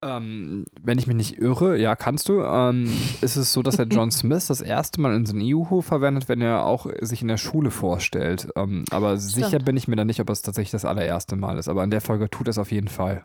Ähm, 0.00 0.64
wenn 0.80 0.98
ich 0.98 1.08
mich 1.08 1.16
nicht 1.16 1.38
irre, 1.38 1.76
ja, 1.76 1.96
kannst 1.96 2.28
du, 2.28 2.42
ähm, 2.42 2.84
ist 3.20 3.34
es 3.34 3.52
so, 3.52 3.62
dass 3.62 3.76
der 3.76 3.86
John 3.86 4.10
Smith 4.12 4.46
das 4.46 4.60
erste 4.60 5.00
Mal 5.00 5.14
in 5.14 5.26
so 5.26 5.36
Juhu 5.36 5.80
verwendet, 5.82 6.28
wenn 6.28 6.40
er 6.40 6.64
auch 6.64 6.86
sich 7.00 7.20
in 7.22 7.26
der 7.28 7.36
Schule 7.36 7.70
vorstellt. 7.72 8.48
Ähm, 8.54 8.84
aber 8.90 9.18
Stimmt. 9.18 9.32
sicher 9.46 9.58
bin 9.58 9.76
ich 9.76 9.88
mir 9.88 9.96
da 9.96 10.04
nicht, 10.04 10.20
ob 10.20 10.30
es 10.30 10.42
tatsächlich 10.42 10.70
das 10.70 10.84
allererste 10.84 11.34
Mal 11.34 11.58
ist. 11.58 11.68
Aber 11.68 11.82
in 11.82 11.90
der 11.90 12.00
Folge 12.00 12.30
tut 12.30 12.46
es 12.46 12.58
auf 12.58 12.70
jeden 12.70 12.86
Fall. 12.88 13.24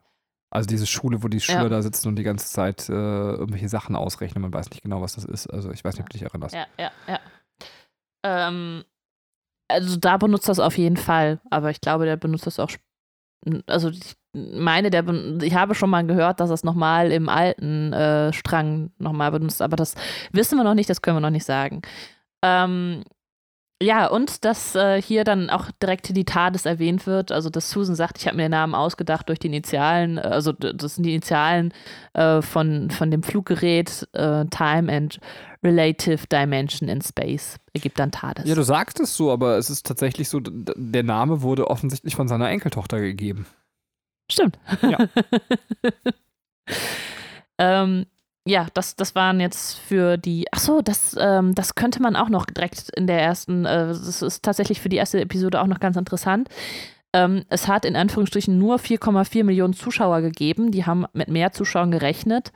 Also 0.49 0.67
diese 0.67 0.87
Schule, 0.87 1.23
wo 1.23 1.27
die 1.27 1.39
Schüler 1.41 1.63
Ja. 1.63 1.69
da 1.69 1.81
sitzen 1.81 2.07
und 2.07 2.15
die 2.15 2.23
ganze 2.23 2.47
Zeit 2.47 2.89
äh, 2.89 2.93
irgendwelche 2.93 3.69
Sachen 3.69 3.95
ausrechnen, 3.95 4.41
man 4.41 4.53
weiß 4.53 4.69
nicht 4.71 4.81
genau, 4.83 5.01
was 5.01 5.13
das 5.15 5.25
ist. 5.25 5.47
Also 5.47 5.71
ich 5.71 5.83
weiß 5.83 5.95
nicht, 5.95 6.03
ob 6.03 6.09
du 6.09 6.17
dich 6.17 6.23
erinnerst. 6.27 6.55
Ja, 6.55 6.65
ja, 6.79 6.91
ja. 7.07 7.19
Ähm, 8.23 8.83
also 9.67 9.97
da 9.97 10.17
benutzt 10.17 10.49
das 10.49 10.59
auf 10.59 10.77
jeden 10.77 10.97
Fall, 10.97 11.39
aber 11.49 11.69
ich 11.71 11.81
glaube, 11.81 12.05
der 12.05 12.17
benutzt 12.17 12.45
das 12.47 12.59
auch. 12.59 12.69
Also 13.67 13.89
ich 13.89 14.15
meine, 14.33 14.89
der 14.89 15.05
ich 15.41 15.55
habe 15.55 15.75
schon 15.75 15.89
mal 15.89 16.05
gehört, 16.05 16.39
dass 16.39 16.49
das 16.49 16.63
nochmal 16.63 17.11
im 17.11 17.29
alten 17.29 17.93
äh, 17.93 18.33
Strang 18.33 18.91
nochmal 18.97 19.31
benutzt, 19.31 19.61
aber 19.61 19.75
das 19.75 19.95
wissen 20.31 20.57
wir 20.57 20.63
noch 20.63 20.73
nicht, 20.73 20.89
das 20.89 21.01
können 21.01 21.17
wir 21.17 21.21
noch 21.21 21.29
nicht 21.29 21.45
sagen. 21.45 21.81
Ähm, 22.41 23.03
ja, 23.81 24.07
und 24.07 24.45
dass 24.45 24.75
äh, 24.75 25.01
hier 25.01 25.25
dann 25.25 25.49
auch 25.49 25.69
direkt 25.81 26.15
die 26.15 26.23
TARDIS 26.23 26.65
erwähnt 26.65 27.05
wird, 27.05 27.31
also 27.31 27.49
dass 27.49 27.69
Susan 27.69 27.95
sagt, 27.95 28.17
ich 28.17 28.27
habe 28.27 28.37
mir 28.37 28.43
den 28.43 28.51
Namen 28.51 28.75
ausgedacht 28.75 29.27
durch 29.27 29.39
die 29.39 29.47
Initialen, 29.47 30.19
also 30.19 30.53
das 30.53 30.95
sind 30.95 31.03
die 31.03 31.11
Initialen 31.11 31.73
äh, 32.13 32.41
von, 32.41 32.89
von 32.91 33.11
dem 33.11 33.23
Fluggerät 33.23 34.07
äh, 34.13 34.45
Time 34.45 34.91
and 34.91 35.19
Relative 35.63 36.27
Dimension 36.27 36.87
in 36.89 37.01
Space 37.01 37.57
ergibt 37.73 37.99
dann 37.99 38.11
TARDIS. 38.11 38.45
Ja, 38.45 38.55
du 38.55 38.63
sagst 38.63 38.99
es 38.99 39.15
so, 39.15 39.31
aber 39.31 39.57
es 39.57 39.69
ist 39.69 39.85
tatsächlich 39.85 40.29
so, 40.29 40.39
der 40.41 41.03
Name 41.03 41.41
wurde 41.41 41.67
offensichtlich 41.69 42.15
von 42.15 42.27
seiner 42.27 42.49
Enkeltochter 42.49 42.99
gegeben. 42.99 43.45
Stimmt. 44.31 44.57
Ja. 44.81 44.97
ähm, 47.57 48.05
ja, 48.45 48.67
das, 48.73 48.95
das 48.95 49.15
waren 49.15 49.39
jetzt 49.39 49.79
für 49.79 50.17
die. 50.17 50.45
Ach 50.51 50.59
so, 50.59 50.81
das, 50.81 51.15
ähm, 51.19 51.55
das 51.55 51.75
könnte 51.75 52.01
man 52.01 52.15
auch 52.15 52.29
noch 52.29 52.45
direkt 52.45 52.89
in 52.95 53.07
der 53.07 53.21
ersten. 53.21 53.65
Äh, 53.65 53.87
das 53.87 54.21
ist 54.21 54.43
tatsächlich 54.43 54.81
für 54.81 54.89
die 54.89 54.97
erste 54.97 55.21
Episode 55.21 55.61
auch 55.61 55.67
noch 55.67 55.79
ganz 55.79 55.95
interessant. 55.95 56.49
Ähm, 57.13 57.45
es 57.49 57.67
hat 57.67 57.85
in 57.85 57.95
Anführungsstrichen 57.95 58.57
nur 58.57 58.77
4,4 58.77 59.43
Millionen 59.43 59.73
Zuschauer 59.73 60.21
gegeben. 60.21 60.71
Die 60.71 60.85
haben 60.85 61.05
mit 61.13 61.29
mehr 61.29 61.51
Zuschauern 61.53 61.91
gerechnet. 61.91 62.51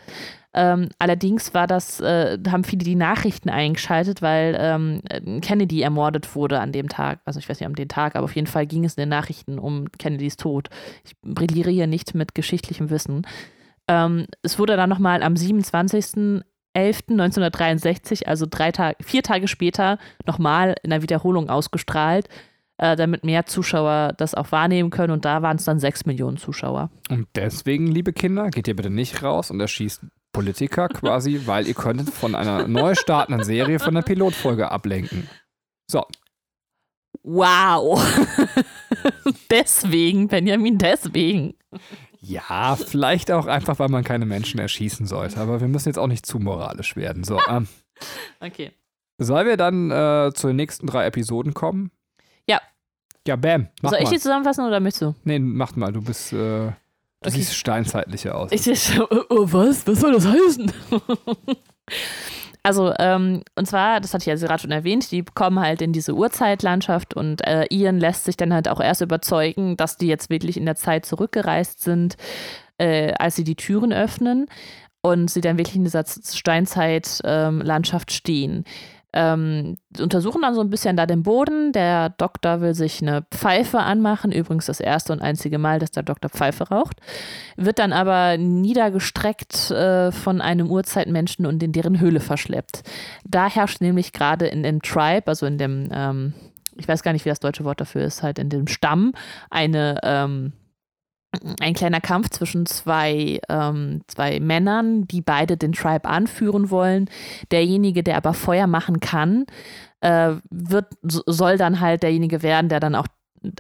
Ähm, 0.57 0.89
allerdings 0.97 1.53
war 1.53 1.67
das, 1.67 1.99
äh, 1.99 2.39
haben 2.47 2.63
viele 2.63 2.83
die 2.83 2.95
Nachrichten 2.95 3.51
eingeschaltet, 3.51 4.23
weil 4.23 4.57
ähm, 4.59 5.01
Kennedy 5.39 5.83
ermordet 5.83 6.33
wurde 6.35 6.59
an 6.59 6.71
dem 6.71 6.89
Tag. 6.89 7.19
Also 7.25 7.37
ich 7.37 7.47
weiß 7.47 7.59
nicht, 7.59 7.67
an 7.67 7.75
dem 7.75 7.87
Tag, 7.87 8.15
aber 8.15 8.25
auf 8.25 8.35
jeden 8.35 8.47
Fall 8.47 8.65
ging 8.65 8.83
es 8.83 8.95
in 8.95 9.01
den 9.01 9.09
Nachrichten 9.09 9.59
um 9.59 9.85
Kennedys 9.99 10.35
Tod. 10.35 10.71
Ich 11.05 11.13
brilliere 11.21 11.69
hier 11.69 11.85
nicht 11.85 12.15
mit 12.15 12.33
geschichtlichem 12.33 12.89
Wissen. 12.89 13.27
Ähm, 13.87 14.25
es 14.41 14.57
wurde 14.57 14.75
dann 14.77 14.89
nochmal 14.89 15.21
am 15.21 15.35
27.11.1963, 15.35 18.25
also 18.25 18.47
drei 18.49 18.71
Tage, 18.71 18.97
vier 19.03 19.21
Tage 19.21 19.47
später, 19.47 19.99
nochmal 20.25 20.75
in 20.81 20.89
der 20.89 21.03
Wiederholung 21.03 21.51
ausgestrahlt, 21.51 22.29
äh, 22.79 22.95
damit 22.95 23.23
mehr 23.23 23.45
Zuschauer 23.45 24.15
das 24.17 24.33
auch 24.33 24.51
wahrnehmen 24.51 24.89
können. 24.89 25.13
Und 25.13 25.23
da 25.23 25.43
waren 25.43 25.57
es 25.57 25.65
dann 25.65 25.79
sechs 25.79 26.07
Millionen 26.07 26.37
Zuschauer. 26.37 26.89
Und 27.11 27.27
deswegen, 27.35 27.85
liebe 27.85 28.11
Kinder, 28.11 28.49
geht 28.49 28.67
ihr 28.67 28.75
bitte 28.75 28.89
nicht 28.89 29.21
raus 29.21 29.51
und 29.51 29.59
erschießt 29.59 30.01
Politiker 30.37 30.87
quasi, 30.87 31.41
weil 31.45 31.67
ihr 31.67 31.73
könntet 31.73 32.11
von 32.11 32.35
einer 32.35 32.67
neu 32.67 32.93
startenden 32.95 33.43
Serie 33.43 33.79
von 33.79 33.95
der 33.95 34.03
Pilotfolge 34.03 34.69
ablenken. 34.71 35.27
So, 35.89 36.05
Wow! 37.23 37.99
deswegen, 39.51 40.27
Benjamin, 40.27 40.77
deswegen. 40.77 41.55
ja, 42.21 42.75
vielleicht 42.77 43.31
auch 43.31 43.47
einfach, 43.47 43.79
weil 43.79 43.89
man 43.89 44.03
keine 44.03 44.25
Menschen 44.25 44.59
erschießen 44.59 45.07
sollte, 45.07 45.39
aber 45.39 45.59
wir 45.59 45.67
müssen 45.67 45.89
jetzt 45.89 45.97
auch 45.99 46.07
nicht 46.07 46.25
zu 46.25 46.39
moralisch 46.39 46.95
werden. 46.95 47.23
So, 47.23 47.39
ähm, 47.49 47.67
Okay. 48.39 48.71
sollen 49.17 49.47
wir 49.47 49.57
dann 49.57 49.91
äh, 49.91 50.31
zu 50.33 50.47
den 50.47 50.55
nächsten 50.55 50.87
drei 50.87 51.05
Episoden 51.05 51.53
kommen? 51.53 51.91
Ja. 52.47 52.61
Ja, 53.27 53.35
bam. 53.35 53.67
Mach 53.81 53.89
Soll 53.91 53.99
ich 53.99 54.05
mal. 54.05 54.11
die 54.13 54.19
zusammenfassen 54.19 54.65
oder 54.65 54.79
möchtest 54.79 55.01
du? 55.01 55.15
Nee, 55.23 55.39
mach 55.39 55.75
mal, 55.75 55.91
du 55.91 56.01
bist, 56.01 56.31
äh, 56.31 56.71
du 57.21 57.29
Okay. 57.29 57.37
siehst 57.37 57.55
steinzeitlicher 57.55 58.35
aus. 58.35 58.51
Ich, 58.51 58.67
ich, 58.67 58.99
oh, 58.99 59.05
oh, 59.29 59.47
was? 59.51 59.87
Was 59.87 59.99
soll 60.01 60.11
das 60.13 60.27
heißen? 60.27 60.71
also, 62.63 62.93
ähm, 62.99 63.43
und 63.55 63.65
zwar, 63.67 63.99
das 64.01 64.13
hatte 64.13 64.23
ich 64.23 64.27
ja 64.27 64.35
gerade 64.47 64.61
schon 64.61 64.71
erwähnt, 64.71 65.09
die 65.11 65.23
kommen 65.23 65.59
halt 65.59 65.81
in 65.81 65.93
diese 65.93 66.13
Urzeitlandschaft 66.13 67.13
und 67.15 67.45
äh, 67.47 67.65
Ian 67.69 67.99
lässt 67.99 68.25
sich 68.25 68.35
dann 68.37 68.53
halt 68.53 68.67
auch 68.67 68.79
erst 68.81 69.01
überzeugen, 69.01 69.77
dass 69.77 69.97
die 69.97 70.07
jetzt 70.07 70.29
wirklich 70.29 70.57
in 70.57 70.65
der 70.65 70.75
Zeit 70.75 71.05
zurückgereist 71.05 71.81
sind, 71.81 72.17
äh, 72.77 73.13
als 73.13 73.35
sie 73.35 73.43
die 73.43 73.55
Türen 73.55 73.93
öffnen 73.93 74.47
und 75.01 75.31
sie 75.31 75.41
dann 75.41 75.57
wirklich 75.57 75.75
in 75.77 75.85
dieser 75.85 76.03
Steinzeitlandschaft 76.05 78.11
stehen. 78.11 78.65
Ähm, 79.19 79.77
untersuchen 79.99 80.43
dann 80.43 80.53
so 80.53 80.61
ein 80.61 80.69
bisschen 80.69 80.95
da 80.95 81.07
den 81.07 81.23
Boden. 81.23 81.71
Der 81.71 82.09
Doktor 82.09 82.61
will 82.61 82.75
sich 82.75 83.01
eine 83.01 83.23
Pfeife 83.31 83.79
anmachen. 83.79 84.31
Übrigens 84.31 84.67
das 84.67 84.79
erste 84.79 85.11
und 85.11 85.23
einzige 85.23 85.57
Mal, 85.57 85.79
dass 85.79 85.89
der 85.89 86.03
Doktor 86.03 86.29
Pfeife 86.29 86.69
raucht. 86.69 87.01
Wird 87.55 87.79
dann 87.79 87.93
aber 87.93 88.37
niedergestreckt 88.37 89.71
äh, 89.71 90.11
von 90.11 90.39
einem 90.39 90.69
Urzeitmenschen 90.69 91.47
und 91.47 91.63
in 91.63 91.71
deren 91.71 91.99
Höhle 91.99 92.19
verschleppt. 92.19 92.83
Da 93.25 93.49
herrscht 93.49 93.81
nämlich 93.81 94.13
gerade 94.13 94.45
in 94.45 94.61
dem 94.61 94.83
Tribe, 94.83 95.23
also 95.25 95.47
in 95.47 95.57
dem, 95.57 95.89
ähm, 95.91 96.33
ich 96.75 96.87
weiß 96.87 97.01
gar 97.01 97.13
nicht, 97.13 97.25
wie 97.25 97.29
das 97.29 97.39
deutsche 97.39 97.65
Wort 97.65 97.81
dafür 97.81 98.03
ist, 98.03 98.21
halt 98.21 98.37
in 98.37 98.49
dem 98.49 98.67
Stamm, 98.67 99.13
eine 99.49 99.99
ähm, 100.03 100.53
ein 101.59 101.73
kleiner 101.73 102.01
Kampf 102.01 102.29
zwischen 102.29 102.65
zwei, 102.65 103.39
ähm, 103.49 104.01
zwei 104.07 104.39
Männern, 104.39 105.07
die 105.07 105.21
beide 105.21 105.57
den 105.57 105.73
Tribe 105.73 106.07
anführen 106.07 106.69
wollen. 106.69 107.09
Derjenige, 107.51 108.03
der 108.03 108.17
aber 108.17 108.33
Feuer 108.33 108.67
machen 108.67 108.99
kann, 108.99 109.45
äh, 110.01 110.33
wird, 110.49 110.85
so- 111.01 111.23
soll 111.25 111.57
dann 111.57 111.79
halt 111.79 112.03
derjenige 112.03 112.43
werden, 112.43 112.69
der 112.69 112.79
dann 112.79 112.95
auch 112.95 113.07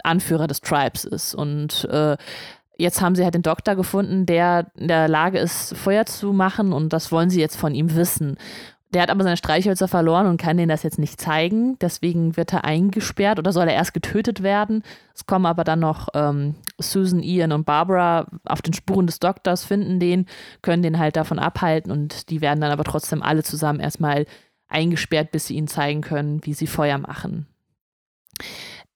Anführer 0.03 0.47
des 0.47 0.61
Tribes 0.61 1.05
ist. 1.05 1.33
Und 1.35 1.85
äh, 1.85 2.17
jetzt 2.77 3.01
haben 3.01 3.15
sie 3.15 3.23
halt 3.23 3.33
den 3.35 3.41
Doktor 3.43 3.75
gefunden, 3.75 4.25
der 4.25 4.67
in 4.75 4.87
der 4.87 5.07
Lage 5.07 5.39
ist, 5.39 5.75
Feuer 5.77 6.05
zu 6.05 6.33
machen 6.33 6.73
und 6.73 6.93
das 6.93 7.11
wollen 7.11 7.29
sie 7.29 7.39
jetzt 7.39 7.57
von 7.57 7.73
ihm 7.73 7.95
wissen. 7.95 8.37
Der 8.93 9.01
hat 9.01 9.09
aber 9.09 9.23
seine 9.23 9.35
Streichhölzer 9.35 9.89
verloren 9.89 10.27
und 10.27 10.41
kann 10.41 10.55
denen 10.55 10.69
das 10.69 10.83
jetzt 10.83 10.97
nicht 10.97 11.19
zeigen. 11.19 11.77
Deswegen 11.79 12.37
wird 12.37 12.53
er 12.53 12.63
eingesperrt 12.63 13.37
oder 13.37 13.51
soll 13.51 13.67
er 13.67 13.73
erst 13.73 13.93
getötet 13.93 14.43
werden. 14.43 14.81
Es 15.13 15.25
kommen 15.25 15.45
aber 15.45 15.65
dann 15.65 15.79
noch 15.79 16.07
ähm, 16.13 16.55
Susan, 16.79 17.21
Ian 17.21 17.51
und 17.51 17.65
Barbara 17.65 18.27
auf 18.45 18.61
den 18.61 18.73
Spuren 18.73 19.05
des 19.05 19.19
Doktors, 19.19 19.65
finden 19.65 19.99
den, 19.99 20.25
können 20.61 20.83
den 20.83 20.99
halt 20.99 21.17
davon 21.17 21.37
abhalten 21.37 21.91
und 21.91 22.29
die 22.29 22.39
werden 22.39 22.61
dann 22.61 22.71
aber 22.71 22.85
trotzdem 22.85 23.21
alle 23.21 23.43
zusammen 23.43 23.81
erstmal 23.81 24.25
eingesperrt, 24.69 25.31
bis 25.31 25.47
sie 25.47 25.55
ihnen 25.55 25.67
zeigen 25.67 26.01
können, 26.01 26.45
wie 26.45 26.53
sie 26.53 26.67
Feuer 26.67 26.97
machen. 26.97 27.47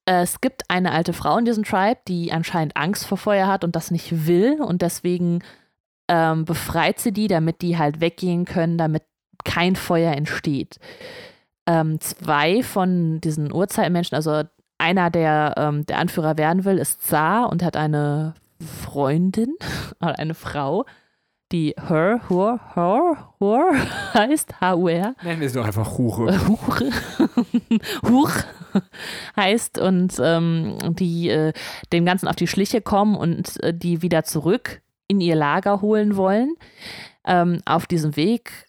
Es 0.06 0.42
gibt 0.42 0.70
eine 0.70 0.92
alte 0.92 1.14
Frau 1.14 1.38
in 1.38 1.46
diesem 1.46 1.64
Tribe, 1.64 2.00
die 2.08 2.32
anscheinend 2.32 2.78
Angst 2.78 3.06
vor 3.06 3.18
Feuer 3.18 3.48
hat 3.48 3.64
und 3.64 3.76
das 3.76 3.92
nicht 3.92 4.26
will 4.26 4.62
und 4.62 4.82
deswegen 4.82 5.44
ähm, 6.08 6.46
befreit 6.46 7.00
sie 7.00 7.12
die, 7.12 7.28
damit 7.28 7.62
die 7.62 7.78
halt 7.78 8.02
weggehen 8.02 8.46
können, 8.46 8.78
damit 8.78 9.04
kein 9.44 9.76
Feuer 9.76 10.14
entsteht. 10.14 10.80
Ähm, 11.68 12.00
zwei 12.00 12.64
von 12.64 13.22
diesen 13.22 13.52
Urzeitmenschen, 13.54 14.16
also 14.16 14.44
einer, 14.78 15.10
der 15.10 15.54
ähm, 15.58 15.86
der 15.86 16.00
Anführer 16.00 16.38
werden 16.38 16.66
will, 16.66 16.78
ist 16.78 17.04
Zar 17.04 17.50
und 17.50 17.64
hat 17.64 17.78
eine 17.78 18.34
Freundin 18.60 19.56
oder 20.02 20.18
eine 20.20 20.34
Frau, 20.34 20.86
die 21.52 21.76
Her, 21.88 22.22
Hur, 22.30 22.60
Her, 22.74 23.34
Hur 23.40 23.74
heißt, 24.14 24.62
H-U-R. 24.62 25.16
Nennen 25.24 25.42
wir 25.42 25.50
sie 25.50 25.60
doch 25.60 25.66
einfach 25.66 25.98
Hure. 25.98 26.40
Hure, 26.48 26.92
Huch 28.10 28.32
heißt 29.36 29.78
und 29.80 30.14
ähm, 30.24 30.78
die 30.90 31.30
äh, 31.30 31.54
dem 31.92 32.06
Ganzen 32.06 32.28
auf 32.28 32.36
die 32.36 32.48
Schliche 32.48 32.82
kommen 32.82 33.16
und 33.16 33.62
äh, 33.64 33.74
die 33.74 34.02
wieder 34.02 34.24
zurück 34.24 34.82
in 35.08 35.20
ihr 35.20 35.36
Lager 35.36 35.82
holen 35.82 36.16
wollen. 36.16 36.56
Ähm, 37.26 37.62
auf 37.66 37.86
diesem 37.86 38.16
Weg, 38.16 38.66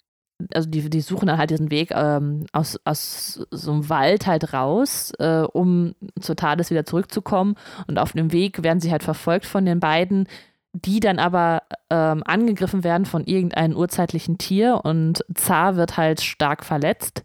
also 0.54 0.68
die, 0.68 0.88
die 0.88 1.00
suchen 1.00 1.26
dann 1.26 1.38
halt 1.38 1.50
diesen 1.50 1.70
Weg 1.70 1.90
ähm, 1.94 2.46
aus, 2.52 2.78
aus 2.84 3.46
so 3.50 3.72
einem 3.72 3.88
Wald 3.88 4.26
halt 4.26 4.52
raus, 4.52 5.12
äh, 5.18 5.42
um 5.52 5.94
zur 6.20 6.36
Tades 6.36 6.70
wieder 6.70 6.84
zurückzukommen. 6.84 7.56
Und 7.86 7.98
auf 7.98 8.12
dem 8.12 8.32
Weg 8.32 8.62
werden 8.62 8.80
sie 8.80 8.90
halt 8.90 9.02
verfolgt 9.02 9.46
von 9.46 9.64
den 9.64 9.80
beiden, 9.80 10.26
die 10.72 11.00
dann 11.00 11.18
aber 11.18 11.62
ähm, 11.90 12.22
angegriffen 12.24 12.82
werden 12.84 13.04
von 13.04 13.24
irgendeinem 13.24 13.76
urzeitlichen 13.76 14.38
Tier 14.38 14.80
und 14.84 15.24
Zar 15.34 15.76
wird 15.76 15.96
halt 15.96 16.22
stark 16.22 16.64
verletzt. 16.64 17.22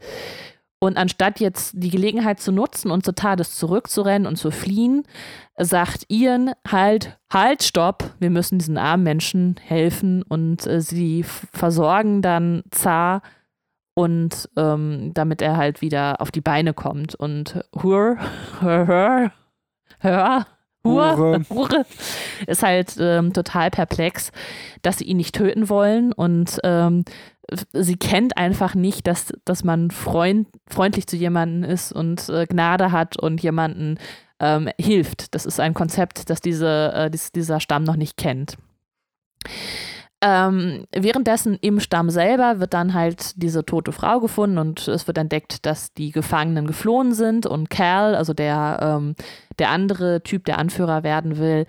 Und 0.79 0.97
anstatt 0.97 1.39
jetzt 1.39 1.73
die 1.75 1.89
Gelegenheit 1.89 2.39
zu 2.39 2.51
nutzen 2.51 2.91
und 2.91 3.03
zur 3.03 3.15
Tades 3.15 3.55
zurückzurennen 3.55 4.27
und 4.27 4.35
zu 4.35 4.51
fliehen, 4.51 5.03
sagt 5.57 6.05
Ian 6.09 6.51
halt, 6.67 7.17
halt, 7.33 7.63
stopp, 7.63 8.13
wir 8.19 8.29
müssen 8.29 8.59
diesen 8.59 8.77
armen 8.77 9.03
Menschen 9.03 9.55
helfen 9.63 10.21
und 10.21 10.67
äh, 10.67 10.81
sie 10.81 11.23
versorgen 11.23 12.21
dann 12.21 12.63
Zar 12.69 13.23
und 13.95 14.47
ähm, 14.55 15.11
damit 15.15 15.41
er 15.41 15.57
halt 15.57 15.81
wieder 15.81 16.21
auf 16.21 16.29
die 16.29 16.41
Beine 16.41 16.75
kommt. 16.75 17.15
Und 17.15 17.59
Hur, 17.81 18.17
Hur, 18.61 18.87
Hur, 18.87 19.31
Hur, 20.03 20.45
Hure, 20.87 21.41
Hure 21.49 21.85
ist 22.45 22.63
halt 22.63 22.95
ähm, 22.99 23.33
total 23.33 23.69
perplex, 23.69 24.31
dass 24.81 24.97
sie 24.99 25.05
ihn 25.05 25.17
nicht 25.17 25.35
töten 25.35 25.69
wollen 25.69 26.13
und 26.13 26.59
ähm, 26.63 27.03
sie 27.73 27.95
kennt 27.95 28.37
einfach 28.37 28.75
nicht, 28.75 29.07
dass, 29.07 29.33
dass 29.45 29.63
man 29.63 29.91
Freund, 29.91 30.47
freundlich 30.67 31.07
zu 31.07 31.15
jemandem 31.15 31.69
ist 31.69 31.91
und 31.91 32.27
äh, 32.29 32.45
Gnade 32.45 32.91
hat 32.91 33.17
und 33.17 33.41
jemanden 33.41 33.97
ähm, 34.39 34.69
hilft. 34.79 35.33
Das 35.33 35.45
ist 35.45 35.59
ein 35.59 35.73
Konzept, 35.73 36.29
das 36.29 36.41
diese, 36.41 36.91
äh, 36.93 37.09
dies, 37.09 37.31
dieser 37.31 37.59
Stamm 37.59 37.83
noch 37.83 37.95
nicht 37.95 38.17
kennt. 38.17 38.57
Ähm, 40.19 40.85
währenddessen 40.91 41.59
im 41.61 41.79
Stamm 41.79 42.09
selber 42.09 42.59
wird 42.59 42.73
dann 42.73 42.95
halt 42.95 43.41
diese 43.41 43.65
tote 43.65 43.91
Frau 43.91 44.19
gefunden 44.19 44.57
und 44.57 44.87
es 44.87 45.05
wird 45.05 45.19
entdeckt, 45.19 45.65
dass 45.67 45.93
die 45.93 46.11
Gefangenen 46.11 46.65
geflohen 46.65 47.13
sind 47.13 47.45
und 47.45 47.69
Cal, 47.69 48.15
also 48.15 48.33
der, 48.33 48.79
ähm, 48.81 49.15
der 49.59 49.69
andere 49.69 50.23
Typ, 50.23 50.45
der 50.45 50.57
Anführer 50.57 51.03
werden 51.03 51.37
will, 51.37 51.67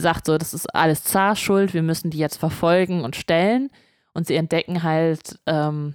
sagt 0.00 0.26
so, 0.26 0.38
das 0.38 0.54
ist 0.54 0.72
alles 0.74 1.02
Zar 1.02 1.34
schuld, 1.34 1.74
wir 1.74 1.82
müssen 1.82 2.10
die 2.10 2.18
jetzt 2.18 2.36
verfolgen 2.36 3.02
und 3.02 3.16
stellen. 3.16 3.70
Und 4.14 4.26
sie 4.26 4.36
entdecken 4.36 4.82
halt 4.82 5.38
ähm, 5.46 5.94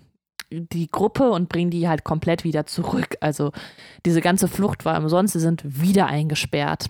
die 0.51 0.88
Gruppe 0.88 1.32
und 1.32 1.49
bringen 1.49 1.72
die 1.72 1.88
halt 1.88 2.03
komplett 2.03 2.43
wieder 2.43 2.65
zurück. 2.65 3.15
Also 3.22 3.51
diese 4.05 4.22
ganze 4.22 4.47
Flucht 4.47 4.86
war 4.86 4.97
umsonst, 4.97 5.34
sie 5.34 5.39
sind 5.39 5.63
wieder 5.63 6.07
eingesperrt. 6.07 6.89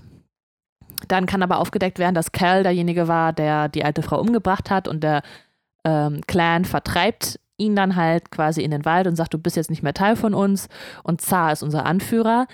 Dann 1.08 1.26
kann 1.26 1.44
aber 1.44 1.60
aufgedeckt 1.60 2.00
werden, 2.00 2.16
dass 2.16 2.32
Cal 2.32 2.64
derjenige 2.64 3.08
war, 3.08 3.34
der 3.34 3.70
die 3.70 3.84
alte 3.84 4.02
Frau 4.02 4.20
umgebracht 4.20 4.70
hat 4.70 4.88
und 4.88 5.04
der 5.04 5.22
ähm, 5.84 6.22
Clan 6.28 6.66
vertreibt 6.66 7.40
ihn 7.58 7.76
dann 7.76 7.96
halt 7.96 8.32
quasi 8.32 8.62
in 8.62 8.72
den 8.72 8.86
Wald 8.86 9.08
und 9.08 9.16
sagt, 9.16 9.34
du 9.34 9.38
bist 9.38 9.56
jetzt 9.56 9.70
nicht 9.70 9.84
mehr 9.84 9.94
Teil 9.94 10.16
von 10.16 10.34
uns 10.34 10.68
und 11.04 11.22
Zar 11.22 11.52
ist 11.52 11.64
unser 11.64 11.86
Anführer, 11.86 12.48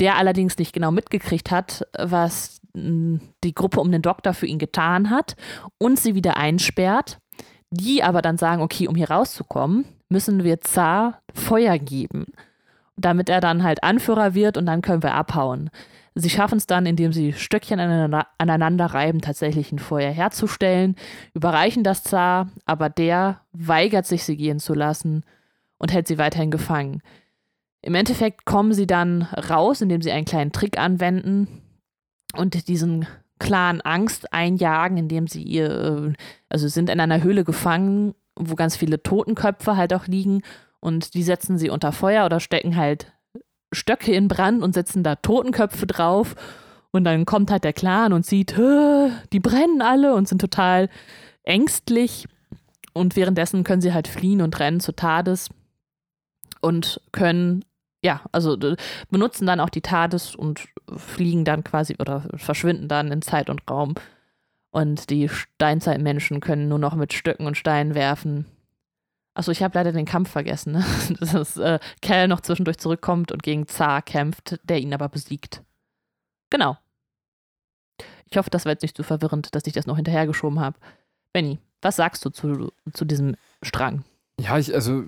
der 0.00 0.16
allerdings 0.16 0.58
nicht 0.58 0.72
genau 0.72 0.90
mitgekriegt 0.90 1.50
hat, 1.50 1.86
was 1.98 2.60
mm, 2.74 3.16
die 3.42 3.54
Gruppe 3.54 3.80
um 3.80 3.90
den 3.90 4.02
Doktor 4.02 4.32
für 4.32 4.46
ihn 4.46 4.58
getan 4.58 5.10
hat 5.10 5.36
und 5.78 5.98
sie 5.98 6.14
wieder 6.14 6.36
einsperrt, 6.36 7.18
die 7.70 8.02
aber 8.02 8.22
dann 8.22 8.38
sagen, 8.38 8.62
okay, 8.62 8.86
um 8.88 8.94
hier 8.94 9.10
rauszukommen, 9.10 9.84
müssen 10.08 10.44
wir 10.44 10.60
Zar 10.60 11.20
Feuer 11.32 11.78
geben, 11.78 12.26
damit 12.96 13.28
er 13.28 13.40
dann 13.40 13.62
halt 13.62 13.82
Anführer 13.82 14.34
wird 14.34 14.56
und 14.56 14.66
dann 14.66 14.82
können 14.82 15.02
wir 15.02 15.14
abhauen. 15.14 15.70
Sie 16.16 16.30
schaffen 16.30 16.58
es 16.58 16.66
dann, 16.66 16.86
indem 16.86 17.12
sie 17.12 17.32
Stöckchen 17.32 17.80
aneinander 17.80 18.86
reiben, 18.86 19.20
tatsächlich 19.20 19.72
ein 19.72 19.80
Feuer 19.80 20.12
herzustellen, 20.12 20.94
überreichen 21.34 21.82
das 21.82 22.04
Zar, 22.04 22.50
aber 22.66 22.88
der 22.88 23.40
weigert 23.52 24.06
sich, 24.06 24.22
sie 24.22 24.36
gehen 24.36 24.60
zu 24.60 24.74
lassen 24.74 25.24
und 25.78 25.92
hält 25.92 26.06
sie 26.06 26.18
weiterhin 26.18 26.52
gefangen. 26.52 27.02
Im 27.82 27.96
Endeffekt 27.96 28.44
kommen 28.44 28.72
sie 28.72 28.86
dann 28.86 29.22
raus, 29.22 29.80
indem 29.80 30.02
sie 30.02 30.12
einen 30.12 30.24
kleinen 30.24 30.52
Trick 30.52 30.78
anwenden 30.78 31.62
und 32.36 32.68
diesen 32.68 33.06
Clan 33.40 33.80
Angst 33.80 34.32
einjagen, 34.32 34.96
indem 34.96 35.26
sie 35.26 35.42
ihr, 35.42 35.70
äh, 35.70 36.12
also 36.48 36.68
sind 36.68 36.88
in 36.88 37.00
einer 37.00 37.22
Höhle 37.22 37.44
gefangen, 37.44 38.14
wo 38.36 38.54
ganz 38.54 38.76
viele 38.76 39.02
Totenköpfe 39.02 39.76
halt 39.76 39.92
auch 39.92 40.06
liegen 40.06 40.42
und 40.80 41.14
die 41.14 41.22
setzen 41.22 41.58
sie 41.58 41.70
unter 41.70 41.92
Feuer 41.92 42.24
oder 42.26 42.40
stecken 42.40 42.76
halt 42.76 43.12
Stöcke 43.74 44.12
in 44.12 44.28
Brand 44.28 44.62
und 44.62 44.74
setzen 44.74 45.02
da 45.02 45.16
Totenköpfe 45.16 45.86
drauf. 45.86 46.34
Und 46.90 47.04
dann 47.04 47.24
kommt 47.24 47.50
halt 47.50 47.64
der 47.64 47.72
Clan 47.72 48.12
und 48.12 48.24
sieht, 48.24 48.56
die 48.56 49.40
brennen 49.40 49.82
alle 49.82 50.14
und 50.14 50.28
sind 50.28 50.40
total 50.40 50.88
ängstlich. 51.42 52.26
Und 52.92 53.16
währenddessen 53.16 53.64
können 53.64 53.82
sie 53.82 53.92
halt 53.92 54.06
fliehen 54.06 54.40
und 54.40 54.58
rennen 54.60 54.78
zu 54.80 54.92
Tades 54.92 55.48
und 56.60 57.00
können, 57.12 57.64
ja, 58.02 58.20
also 58.30 58.56
benutzen 59.10 59.46
dann 59.46 59.60
auch 59.60 59.70
die 59.70 59.80
Tades 59.80 60.36
und 60.36 60.68
fliegen 60.96 61.44
dann 61.44 61.64
quasi 61.64 61.96
oder 61.98 62.28
verschwinden 62.36 62.88
dann 62.88 63.10
in 63.10 63.22
Zeit 63.22 63.50
und 63.50 63.68
Raum. 63.68 63.94
Und 64.70 65.10
die 65.10 65.28
Steinzeitmenschen 65.28 66.40
können 66.40 66.68
nur 66.68 66.78
noch 66.78 66.94
mit 66.94 67.12
Stöcken 67.12 67.46
und 67.46 67.56
Steinen 67.56 67.94
werfen. 67.94 68.46
Achso, 69.34 69.50
ich 69.50 69.62
habe 69.64 69.76
leider 69.76 69.90
den 69.90 70.06
Kampf 70.06 70.30
vergessen, 70.30 70.74
ne? 70.74 70.84
dass 71.20 71.56
äh, 71.56 71.80
Cal 72.00 72.28
noch 72.28 72.40
zwischendurch 72.40 72.78
zurückkommt 72.78 73.32
und 73.32 73.42
gegen 73.42 73.66
Zar 73.66 74.00
kämpft, 74.00 74.60
der 74.62 74.80
ihn 74.80 74.94
aber 74.94 75.08
besiegt. 75.08 75.62
Genau. 76.50 76.78
Ich 78.30 78.36
hoffe, 78.36 78.50
das 78.50 78.64
war 78.64 78.72
jetzt 78.72 78.82
nicht 78.82 78.96
zu 78.96 79.02
so 79.02 79.08
verwirrend, 79.08 79.54
dass 79.54 79.66
ich 79.66 79.72
das 79.72 79.86
noch 79.86 79.96
hinterhergeschoben 79.96 80.60
habe. 80.60 80.78
Benny, 81.32 81.58
was 81.82 81.96
sagst 81.96 82.24
du 82.24 82.30
zu, 82.30 82.72
zu 82.92 83.04
diesem 83.04 83.36
Strang? 83.62 84.04
Ja, 84.40 84.56
ich, 84.58 84.72
also, 84.72 85.02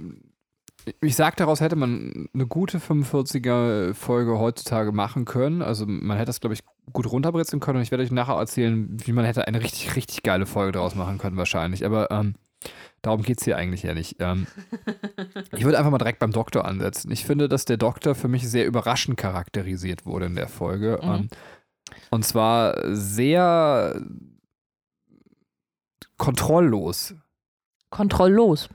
ich 1.00 1.16
sag, 1.16 1.36
daraus 1.36 1.60
hätte 1.60 1.76
man 1.76 2.28
eine 2.34 2.46
gute 2.46 2.78
45er-Folge 2.78 4.38
heutzutage 4.38 4.92
machen 4.92 5.24
können. 5.24 5.62
Also, 5.62 5.86
man 5.86 6.16
hätte 6.16 6.26
das, 6.26 6.40
glaube 6.40 6.54
ich, 6.54 6.60
gut 6.92 7.10
runterbrezeln 7.10 7.60
können 7.60 7.78
und 7.78 7.82
ich 7.82 7.90
werde 7.92 8.04
euch 8.04 8.10
nachher 8.10 8.36
erzählen, 8.36 8.88
wie 9.04 9.12
man 9.12 9.24
hätte 9.24 9.46
eine 9.46 9.62
richtig, 9.62 9.94
richtig 9.94 10.22
geile 10.22 10.46
Folge 10.46 10.72
daraus 10.72 10.94
machen 10.96 11.18
können, 11.18 11.36
wahrscheinlich. 11.36 11.84
Aber, 11.84 12.10
ähm, 12.10 12.34
Darum 13.06 13.22
geht 13.22 13.38
es 13.38 13.44
hier 13.44 13.56
eigentlich 13.56 13.84
ja 13.84 13.94
nicht. 13.94 14.16
Ähm, 14.18 14.48
ich 15.52 15.64
würde 15.64 15.78
einfach 15.78 15.92
mal 15.92 15.98
direkt 15.98 16.18
beim 16.18 16.32
Doktor 16.32 16.64
ansetzen. 16.64 17.12
Ich 17.12 17.24
finde, 17.24 17.48
dass 17.48 17.64
der 17.64 17.76
Doktor 17.76 18.16
für 18.16 18.26
mich 18.26 18.48
sehr 18.50 18.66
überraschend 18.66 19.16
charakterisiert 19.16 20.06
wurde 20.06 20.26
in 20.26 20.34
der 20.34 20.48
Folge. 20.48 20.98
Mhm. 21.00 21.08
Ähm, 21.08 21.28
und 22.10 22.24
zwar 22.24 22.74
sehr 22.96 24.02
kontrolllos. 26.18 27.14
Kontrolllos. 27.90 28.68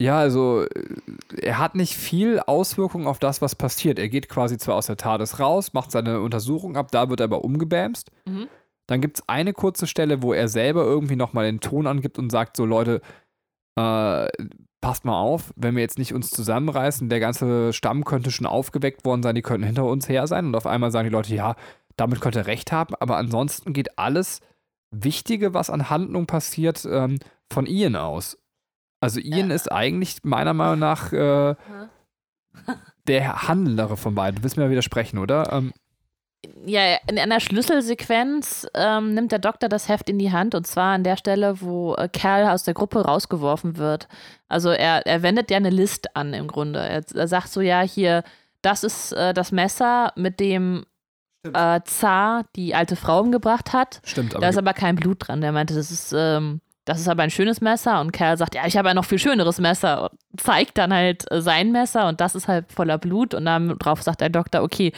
Ja, 0.00 0.20
also 0.20 0.64
er 1.42 1.58
hat 1.58 1.74
nicht 1.74 1.96
viel 1.96 2.38
Auswirkungen 2.38 3.08
auf 3.08 3.18
das, 3.18 3.42
was 3.42 3.56
passiert. 3.56 3.98
Er 3.98 4.08
geht 4.08 4.28
quasi 4.28 4.56
zwar 4.56 4.76
aus 4.76 4.86
der 4.86 4.98
TARDIS 4.98 5.40
raus, 5.40 5.72
macht 5.72 5.90
seine 5.90 6.20
Untersuchung 6.20 6.76
ab, 6.76 6.92
da 6.92 7.10
wird 7.10 7.18
er 7.18 7.24
aber 7.24 7.42
umgebämst. 7.42 8.12
Mhm. 8.24 8.46
Dann 8.86 9.00
gibt 9.00 9.18
es 9.18 9.28
eine 9.28 9.52
kurze 9.52 9.88
Stelle, 9.88 10.22
wo 10.22 10.32
er 10.32 10.46
selber 10.46 10.84
irgendwie 10.84 11.16
nochmal 11.16 11.46
den 11.46 11.58
Ton 11.58 11.88
angibt 11.88 12.20
und 12.20 12.30
sagt 12.30 12.56
so, 12.56 12.64
Leute, 12.64 13.00
äh, 13.78 14.28
passt 14.80 15.04
mal 15.04 15.18
auf, 15.18 15.52
wenn 15.56 15.74
wir 15.74 15.82
jetzt 15.82 15.98
nicht 15.98 16.14
uns 16.14 16.30
zusammenreißen, 16.30 17.08
der 17.08 17.20
ganze 17.20 17.72
Stamm 17.72 18.04
könnte 18.04 18.30
schon 18.30 18.46
aufgeweckt 18.46 19.04
worden 19.04 19.22
sein, 19.22 19.34
die 19.34 19.42
könnten 19.42 19.66
hinter 19.66 19.84
uns 19.84 20.08
her 20.08 20.26
sein 20.26 20.46
und 20.46 20.54
auf 20.54 20.66
einmal 20.66 20.90
sagen 20.90 21.08
die 21.08 21.12
Leute, 21.14 21.34
ja, 21.34 21.56
damit 21.96 22.20
könnte 22.20 22.40
er 22.40 22.46
recht 22.46 22.70
haben, 22.70 22.94
aber 23.00 23.16
ansonsten 23.16 23.72
geht 23.72 23.98
alles 23.98 24.40
Wichtige, 24.90 25.52
was 25.52 25.68
an 25.68 25.90
Handlung 25.90 26.26
passiert, 26.26 26.86
ähm, 26.90 27.18
von 27.52 27.66
Ian 27.66 27.96
aus. 27.96 28.38
Also 29.00 29.20
Ian 29.20 29.50
ja. 29.50 29.54
ist 29.54 29.70
eigentlich 29.70 30.24
meiner 30.24 30.54
Meinung 30.54 30.78
nach 30.78 31.12
äh, 31.12 31.54
der 33.06 33.48
Handelndere 33.48 33.96
von 33.96 34.14
beiden. 34.14 34.36
Du 34.36 34.42
willst 34.42 34.56
mir 34.56 34.64
ja 34.64 34.70
widersprechen, 34.70 35.18
oder? 35.18 35.52
Ähm, 35.52 35.72
ja, 36.64 36.96
in 37.08 37.18
einer 37.18 37.40
Schlüsselsequenz 37.40 38.66
ähm, 38.74 39.14
nimmt 39.14 39.32
der 39.32 39.38
Doktor 39.38 39.68
das 39.68 39.88
Heft 39.88 40.08
in 40.08 40.18
die 40.18 40.32
Hand 40.32 40.54
und 40.54 40.66
zwar 40.66 40.94
an 40.94 41.02
der 41.02 41.16
Stelle, 41.16 41.60
wo 41.60 41.94
äh, 41.94 42.08
Kerl 42.08 42.48
aus 42.48 42.62
der 42.62 42.74
Gruppe 42.74 43.04
rausgeworfen 43.04 43.76
wird. 43.76 44.08
Also 44.48 44.70
er, 44.70 45.06
er 45.06 45.22
wendet 45.22 45.50
ja 45.50 45.56
eine 45.56 45.70
List 45.70 46.16
an 46.16 46.34
im 46.34 46.46
Grunde. 46.46 46.78
Er, 46.78 47.02
er 47.14 47.28
sagt 47.28 47.48
so, 47.48 47.60
ja, 47.60 47.80
hier, 47.80 48.22
das 48.62 48.84
ist 48.84 49.12
äh, 49.12 49.34
das 49.34 49.50
Messer, 49.50 50.12
mit 50.14 50.38
dem 50.40 50.84
äh, 51.42 51.80
Zar 51.84 52.44
die 52.54 52.74
alte 52.74 52.96
Frau 52.96 53.20
umgebracht 53.20 53.72
hat. 53.72 54.00
Stimmt, 54.04 54.34
aber. 54.34 54.42
Da 54.42 54.48
ist 54.48 54.58
aber 54.58 54.74
kein 54.74 54.96
Blut 54.96 55.28
dran. 55.28 55.40
Der 55.40 55.52
meinte, 55.52 55.74
das 55.74 55.90
ist, 55.90 56.12
ähm, 56.16 56.60
das 56.88 57.00
ist 57.00 57.08
aber 57.08 57.22
ein 57.22 57.30
schönes 57.30 57.60
Messer. 57.60 58.00
Und 58.00 58.12
Kerl 58.12 58.38
sagt, 58.38 58.54
ja, 58.54 58.66
ich 58.66 58.76
habe 58.76 58.88
ein 58.88 58.96
noch 58.96 59.04
viel 59.04 59.18
schöneres 59.18 59.58
Messer. 59.58 60.10
Und 60.10 60.18
zeigt 60.40 60.78
dann 60.78 60.92
halt 60.92 61.30
äh, 61.30 61.42
sein 61.42 61.70
Messer 61.70 62.08
und 62.08 62.20
das 62.20 62.34
ist 62.34 62.48
halt 62.48 62.72
voller 62.72 62.96
Blut. 62.96 63.34
Und 63.34 63.44
dann 63.44 63.76
drauf 63.78 64.02
sagt 64.02 64.20
der 64.20 64.30
Doktor, 64.30 64.62
okay, 64.62 64.92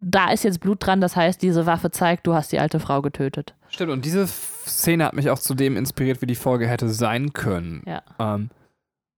da 0.00 0.30
ist 0.30 0.44
jetzt 0.44 0.60
Blut 0.60 0.84
dran, 0.84 1.00
das 1.00 1.16
heißt, 1.16 1.40
diese 1.40 1.64
Waffe 1.66 1.90
zeigt, 1.90 2.26
du 2.26 2.34
hast 2.34 2.52
die 2.52 2.58
alte 2.58 2.80
Frau 2.80 3.00
getötet. 3.00 3.54
Stimmt, 3.68 3.92
und 3.92 4.04
diese 4.04 4.26
Szene 4.26 5.04
hat 5.04 5.14
mich 5.14 5.30
auch 5.30 5.38
zu 5.38 5.54
dem 5.54 5.76
inspiriert, 5.76 6.20
wie 6.20 6.26
die 6.26 6.34
Folge 6.34 6.66
hätte 6.66 6.88
sein 6.88 7.32
können. 7.32 7.82
Ja. 7.86 8.02
Ähm, 8.18 8.50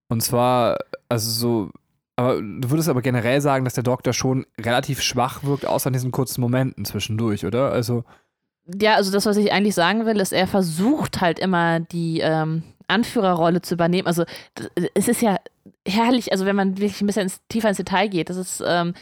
und 0.09 0.22
zwar, 0.22 0.79
also 1.09 1.31
so, 1.31 1.70
aber 2.16 2.37
du 2.37 2.70
würdest 2.70 2.89
aber 2.89 3.03
generell 3.03 3.41
sagen, 3.41 3.64
dass 3.64 3.74
der 3.74 3.85
Doktor 3.85 4.12
schon 4.12 4.47
relativ 4.61 5.01
schwach 5.01 5.45
wirkt, 5.45 5.66
außer 5.66 5.89
in 5.89 5.95
diesen 5.95 6.12
kurzen 6.12 6.41
Momenten 6.41 6.85
zwischendurch, 6.85 7.47
oder? 7.47 7.72
Also. 7.72 8.05
Ja, 8.80 8.96
also 8.96 9.10
das, 9.10 9.26
was 9.26 9.36
ich 9.36 9.52
eigentlich 9.52 9.74
sagen 9.74 10.04
will, 10.04 10.20
ist, 10.20 10.32
er 10.32 10.46
versucht 10.46 11.20
halt 11.20 11.38
immer 11.38 11.80
die 11.80 12.20
ähm, 12.20 12.62
Anführerrolle 12.86 13.62
zu 13.62 13.74
übernehmen. 13.74 14.06
Also 14.06 14.24
es 14.94 15.08
ist 15.08 15.22
ja 15.22 15.36
herrlich, 15.86 16.32
also 16.32 16.44
wenn 16.44 16.56
man 16.56 16.78
wirklich 16.78 17.00
ein 17.00 17.06
bisschen 17.06 17.32
tiefer 17.48 17.68
ins 17.68 17.78
Detail 17.78 18.08
geht, 18.08 18.30
das 18.30 18.36
ist 18.36 18.62
ähm, 18.66 18.94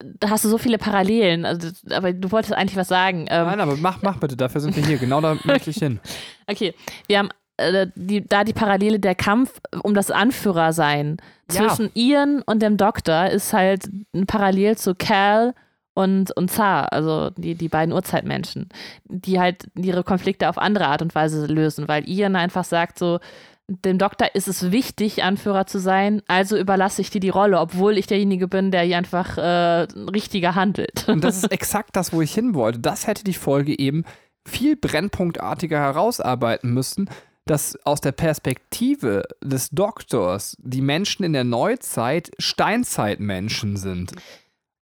da 0.00 0.30
hast 0.30 0.44
du 0.44 0.48
so 0.48 0.58
viele 0.58 0.78
Parallelen. 0.78 1.44
Also, 1.44 1.68
aber 1.90 2.12
du 2.12 2.30
wolltest 2.30 2.54
eigentlich 2.54 2.76
was 2.76 2.88
sagen. 2.88 3.26
Ähm, 3.30 3.46
Nein, 3.46 3.60
aber 3.60 3.76
mach, 3.76 4.00
mach 4.02 4.18
bitte, 4.18 4.36
dafür 4.36 4.60
sind 4.60 4.76
wir 4.76 4.84
hier. 4.84 4.98
Genau 4.98 5.20
da 5.20 5.36
möchte 5.44 5.70
ich 5.70 5.78
hin. 5.78 6.00
Okay, 6.46 6.74
wir 7.08 7.18
haben 7.18 7.28
äh, 7.58 7.88
die, 7.94 8.24
da 8.26 8.42
die 8.42 8.54
Parallele 8.54 8.98
der 9.00 9.14
Kampf 9.14 9.60
um 9.82 9.92
das 9.92 10.10
Anführersein 10.10 11.18
zwischen 11.48 11.90
ja. 11.94 12.22
Ian 12.22 12.42
und 12.42 12.62
dem 12.62 12.78
Doktor 12.78 13.26
ist 13.26 13.52
halt 13.52 13.90
ein 14.14 14.26
Parallel 14.26 14.78
zu 14.78 14.94
Cal 14.94 15.54
und, 15.98 16.30
und 16.36 16.48
Zar, 16.48 16.92
also 16.92 17.30
die, 17.30 17.56
die 17.56 17.68
beiden 17.68 17.92
Urzeitmenschen, 17.92 18.68
die 19.06 19.40
halt 19.40 19.66
ihre 19.74 20.04
Konflikte 20.04 20.48
auf 20.48 20.56
andere 20.56 20.86
Art 20.86 21.02
und 21.02 21.12
Weise 21.16 21.46
lösen, 21.46 21.88
weil 21.88 22.08
Ian 22.08 22.36
einfach 22.36 22.62
sagt 22.62 23.00
so, 23.00 23.18
dem 23.66 23.98
Doktor 23.98 24.28
ist 24.32 24.46
es 24.46 24.70
wichtig, 24.70 25.24
Anführer 25.24 25.66
zu 25.66 25.80
sein, 25.80 26.22
also 26.28 26.56
überlasse 26.56 27.02
ich 27.02 27.10
dir 27.10 27.18
die 27.18 27.30
Rolle, 27.30 27.58
obwohl 27.58 27.98
ich 27.98 28.06
derjenige 28.06 28.46
bin, 28.46 28.70
der 28.70 28.82
hier 28.82 28.96
einfach 28.96 29.38
äh, 29.38 29.88
richtiger 30.14 30.54
handelt. 30.54 31.08
Und 31.08 31.24
das 31.24 31.38
ist 31.38 31.50
exakt 31.50 31.96
das, 31.96 32.12
wo 32.12 32.22
ich 32.22 32.32
hin 32.32 32.54
wollte. 32.54 32.78
Das 32.78 33.08
hätte 33.08 33.24
die 33.24 33.34
Folge 33.34 33.76
eben 33.76 34.04
viel 34.46 34.76
brennpunktartiger 34.76 35.80
herausarbeiten 35.80 36.72
müssen, 36.72 37.10
dass 37.44 37.76
aus 37.84 38.00
der 38.00 38.12
Perspektive 38.12 39.24
des 39.42 39.70
Doktors 39.70 40.56
die 40.60 40.80
Menschen 40.80 41.24
in 41.24 41.32
der 41.32 41.44
Neuzeit 41.44 42.30
Steinzeitmenschen 42.38 43.76
sind. 43.76 44.12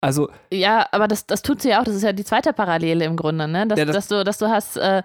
Also. 0.05 0.28
Ja, 0.52 0.86
aber 0.92 1.09
das, 1.09 1.26
das 1.26 1.40
tut 1.40 1.62
sie 1.62 1.70
ja 1.70 1.80
auch. 1.80 1.84
Das 1.84 1.94
ist 1.94 2.02
ja 2.02 2.12
die 2.12 2.24
zweite 2.24 2.52
Parallele 2.52 3.07
im 3.07 3.16
Grunde, 3.16 3.48
ne? 3.48 3.66
Dass, 3.66 3.78
ja, 3.78 3.86
das 3.86 3.96
dass, 3.96 4.09
du, 4.09 4.22
dass 4.22 4.36
du 4.36 4.50
hast 4.50 4.76
äh, 4.76 5.02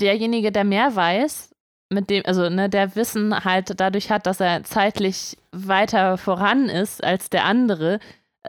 derjenige, 0.00 0.50
der 0.50 0.64
mehr 0.64 0.96
weiß, 0.96 1.54
mit 1.90 2.08
dem, 2.08 2.22
also 2.24 2.48
ne, 2.48 2.70
der 2.70 2.96
Wissen 2.96 3.44
halt 3.44 3.78
dadurch 3.78 4.10
hat, 4.10 4.26
dass 4.26 4.40
er 4.40 4.64
zeitlich 4.64 5.36
weiter 5.52 6.16
voran 6.16 6.70
ist 6.70 7.04
als 7.04 7.28
der 7.28 7.44
andere, 7.44 8.00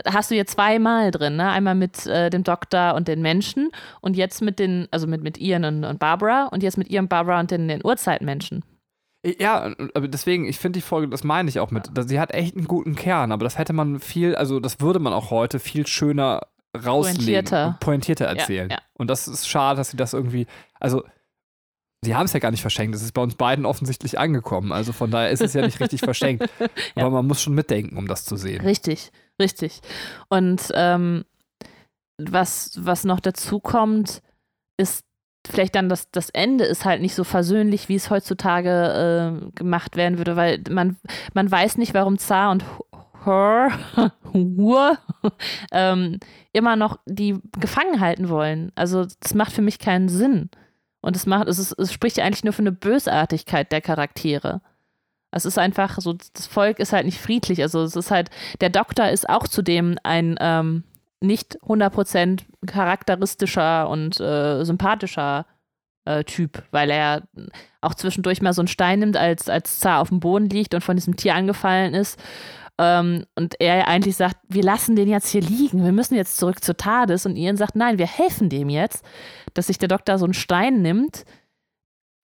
hast 0.06 0.32
du 0.32 0.36
hier 0.36 0.48
zweimal 0.48 1.12
drin, 1.12 1.36
ne? 1.36 1.50
Einmal 1.50 1.76
mit 1.76 2.06
äh, 2.06 2.30
dem 2.30 2.46
Doktor 2.46 2.96
und 2.96 3.10
den 3.10 3.22
Menschen 3.22 3.70
und 4.00 4.16
jetzt 4.16 4.42
mit 4.42 4.60
den, 4.60 4.88
also 4.92 5.06
mit, 5.06 5.22
mit 5.22 5.38
Ian 5.38 5.66
und, 5.66 5.84
und 5.84 6.00
Barbara 6.00 6.46
und 6.46 6.64
jetzt 6.64 6.78
mit 6.78 6.90
Ian, 6.90 7.10
Barbara 7.10 7.42
und 7.42 7.52
den, 7.52 7.68
den 7.68 7.84
Urzeitmenschen. 7.84 8.64
Ja, 9.40 9.76
aber 9.94 10.08
deswegen, 10.08 10.46
ich 10.46 10.60
finde 10.60 10.78
die 10.78 10.84
Folge, 10.86 11.10
das 11.10 11.24
meine 11.24 11.50
ich 11.50 11.60
auch 11.60 11.72
mit, 11.72 11.90
sie 12.08 12.20
hat 12.20 12.34
echt 12.34 12.56
einen 12.56 12.68
guten 12.68 12.96
Kern, 12.96 13.32
aber 13.32 13.44
das 13.44 13.58
hätte 13.58 13.74
man 13.74 14.00
viel, 14.00 14.36
also 14.36 14.60
das 14.60 14.80
würde 14.80 15.00
man 15.00 15.14
auch 15.14 15.32
heute 15.32 15.60
viel 15.60 15.86
schöner 15.86 16.48
rauslegen 16.76 17.24
pointierter, 17.24 17.68
und 17.68 17.80
pointierter 17.80 18.26
erzählen. 18.26 18.70
Ja, 18.70 18.78
ja. 18.78 18.82
Und 18.94 19.10
das 19.10 19.28
ist 19.28 19.48
schade, 19.48 19.78
dass 19.78 19.92
sie 19.92 19.98
das 19.98 20.14
irgendwie, 20.14 20.48
also 20.80 21.04
sie 22.04 22.16
haben 22.16 22.26
es 22.26 22.34
ja 22.34 22.40
gar 22.40 22.52
nicht 22.52 22.62
verschenkt. 22.62 22.96
Es 22.96 23.02
ist 23.02 23.14
bei 23.14 23.22
uns 23.22 23.36
beiden 23.36 23.66
offensichtlich 23.66 24.20
angekommen. 24.20 24.72
Also 24.72 24.94
von 24.94 25.12
daher 25.12 25.32
ist 25.32 25.42
es 25.42 25.54
ja 25.54 25.66
nicht 25.66 25.80
richtig 25.80 26.02
verschenkt. 26.02 26.50
ja. 26.60 26.70
Aber 26.96 27.10
man 27.10 27.28
muss 27.28 27.42
schon 27.42 27.56
mitdenken, 27.56 27.98
um 27.98 28.08
das 28.08 28.26
zu 28.26 28.38
sehen. 28.38 28.64
Richtig, 28.64 29.12
richtig. 29.42 29.82
Und 30.30 30.72
ähm, 30.74 31.26
was, 32.18 32.78
was 32.84 33.04
noch 33.04 33.20
dazu 33.20 33.60
kommt, 33.60 34.22
ist 34.78 35.07
vielleicht 35.48 35.76
dann 35.76 35.90
das, 35.90 36.12
das 36.12 36.30
Ende 36.30 36.66
ist 36.66 36.86
halt 36.86 37.02
nicht 37.02 37.16
so 37.16 37.24
versöhnlich, 37.24 37.90
wie 37.90 37.96
es 37.96 38.10
heutzutage 38.10 39.42
äh, 39.42 39.52
gemacht 39.56 39.96
werden 39.96 40.18
würde, 40.18 40.36
weil 40.36 40.62
man, 40.70 40.98
man 41.34 41.50
weiß 41.50 41.78
nicht, 41.78 41.94
warum 41.94 42.18
Zar 42.18 42.52
und 42.52 42.64
Hur, 43.26 44.98
ähm, 45.72 46.20
immer 46.54 46.76
noch 46.76 47.00
die 47.06 47.40
gefangen 47.60 48.00
halten 48.00 48.30
wollen. 48.30 48.72
Also 48.76 49.06
das 49.20 49.34
macht 49.34 49.52
für 49.52 49.62
mich 49.62 49.80
keinen 49.80 50.08
Sinn. 50.08 50.50
Und 51.02 51.16
es 51.16 51.26
macht, 51.26 51.48
es, 51.48 51.60
ist, 51.60 51.74
es 51.74 51.92
spricht 51.92 52.18
ja 52.18 52.26
eigentlich 52.26 52.44
nur 52.44 52.54
für 52.54 52.62
eine 52.62 52.72
Bösartigkeit 52.72 53.72
der 53.72 53.82
Charaktere. 53.82 54.62
Es 55.32 55.46
ist 55.46 55.60
einfach 55.60 56.00
so, 56.00 56.14
das 56.14 56.48
Volk 56.48 56.80
ist 56.80 56.94
halt 56.94 57.06
nicht 57.06 57.20
friedlich. 57.20 57.62
Also 57.62 57.84
es 57.84 57.96
ist 57.96 58.12
halt, 58.12 58.30
der 58.62 58.70
Doktor 58.70 59.10
ist 59.10 59.30
auch 59.30 59.48
zudem 59.48 59.98
ein 60.04 60.38
ähm, 60.40 60.84
nicht 61.22 61.60
100% 61.62 62.42
charakteristischer 62.66 63.90
und 63.90 64.20
äh, 64.20 64.64
sympathischer 64.64 65.46
äh, 66.06 66.24
Typ, 66.24 66.64
weil 66.72 66.90
er 66.90 67.24
auch 67.82 67.96
zwischendurch 67.96 68.42
mal 68.42 68.54
so 68.54 68.62
einen 68.62 68.68
Stein 68.68 69.00
nimmt, 69.00 69.18
als, 69.18 69.50
als 69.50 69.80
Zar 69.80 70.00
auf 70.00 70.10
dem 70.10 70.20
Boden 70.20 70.50
liegt 70.50 70.74
und 70.74 70.82
von 70.82 70.96
diesem 70.96 71.16
Tier 71.16 71.36
angefallen 71.36 71.94
ist. 71.94 72.20
Ähm, 72.80 73.26
und 73.36 73.60
er 73.60 73.88
eigentlich 73.88 74.16
sagt, 74.16 74.38
wir 74.48 74.64
lassen 74.64 74.96
den 74.96 75.10
jetzt 75.10 75.30
hier 75.30 75.42
liegen, 75.42 75.84
wir 75.84 75.92
müssen 75.92 76.16
jetzt 76.16 76.38
zurück 76.38 76.64
zur 76.64 76.78
TARDIS. 76.78 77.26
Und 77.26 77.36
Ian 77.36 77.58
sagt, 77.58 77.76
nein, 77.76 77.98
wir 77.98 78.08
helfen 78.08 78.50
dem 78.50 78.70
jetzt, 78.70 79.04
dass 79.54 79.68
sich 79.68 79.78
der 79.78 79.90
Doktor 79.90 80.18
so 80.18 80.26
einen 80.26 80.34
Stein 80.34 80.82
nimmt. 80.82 81.26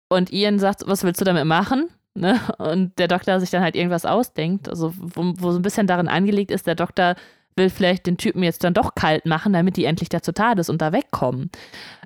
Und 0.10 0.32
Ian 0.32 0.60
sagt, 0.60 0.84
was 0.86 1.04
willst 1.04 1.22
du 1.22 1.26
damit 1.26 1.46
machen? 1.46 1.90
Ne? 2.16 2.40
Und 2.60 3.00
der 3.00 3.08
Doktor 3.08 3.40
sich 3.40 3.50
dann 3.50 3.64
halt 3.64 3.76
irgendwas 3.76 4.06
ausdenkt, 4.06 4.70
also 4.70 4.94
wo, 4.96 5.34
wo 5.36 5.50
so 5.50 5.58
ein 5.58 5.64
bisschen 5.64 5.88
darin 5.88 6.08
angelegt 6.08 6.52
ist, 6.52 6.68
der 6.68 6.76
Doktor 6.76 7.16
will 7.56 7.70
vielleicht 7.70 8.06
den 8.06 8.18
Typen 8.18 8.44
jetzt 8.44 8.64
dann 8.64 8.74
doch 8.74 8.96
kalt 8.96 9.26
machen, 9.26 9.54
damit 9.54 9.78
die 9.78 9.86
endlich 9.86 10.10
da 10.10 10.22
zur 10.22 10.34
TARDIS 10.34 10.70
und 10.70 10.82
da 10.82 10.92
wegkommen. 10.92 11.50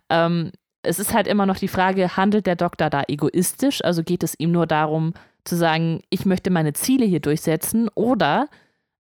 Ähm, 0.09 0.51
es 0.83 0.99
ist 0.99 1.13
halt 1.13 1.27
immer 1.27 1.45
noch 1.45 1.57
die 1.57 1.67
Frage, 1.67 2.15
handelt 2.15 2.47
der 2.47 2.55
Doktor 2.55 2.89
da 2.89 3.03
egoistisch? 3.07 3.83
Also 3.83 4.03
geht 4.03 4.23
es 4.23 4.35
ihm 4.37 4.51
nur 4.51 4.67
darum, 4.67 5.13
zu 5.43 5.55
sagen, 5.55 6.01
ich 6.09 6.25
möchte 6.25 6.49
meine 6.49 6.73
Ziele 6.73 7.05
hier 7.05 7.19
durchsetzen 7.19 7.89
oder 7.95 8.47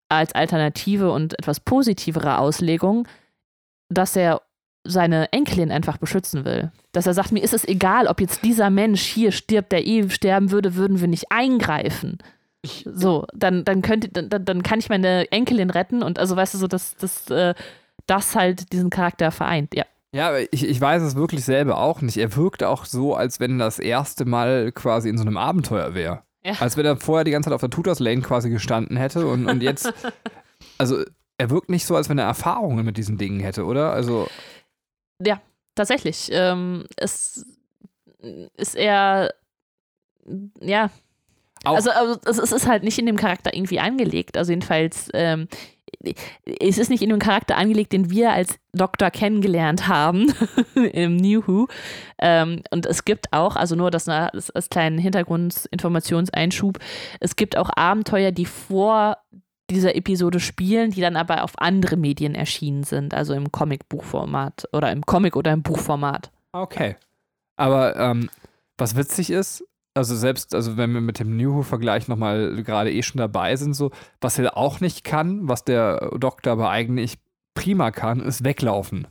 als 0.10 0.34
Alternative 0.34 1.12
und 1.12 1.38
etwas 1.40 1.60
positivere 1.60 2.38
Auslegung, 2.38 3.08
dass 3.90 4.16
er 4.16 4.42
seine 4.84 5.32
Enkelin 5.32 5.72
einfach 5.72 5.98
beschützen 5.98 6.46
will. 6.46 6.72
Dass 6.92 7.08
er 7.08 7.14
sagt, 7.14 7.32
mir 7.32 7.42
ist 7.42 7.54
es 7.54 7.66
egal, 7.66 8.08
ob 8.08 8.20
jetzt 8.20 8.44
dieser 8.44 8.70
Mensch 8.70 9.02
hier 9.02 9.32
stirbt, 9.32 9.72
der 9.72 9.88
eh 9.88 10.10
sterben 10.10 10.52
würde, 10.52 10.76
würden 10.76 11.00
wir 11.00 11.08
nicht 11.08 11.32
eingreifen. 11.32 12.18
So, 12.66 13.26
dann, 13.34 13.66
dann 13.66 13.82
könnte, 13.82 14.10
dann, 14.10 14.46
dann 14.46 14.64
kann 14.64 14.80
ich 14.80 14.90
meine 14.90 15.30
Enkelin 15.32 15.70
retten 15.70 16.02
und 16.02 16.18
also 16.18 16.36
weißt 16.36 16.54
du 16.54 16.58
so, 16.58 16.68
dass, 16.68 16.96
dass 16.96 17.30
äh, 17.30 17.54
das 18.08 18.36
halt 18.36 18.72
diesen 18.72 18.90
Charakter 18.90 19.32
vereint, 19.32 19.76
ja. 19.76 19.86
Ja, 20.14 20.38
ich, 20.38 20.64
ich 20.64 20.80
weiß 20.80 21.02
es 21.02 21.16
wirklich 21.16 21.44
selber 21.44 21.80
auch 21.80 22.02
nicht. 22.02 22.18
Er 22.18 22.36
wirkt 22.36 22.64
auch 22.64 22.86
so, 22.86 23.16
als 23.16 23.40
wenn 23.40 23.58
das 23.58 23.80
erste 23.80 24.26
Mal 24.26 24.72
quasi 24.72 25.10
in 25.10 25.18
so 25.18 25.24
einem 25.24 25.38
Abenteuer 25.38 25.96
wäre. 25.96 26.22
Ja. 26.44 26.54
Als 26.60 26.78
wenn 26.78 26.86
er 26.86 26.98
vorher 26.98 27.24
die 27.24 27.32
ganze 27.32 27.48
Zeit 27.50 27.56
auf 27.56 27.62
der 27.62 27.72
Tutors 27.72 28.00
Lane 28.00 28.22
quasi 28.22 28.50
gestanden 28.52 28.96
hätte 28.96 29.26
und, 29.26 29.48
und 29.48 29.64
jetzt, 29.64 29.92
also 30.78 31.04
er 31.38 31.50
wirkt 31.50 31.70
nicht 31.70 31.86
so, 31.86 31.96
als 31.96 32.10
wenn 32.10 32.20
er 32.20 32.26
Erfahrungen 32.26 32.86
mit 32.86 32.98
diesen 32.98 33.18
Dingen 33.18 33.40
hätte, 33.40 33.66
oder? 33.66 33.92
Also. 33.92 34.28
Ja, 35.20 35.42
tatsächlich. 35.74 36.30
Ähm, 36.32 36.86
es 36.96 37.46
ist 38.56 38.76
eher, 38.76 39.34
ja. 40.60 40.92
Auch 41.64 41.76
also, 41.76 41.92
also 41.92 42.42
es 42.42 42.52
ist 42.52 42.68
halt 42.68 42.84
nicht 42.84 43.00
in 43.00 43.06
dem 43.06 43.18
Charakter 43.18 43.54
irgendwie 43.54 43.80
angelegt. 43.80 44.38
Also 44.38 44.52
jedenfalls 44.52 45.10
ähm, 45.14 45.48
es 46.60 46.78
ist 46.78 46.90
nicht 46.90 47.02
in 47.02 47.10
den 47.10 47.20
Charakter 47.20 47.58
angelegt, 47.58 47.94
den 47.94 48.10
wir 48.10 48.32
als 48.32 48.58
Doktor 48.74 49.12
kennengelernt 49.12 49.88
haben 49.88 50.34
im 50.76 51.18
New 51.18 51.44
Who. 51.48 51.68
Ähm, 52.20 52.62
und 52.72 52.86
es 52.86 53.06
gibt 53.06 53.32
auch, 53.32 53.56
also 53.56 53.76
nur 53.76 53.92
das, 53.92 54.06
das 54.06 54.50
als 54.52 54.70
kleinen 54.70 54.98
Hintergrundinformationseinschub, 54.98 56.80
es 57.20 57.36
gibt 57.36 57.58
auch 57.58 57.70
Abenteuer, 57.76 58.32
die 58.32 58.46
vor 58.46 59.18
dieser 59.70 59.96
Episode 59.96 60.40
spielen, 60.40 60.92
die 60.92 61.02
dann 61.02 61.16
aber 61.16 61.44
auf 61.44 61.54
andere 61.58 61.96
Medien 61.96 62.36
erschienen 62.36 62.84
sind, 62.84 63.14
also 63.14 63.34
im 63.34 63.52
Comic-Buchformat 63.52 64.68
oder 64.74 64.92
im 64.92 65.06
Comic- 65.06 65.36
oder 65.36 65.54
im 65.54 65.64
Buchformat. 65.64 66.32
Okay. 66.52 66.98
Aber 67.56 67.96
ähm, 67.96 68.30
was 68.78 68.96
witzig 68.96 69.30
ist, 69.30 69.64
also 69.94 70.16
selbst, 70.16 70.56
also 70.56 70.78
wenn 70.78 70.94
wir 70.94 71.02
mit 71.02 71.20
dem 71.20 71.38
New 71.38 71.56
Who-Vergleich 71.56 72.08
nochmal 72.08 72.64
gerade 72.64 72.92
eh 72.92 73.04
schon 73.04 73.20
dabei 73.20 73.56
sind, 73.56 73.74
so, 73.74 73.92
was 74.22 74.40
er 74.40 74.58
auch 74.58 74.80
nicht 74.80 75.04
kann, 75.04 75.48
was 75.48 75.64
der 75.64 76.12
Doktor 76.18 76.54
aber 76.54 76.70
eigentlich 76.70 77.18
prima 77.54 77.92
kann, 77.92 78.20
ist 78.20 78.44
weglaufen. 78.44 79.08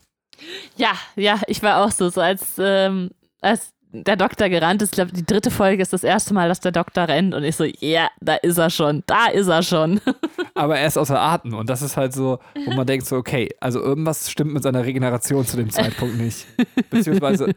Ja, 0.77 0.93
ja, 1.15 1.41
ich 1.47 1.63
war 1.63 1.85
auch 1.85 1.91
so, 1.91 2.09
so 2.09 2.21
als, 2.21 2.57
ähm, 2.59 3.11
als 3.41 3.73
der 3.93 4.17
Doktor 4.17 4.49
gerannt 4.49 4.81
ist. 4.83 4.91
Ich 4.91 4.95
glaube, 4.95 5.13
die 5.13 5.25
dritte 5.25 5.51
Folge 5.51 5.83
ist 5.83 5.93
das 5.93 6.03
erste 6.03 6.33
Mal, 6.33 6.49
dass 6.49 6.61
der 6.61 6.73
Doktor 6.73 7.09
rennt 7.09 7.35
und 7.35 7.45
ich 7.45 7.57
so, 7.57 7.65
ja, 7.65 7.73
yeah, 7.83 8.11
da 8.21 8.35
ist 8.37 8.59
er 8.59 8.71
schon, 8.71 9.03
da 9.07 9.27
ist 9.27 9.49
er 9.49 9.63
schon. 9.63 10.01
Aber 10.55 10.79
er 10.79 10.87
ist 10.87 10.97
außer 10.97 11.21
Atem 11.21 11.55
und 11.55 11.69
das 11.69 11.83
ist 11.83 11.97
halt 11.97 12.15
so, 12.15 12.39
wo 12.65 12.73
man 12.73 12.87
denkt 12.87 13.07
so, 13.07 13.17
okay, 13.17 13.51
also 13.61 13.81
irgendwas 13.81 14.31
stimmt 14.31 14.55
mit 14.55 14.63
seiner 14.63 14.85
Regeneration 14.85 15.47
zu 15.47 15.57
dem 15.57 15.71
Zeitpunkt 15.71 16.17
nicht. 16.17 16.47
Beziehungsweise, 16.91 17.55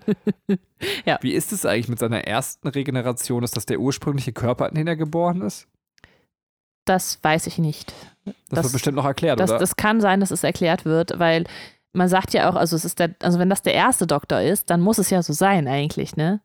ja. 1.05 1.17
wie 1.21 1.31
ist 1.31 1.53
es 1.53 1.65
eigentlich 1.65 1.87
mit 1.87 1.99
seiner 1.99 2.25
ersten 2.25 2.67
Regeneration? 2.67 3.43
Ist 3.43 3.55
das 3.55 3.65
der 3.65 3.79
ursprüngliche 3.79 4.33
Körper, 4.33 4.67
in 4.69 4.75
den 4.75 4.87
er 4.87 4.97
geboren 4.97 5.41
ist? 5.41 5.67
Das 6.85 7.19
weiß 7.23 7.47
ich 7.47 7.57
nicht. 7.57 7.93
Das, 8.25 8.35
das 8.49 8.63
wird 8.65 8.73
bestimmt 8.73 8.95
noch 8.97 9.05
erklärt, 9.05 9.39
das, 9.39 9.51
oder? 9.51 9.59
Das 9.59 9.75
kann 9.75 10.01
sein, 10.01 10.19
dass 10.19 10.31
es 10.31 10.43
erklärt 10.43 10.85
wird, 10.85 11.17
weil 11.19 11.45
man 11.95 12.09
sagt 12.09 12.33
ja 12.33 12.49
auch, 12.49 12.55
also 12.55 12.75
es 12.75 12.85
ist 12.85 12.99
der, 12.99 13.15
also 13.21 13.39
wenn 13.39 13.49
das 13.49 13.61
der 13.61 13.73
erste 13.73 14.05
Doktor 14.05 14.41
ist, 14.41 14.69
dann 14.69 14.81
muss 14.81 14.97
es 14.97 15.09
ja 15.09 15.21
so 15.23 15.33
sein 15.33 15.67
eigentlich, 15.67 16.15
ne? 16.15 16.41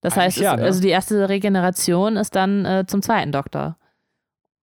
Das 0.00 0.14
eigentlich 0.14 0.24
heißt, 0.24 0.38
ja, 0.38 0.54
es, 0.54 0.60
ne? 0.60 0.66
also 0.66 0.80
die 0.80 0.88
erste 0.88 1.28
Regeneration 1.28 2.16
ist 2.16 2.34
dann 2.34 2.64
äh, 2.64 2.84
zum 2.86 3.02
zweiten 3.02 3.32
Doktor. 3.32 3.76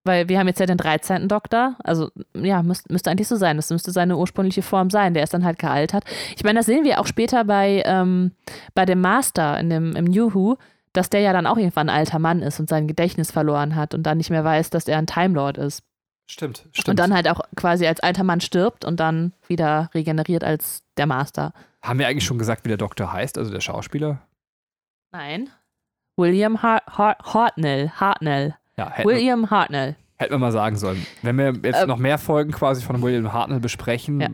Weil 0.04 0.28
wir 0.28 0.38
haben 0.38 0.48
jetzt 0.48 0.58
ja 0.58 0.66
den 0.66 0.78
13. 0.78 1.28
Doktor, 1.28 1.76
also 1.84 2.10
ja, 2.34 2.62
müsst, 2.62 2.90
müsste 2.90 3.10
eigentlich 3.10 3.28
so 3.28 3.36
sein. 3.36 3.56
Das 3.56 3.70
müsste 3.70 3.92
seine 3.92 4.16
ursprüngliche 4.16 4.62
Form 4.62 4.90
sein. 4.90 5.14
Der 5.14 5.22
ist 5.22 5.32
dann 5.32 5.44
halt 5.44 5.60
gealtert. 5.60 6.04
Ich 6.36 6.42
meine, 6.42 6.58
das 6.58 6.66
sehen 6.66 6.84
wir 6.84 7.00
auch 7.00 7.06
später 7.06 7.44
bei, 7.44 7.82
ähm, 7.86 8.32
bei 8.74 8.84
dem 8.84 9.00
Master 9.00 9.58
in 9.60 9.70
dem, 9.70 9.94
im 9.94 10.06
New 10.06 10.34
Who, 10.34 10.58
dass 10.92 11.08
der 11.08 11.20
ja 11.20 11.32
dann 11.32 11.46
auch 11.46 11.56
irgendwann 11.56 11.88
ein 11.88 11.96
alter 11.96 12.18
Mann 12.18 12.42
ist 12.42 12.58
und 12.58 12.68
sein 12.68 12.88
Gedächtnis 12.88 13.30
verloren 13.30 13.76
hat 13.76 13.94
und 13.94 14.02
dann 14.02 14.18
nicht 14.18 14.30
mehr 14.30 14.44
weiß, 14.44 14.70
dass 14.70 14.88
er 14.88 14.98
ein 14.98 15.06
Time 15.06 15.34
Lord 15.34 15.56
ist. 15.56 15.84
Stimmt, 16.32 16.66
stimmt. 16.72 16.88
Und 16.88 16.98
dann 16.98 17.12
halt 17.12 17.28
auch 17.28 17.40
quasi 17.56 17.86
als 17.86 18.00
alter 18.00 18.24
Mann 18.24 18.40
stirbt 18.40 18.86
und 18.86 19.00
dann 19.00 19.34
wieder 19.48 19.90
regeneriert 19.92 20.42
als 20.44 20.82
der 20.96 21.04
Master. 21.04 21.52
Haben 21.82 21.98
wir 21.98 22.08
eigentlich 22.08 22.24
schon 22.24 22.38
gesagt, 22.38 22.64
wie 22.64 22.68
der 22.68 22.78
Doktor 22.78 23.12
heißt, 23.12 23.36
also 23.36 23.50
der 23.50 23.60
Schauspieler? 23.60 24.22
Nein. 25.12 25.50
William 26.16 26.62
Hart 26.62 26.86
Hart 26.86 27.22
Hartnell. 27.22 27.90
Hartnell. 27.90 28.56
Ja, 28.78 28.94
William 29.04 29.50
Hartnell. 29.50 29.94
Hätten 30.16 30.32
wir 30.32 30.38
mal 30.38 30.52
sagen 30.52 30.76
sollen. 30.76 31.06
Wenn 31.20 31.36
wir 31.36 31.52
jetzt 31.64 31.82
äh, 31.82 31.86
noch 31.86 31.98
mehr 31.98 32.16
Folgen 32.16 32.52
quasi 32.52 32.82
von 32.82 33.02
William 33.02 33.30
Hartnell 33.34 33.60
besprechen, 33.60 34.20
ja. 34.20 34.28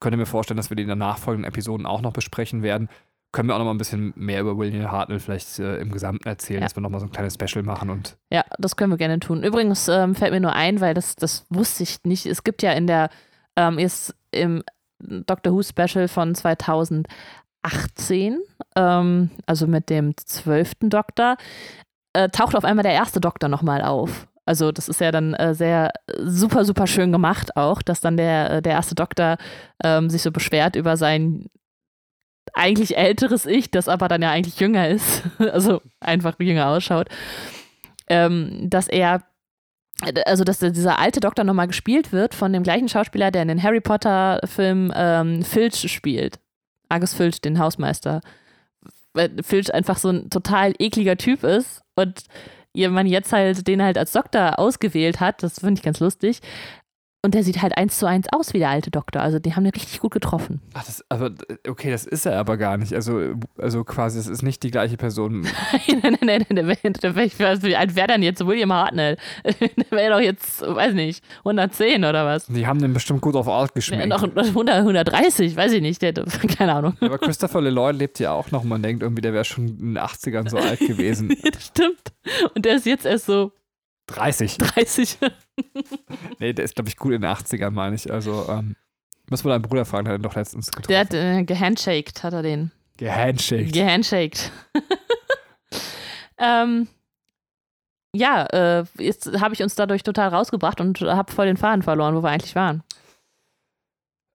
könnt 0.00 0.14
ihr 0.14 0.18
mir 0.18 0.26
vorstellen, 0.26 0.56
dass 0.56 0.70
wir 0.70 0.76
die 0.76 0.82
in 0.82 0.88
den 0.88 0.98
nachfolgenden 0.98 1.48
Episoden 1.48 1.86
auch 1.86 2.00
noch 2.00 2.12
besprechen 2.12 2.64
werden. 2.64 2.88
Können 3.32 3.48
wir 3.48 3.54
auch 3.54 3.58
noch 3.58 3.66
mal 3.66 3.72
ein 3.72 3.78
bisschen 3.78 4.12
mehr 4.16 4.40
über 4.40 4.56
William 4.56 4.90
Hartnell 4.90 5.20
vielleicht 5.20 5.58
äh, 5.58 5.76
im 5.78 5.90
Gesamten 5.92 6.26
erzählen, 6.26 6.60
Ja. 6.60 6.66
dass 6.66 6.76
wir 6.76 6.80
noch 6.80 6.88
mal 6.90 7.00
so 7.00 7.06
ein 7.06 7.12
kleines 7.12 7.34
Special 7.34 7.62
machen 7.64 7.90
und 7.90 8.16
Ja, 8.32 8.44
das 8.58 8.76
können 8.76 8.92
wir 8.92 8.96
gerne 8.96 9.20
tun. 9.20 9.42
Übrigens 9.42 9.88
ähm, 9.88 10.14
fällt 10.14 10.32
mir 10.32 10.40
nur 10.40 10.54
ein, 10.54 10.80
weil 10.80 10.94
das, 10.94 11.16
das 11.16 11.44
wusste 11.50 11.82
ich 11.82 11.98
nicht. 12.04 12.24
Es 12.26 12.44
gibt 12.44 12.62
ja 12.62 12.72
in 12.72 12.86
der, 12.86 13.10
ähm, 13.56 13.78
ist 13.78 14.14
im 14.30 14.62
Doctor 15.00 15.52
Who 15.52 15.62
Special 15.62 16.08
von 16.08 16.34
2018, 16.34 18.38
ähm, 18.76 19.30
also 19.46 19.66
mit 19.66 19.90
dem 19.90 20.16
zwölften 20.16 20.90
Doktor, 20.90 21.36
äh, 22.12 22.28
taucht 22.30 22.56
auf 22.56 22.64
einmal 22.64 22.82
der 22.84 22.92
erste 22.92 23.20
Doktor 23.20 23.48
nochmal 23.48 23.82
auf. 23.82 24.26
Also 24.46 24.70
das 24.70 24.88
ist 24.88 25.00
ja 25.00 25.10
dann 25.10 25.34
äh, 25.34 25.54
sehr 25.54 25.90
super, 26.22 26.64
super 26.64 26.86
schön 26.86 27.10
gemacht 27.12 27.56
auch, 27.56 27.82
dass 27.82 28.00
dann 28.00 28.16
der, 28.16 28.50
äh, 28.52 28.62
der 28.62 28.72
erste 28.72 28.94
Doktor 28.94 29.36
ähm, 29.82 30.08
sich 30.08 30.22
so 30.22 30.30
beschwert 30.30 30.76
über 30.76 30.96
sein 30.96 31.46
eigentlich 32.54 32.96
älteres 32.96 33.46
Ich, 33.46 33.70
das 33.70 33.88
aber 33.88 34.08
dann 34.08 34.22
ja 34.22 34.30
eigentlich 34.30 34.60
jünger 34.60 34.88
ist, 34.88 35.22
also 35.38 35.80
einfach 36.00 36.38
jünger 36.38 36.68
ausschaut, 36.68 37.08
ähm, 38.08 38.68
dass 38.70 38.88
er, 38.88 39.22
also 40.26 40.44
dass 40.44 40.58
dieser 40.58 40.98
alte 40.98 41.20
Doktor 41.20 41.44
nochmal 41.44 41.66
gespielt 41.68 42.12
wird 42.12 42.34
von 42.34 42.52
dem 42.52 42.62
gleichen 42.62 42.88
Schauspieler, 42.88 43.30
der 43.30 43.42
in 43.42 43.48
den 43.48 43.62
Harry 43.62 43.80
Potter-Film 43.80 44.92
ähm, 44.94 45.42
Filch 45.42 45.90
spielt. 45.90 46.38
Argus 46.88 47.14
Filch, 47.14 47.40
den 47.40 47.58
Hausmeister. 47.58 48.20
Weil 49.12 49.30
Filch 49.42 49.72
einfach 49.74 49.98
so 49.98 50.10
ein 50.10 50.30
total 50.30 50.74
ekliger 50.78 51.16
Typ 51.16 51.42
ist 51.42 51.82
und 51.94 52.24
man 52.76 53.06
jetzt 53.06 53.32
halt 53.32 53.66
den 53.66 53.82
halt 53.82 53.96
als 53.96 54.12
Doktor 54.12 54.58
ausgewählt 54.58 55.18
hat, 55.20 55.42
das 55.42 55.60
finde 55.60 55.78
ich 55.78 55.82
ganz 55.82 56.00
lustig. 56.00 56.40
Und 57.26 57.34
der 57.34 57.42
sieht 57.42 57.60
halt 57.60 57.76
eins 57.76 57.98
zu 57.98 58.06
eins 58.06 58.28
aus 58.32 58.54
wie 58.54 58.60
der 58.60 58.68
alte 58.68 58.92
Doktor. 58.92 59.20
Also 59.20 59.40
die 59.40 59.56
haben 59.56 59.64
den 59.64 59.72
richtig 59.72 59.98
gut 59.98 60.12
getroffen. 60.12 60.60
Ach, 60.74 60.84
das, 60.84 61.04
aber 61.08 61.32
okay, 61.68 61.90
das 61.90 62.06
ist 62.06 62.24
er 62.24 62.38
aber 62.38 62.56
gar 62.56 62.76
nicht. 62.76 62.92
Also, 62.92 63.34
also 63.58 63.82
quasi, 63.82 64.20
es 64.20 64.28
ist 64.28 64.44
nicht 64.44 64.62
die 64.62 64.70
gleiche 64.70 64.96
Person. 64.96 65.40
nein, 65.88 66.16
nein, 66.20 66.46
nein, 66.48 66.68
nein, 66.68 66.68
wie 66.68 67.74
alt 67.74 67.96
wäre 67.96 68.06
denn 68.06 68.22
jetzt 68.22 68.46
William 68.46 68.72
Hartnell? 68.72 69.16
der 69.42 69.90
wäre 69.90 70.14
doch 70.14 70.20
jetzt, 70.20 70.62
weiß 70.62 70.94
nicht, 70.94 71.24
110 71.38 72.04
oder 72.04 72.24
was? 72.24 72.46
Die 72.46 72.64
haben 72.64 72.80
den 72.80 72.92
bestimmt 72.92 73.22
gut 73.22 73.34
auf 73.34 73.48
Art 73.48 73.74
geschminkt. 73.74 74.06
noch 74.06 74.22
100, 74.22 74.76
130, 74.76 75.56
weiß 75.56 75.72
ich 75.72 75.82
nicht, 75.82 76.02
der, 76.02 76.14
keine 76.56 76.74
Ahnung. 76.74 76.96
aber 77.00 77.18
Christopher 77.18 77.60
Lloyd 77.60 77.96
lebt 77.96 78.20
ja 78.20 78.30
auch 78.30 78.52
noch. 78.52 78.62
Man 78.62 78.84
denkt 78.84 79.02
irgendwie, 79.02 79.22
der 79.22 79.32
wäre 79.32 79.44
schon 79.44 79.66
in 79.66 79.94
den 79.94 79.98
80ern 79.98 80.48
so 80.48 80.58
alt 80.58 80.78
gewesen. 80.78 81.36
das 81.52 81.66
stimmt. 81.66 82.12
Und 82.54 82.64
der 82.64 82.76
ist 82.76 82.86
jetzt 82.86 83.04
erst 83.04 83.26
so 83.26 83.50
30. 84.06 84.58
30. 84.58 85.18
Nee, 86.38 86.52
der 86.52 86.64
ist, 86.64 86.74
glaube 86.74 86.88
ich, 86.88 86.96
gut 86.96 87.12
in 87.12 87.22
den 87.22 87.30
80ern, 87.30 87.70
meine 87.70 87.96
ich. 87.96 88.12
Also, 88.12 88.46
ähm, 88.48 88.76
muss 89.28 89.42
man 89.42 89.52
deinen 89.52 89.62
Bruder 89.62 89.84
fragen, 89.84 90.04
der 90.04 90.14
hat 90.14 90.20
ihn 90.20 90.22
doch 90.22 90.36
letztens 90.36 90.70
getroffen. 90.70 90.88
Der 90.88 91.00
hat 91.00 91.14
äh, 91.14 91.42
gehandshaked, 91.44 92.22
hat 92.22 92.32
er 92.32 92.42
den. 92.42 92.70
Gehandshaked. 92.96 93.72
Gehandshaked. 93.72 94.52
ähm, 96.38 96.88
ja, 98.14 98.44
äh, 98.46 98.84
jetzt 98.98 99.40
habe 99.40 99.54
ich 99.54 99.62
uns 99.62 99.74
dadurch 99.74 100.02
total 100.02 100.28
rausgebracht 100.28 100.80
und 100.80 101.00
habe 101.00 101.32
voll 101.32 101.46
den 101.46 101.56
Faden 101.56 101.82
verloren, 101.82 102.14
wo 102.14 102.22
wir 102.22 102.30
eigentlich 102.30 102.54
waren. 102.54 102.82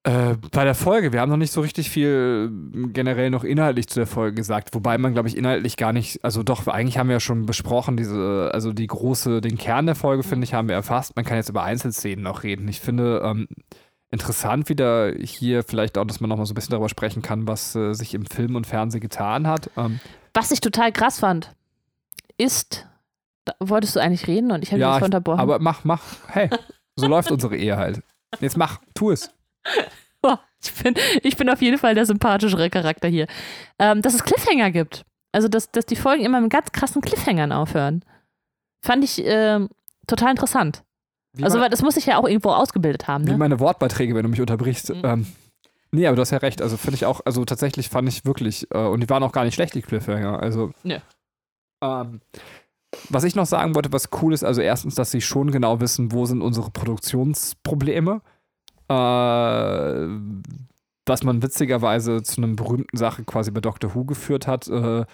Äh, 0.03 0.35
bei 0.51 0.63
der 0.63 0.73
Folge, 0.73 1.13
wir 1.13 1.21
haben 1.21 1.29
noch 1.29 1.37
nicht 1.37 1.51
so 1.53 1.61
richtig 1.61 1.91
viel 1.91 2.49
äh, 2.73 2.87
generell 2.87 3.29
noch 3.29 3.43
inhaltlich 3.43 3.87
zu 3.87 3.99
der 3.99 4.07
Folge 4.07 4.33
gesagt, 4.35 4.73
wobei 4.73 4.97
man, 4.97 5.13
glaube 5.13 5.27
ich, 5.29 5.37
inhaltlich 5.37 5.77
gar 5.77 5.93
nicht, 5.93 6.23
also 6.25 6.41
doch, 6.41 6.65
eigentlich 6.67 6.97
haben 6.97 7.07
wir 7.07 7.17
ja 7.17 7.19
schon 7.19 7.45
besprochen, 7.45 7.97
diese, 7.97 8.49
also 8.51 8.73
die 8.73 8.87
große, 8.87 9.41
den 9.41 9.59
Kern 9.59 9.85
der 9.85 9.93
Folge, 9.93 10.23
finde 10.23 10.45
ich, 10.45 10.55
haben 10.55 10.67
wir 10.69 10.75
erfasst. 10.75 11.15
Man 11.15 11.23
kann 11.23 11.37
jetzt 11.37 11.49
über 11.49 11.61
Einzelszenen 11.63 12.23
noch 12.23 12.41
reden. 12.41 12.67
Ich 12.67 12.79
finde 12.79 13.21
ähm, 13.23 13.47
interessant 14.09 14.69
wieder 14.69 15.13
hier 15.13 15.61
vielleicht 15.61 15.99
auch, 15.99 16.05
dass 16.05 16.19
man 16.19 16.29
noch 16.29 16.37
mal 16.37 16.47
so 16.47 16.53
ein 16.53 16.55
bisschen 16.55 16.71
darüber 16.71 16.89
sprechen 16.89 17.21
kann, 17.21 17.47
was 17.47 17.75
äh, 17.75 17.93
sich 17.93 18.15
im 18.15 18.25
Film 18.25 18.55
und 18.55 18.65
Fernsehen 18.65 19.01
getan 19.01 19.45
hat. 19.45 19.69
Ähm, 19.77 19.99
Was 20.33 20.49
ich 20.49 20.61
total 20.61 20.91
krass 20.91 21.19
fand, 21.19 21.55
ist, 22.39 22.87
da 23.45 23.53
wolltest 23.59 23.95
du 23.95 23.99
eigentlich 23.99 24.25
reden 24.25 24.51
und 24.51 24.63
ich 24.63 24.71
habe 24.71 24.81
Ja, 24.81 24.93
dich 24.93 25.01
ich- 25.01 25.05
unterbrochen. 25.05 25.39
aber 25.39 25.59
mach, 25.59 25.83
mach, 25.83 26.01
hey, 26.29 26.49
so 26.95 27.05
läuft 27.05 27.29
unsere 27.31 27.55
Ehe 27.55 27.77
halt. 27.77 28.01
Jetzt 28.39 28.57
mach, 28.57 28.79
tu 28.95 29.11
es. 29.11 29.29
Ich, 30.63 30.83
bin, 30.83 30.93
ich 31.23 31.37
bin 31.37 31.49
auf 31.49 31.59
jeden 31.63 31.79
Fall 31.79 31.95
der 31.95 32.05
sympathischere 32.05 32.69
Charakter 32.69 33.07
hier. 33.07 33.25
Ähm, 33.79 34.03
dass 34.03 34.13
es 34.13 34.23
Cliffhanger 34.23 34.69
gibt. 34.69 35.03
Also, 35.31 35.47
dass, 35.47 35.71
dass 35.71 35.87
die 35.87 35.95
Folgen 35.95 36.23
immer 36.23 36.39
mit 36.39 36.51
ganz 36.51 36.71
krassen 36.71 37.01
Cliffhangern 37.01 37.51
aufhören. 37.51 38.05
Fand 38.85 39.03
ich 39.03 39.19
ähm, 39.25 39.69
total 40.05 40.29
interessant. 40.29 40.83
Wie 41.33 41.43
also, 41.43 41.59
weil 41.59 41.69
das 41.71 41.81
muss 41.81 41.97
ich 41.97 42.05
ja 42.05 42.17
auch 42.19 42.27
irgendwo 42.27 42.49
ausgebildet 42.51 43.07
haben. 43.07 43.25
Wie 43.25 43.31
Ne? 43.31 43.37
meine 43.39 43.59
Wortbeiträge, 43.59 44.13
wenn 44.13 44.21
du 44.21 44.29
mich 44.29 44.39
unterbrichst. 44.41 44.89
Mhm. 44.93 45.01
Ähm, 45.03 45.25
nee, 45.91 46.05
aber 46.05 46.15
du 46.15 46.21
hast 46.21 46.29
ja 46.31 46.37
recht. 46.37 46.61
Also 46.61 46.77
finde 46.77 46.95
ich 46.95 47.05
auch, 47.07 47.21
also 47.25 47.43
tatsächlich 47.43 47.89
fand 47.89 48.07
ich 48.07 48.23
wirklich, 48.23 48.67
äh, 48.71 48.77
und 48.77 49.01
die 49.01 49.09
waren 49.09 49.23
auch 49.23 49.31
gar 49.31 49.45
nicht 49.45 49.55
schlecht, 49.55 49.73
die 49.73 49.81
Cliffhanger. 49.81 50.39
Also. 50.39 50.71
Nö. 50.83 50.97
Ähm, 51.83 52.21
was 53.09 53.23
ich 53.23 53.35
noch 53.35 53.45
sagen 53.47 53.73
wollte, 53.73 53.91
was 53.93 54.09
cool 54.21 54.33
ist, 54.33 54.43
also 54.43 54.61
erstens, 54.61 54.93
dass 54.93 55.09
sie 55.09 55.21
schon 55.21 55.49
genau 55.49 55.79
wissen, 55.79 56.11
wo 56.11 56.25
sind 56.25 56.41
unsere 56.43 56.69
Produktionsprobleme. 56.69 58.21
Äh, 58.91 60.07
was 61.05 61.23
man 61.23 61.41
witzigerweise 61.41 62.21
zu 62.23 62.41
einer 62.41 62.55
berühmten 62.55 62.95
Sache 62.95 63.23
quasi 63.23 63.51
bei 63.51 63.59
Doctor 63.59 63.95
Who 63.95 64.05
geführt 64.05 64.47
hat, 64.47 64.67
äh, 64.67 65.05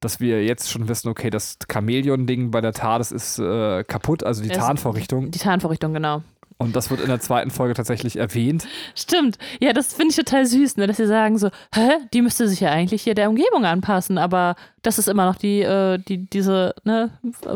dass 0.00 0.18
wir 0.20 0.44
jetzt 0.44 0.70
schon 0.70 0.88
wissen, 0.88 1.08
okay, 1.08 1.30
das 1.30 1.58
Chamäleon-Ding 1.70 2.50
bei 2.50 2.60
der 2.60 2.72
TARDIS 2.72 3.12
ist 3.12 3.38
äh, 3.38 3.84
kaputt, 3.84 4.24
also 4.24 4.42
die 4.42 4.50
Es- 4.50 4.58
Tarnvorrichtung. 4.58 5.30
Die 5.30 5.38
Tarnvorrichtung, 5.38 5.94
genau. 5.94 6.22
Und 6.62 6.76
das 6.76 6.90
wird 6.90 7.00
in 7.00 7.08
der 7.08 7.20
zweiten 7.20 7.50
Folge 7.50 7.74
tatsächlich 7.74 8.16
erwähnt. 8.16 8.66
Stimmt. 8.94 9.38
Ja, 9.60 9.72
das 9.72 9.94
finde 9.94 10.10
ich 10.10 10.16
total 10.16 10.46
süß, 10.46 10.76
ne? 10.76 10.86
dass 10.86 10.96
sie 10.96 11.06
sagen 11.06 11.38
so, 11.38 11.48
hä, 11.74 11.90
die 12.12 12.22
müsste 12.22 12.48
sich 12.48 12.60
ja 12.60 12.70
eigentlich 12.70 13.02
hier 13.02 13.14
der 13.14 13.28
Umgebung 13.28 13.64
anpassen, 13.64 14.18
aber 14.18 14.54
das 14.82 14.98
ist 14.98 15.08
immer 15.08 15.26
noch 15.26 15.36
die, 15.36 15.60
äh, 15.60 15.98
die 15.98 16.26
diese 16.26 16.74
ne, 16.84 17.10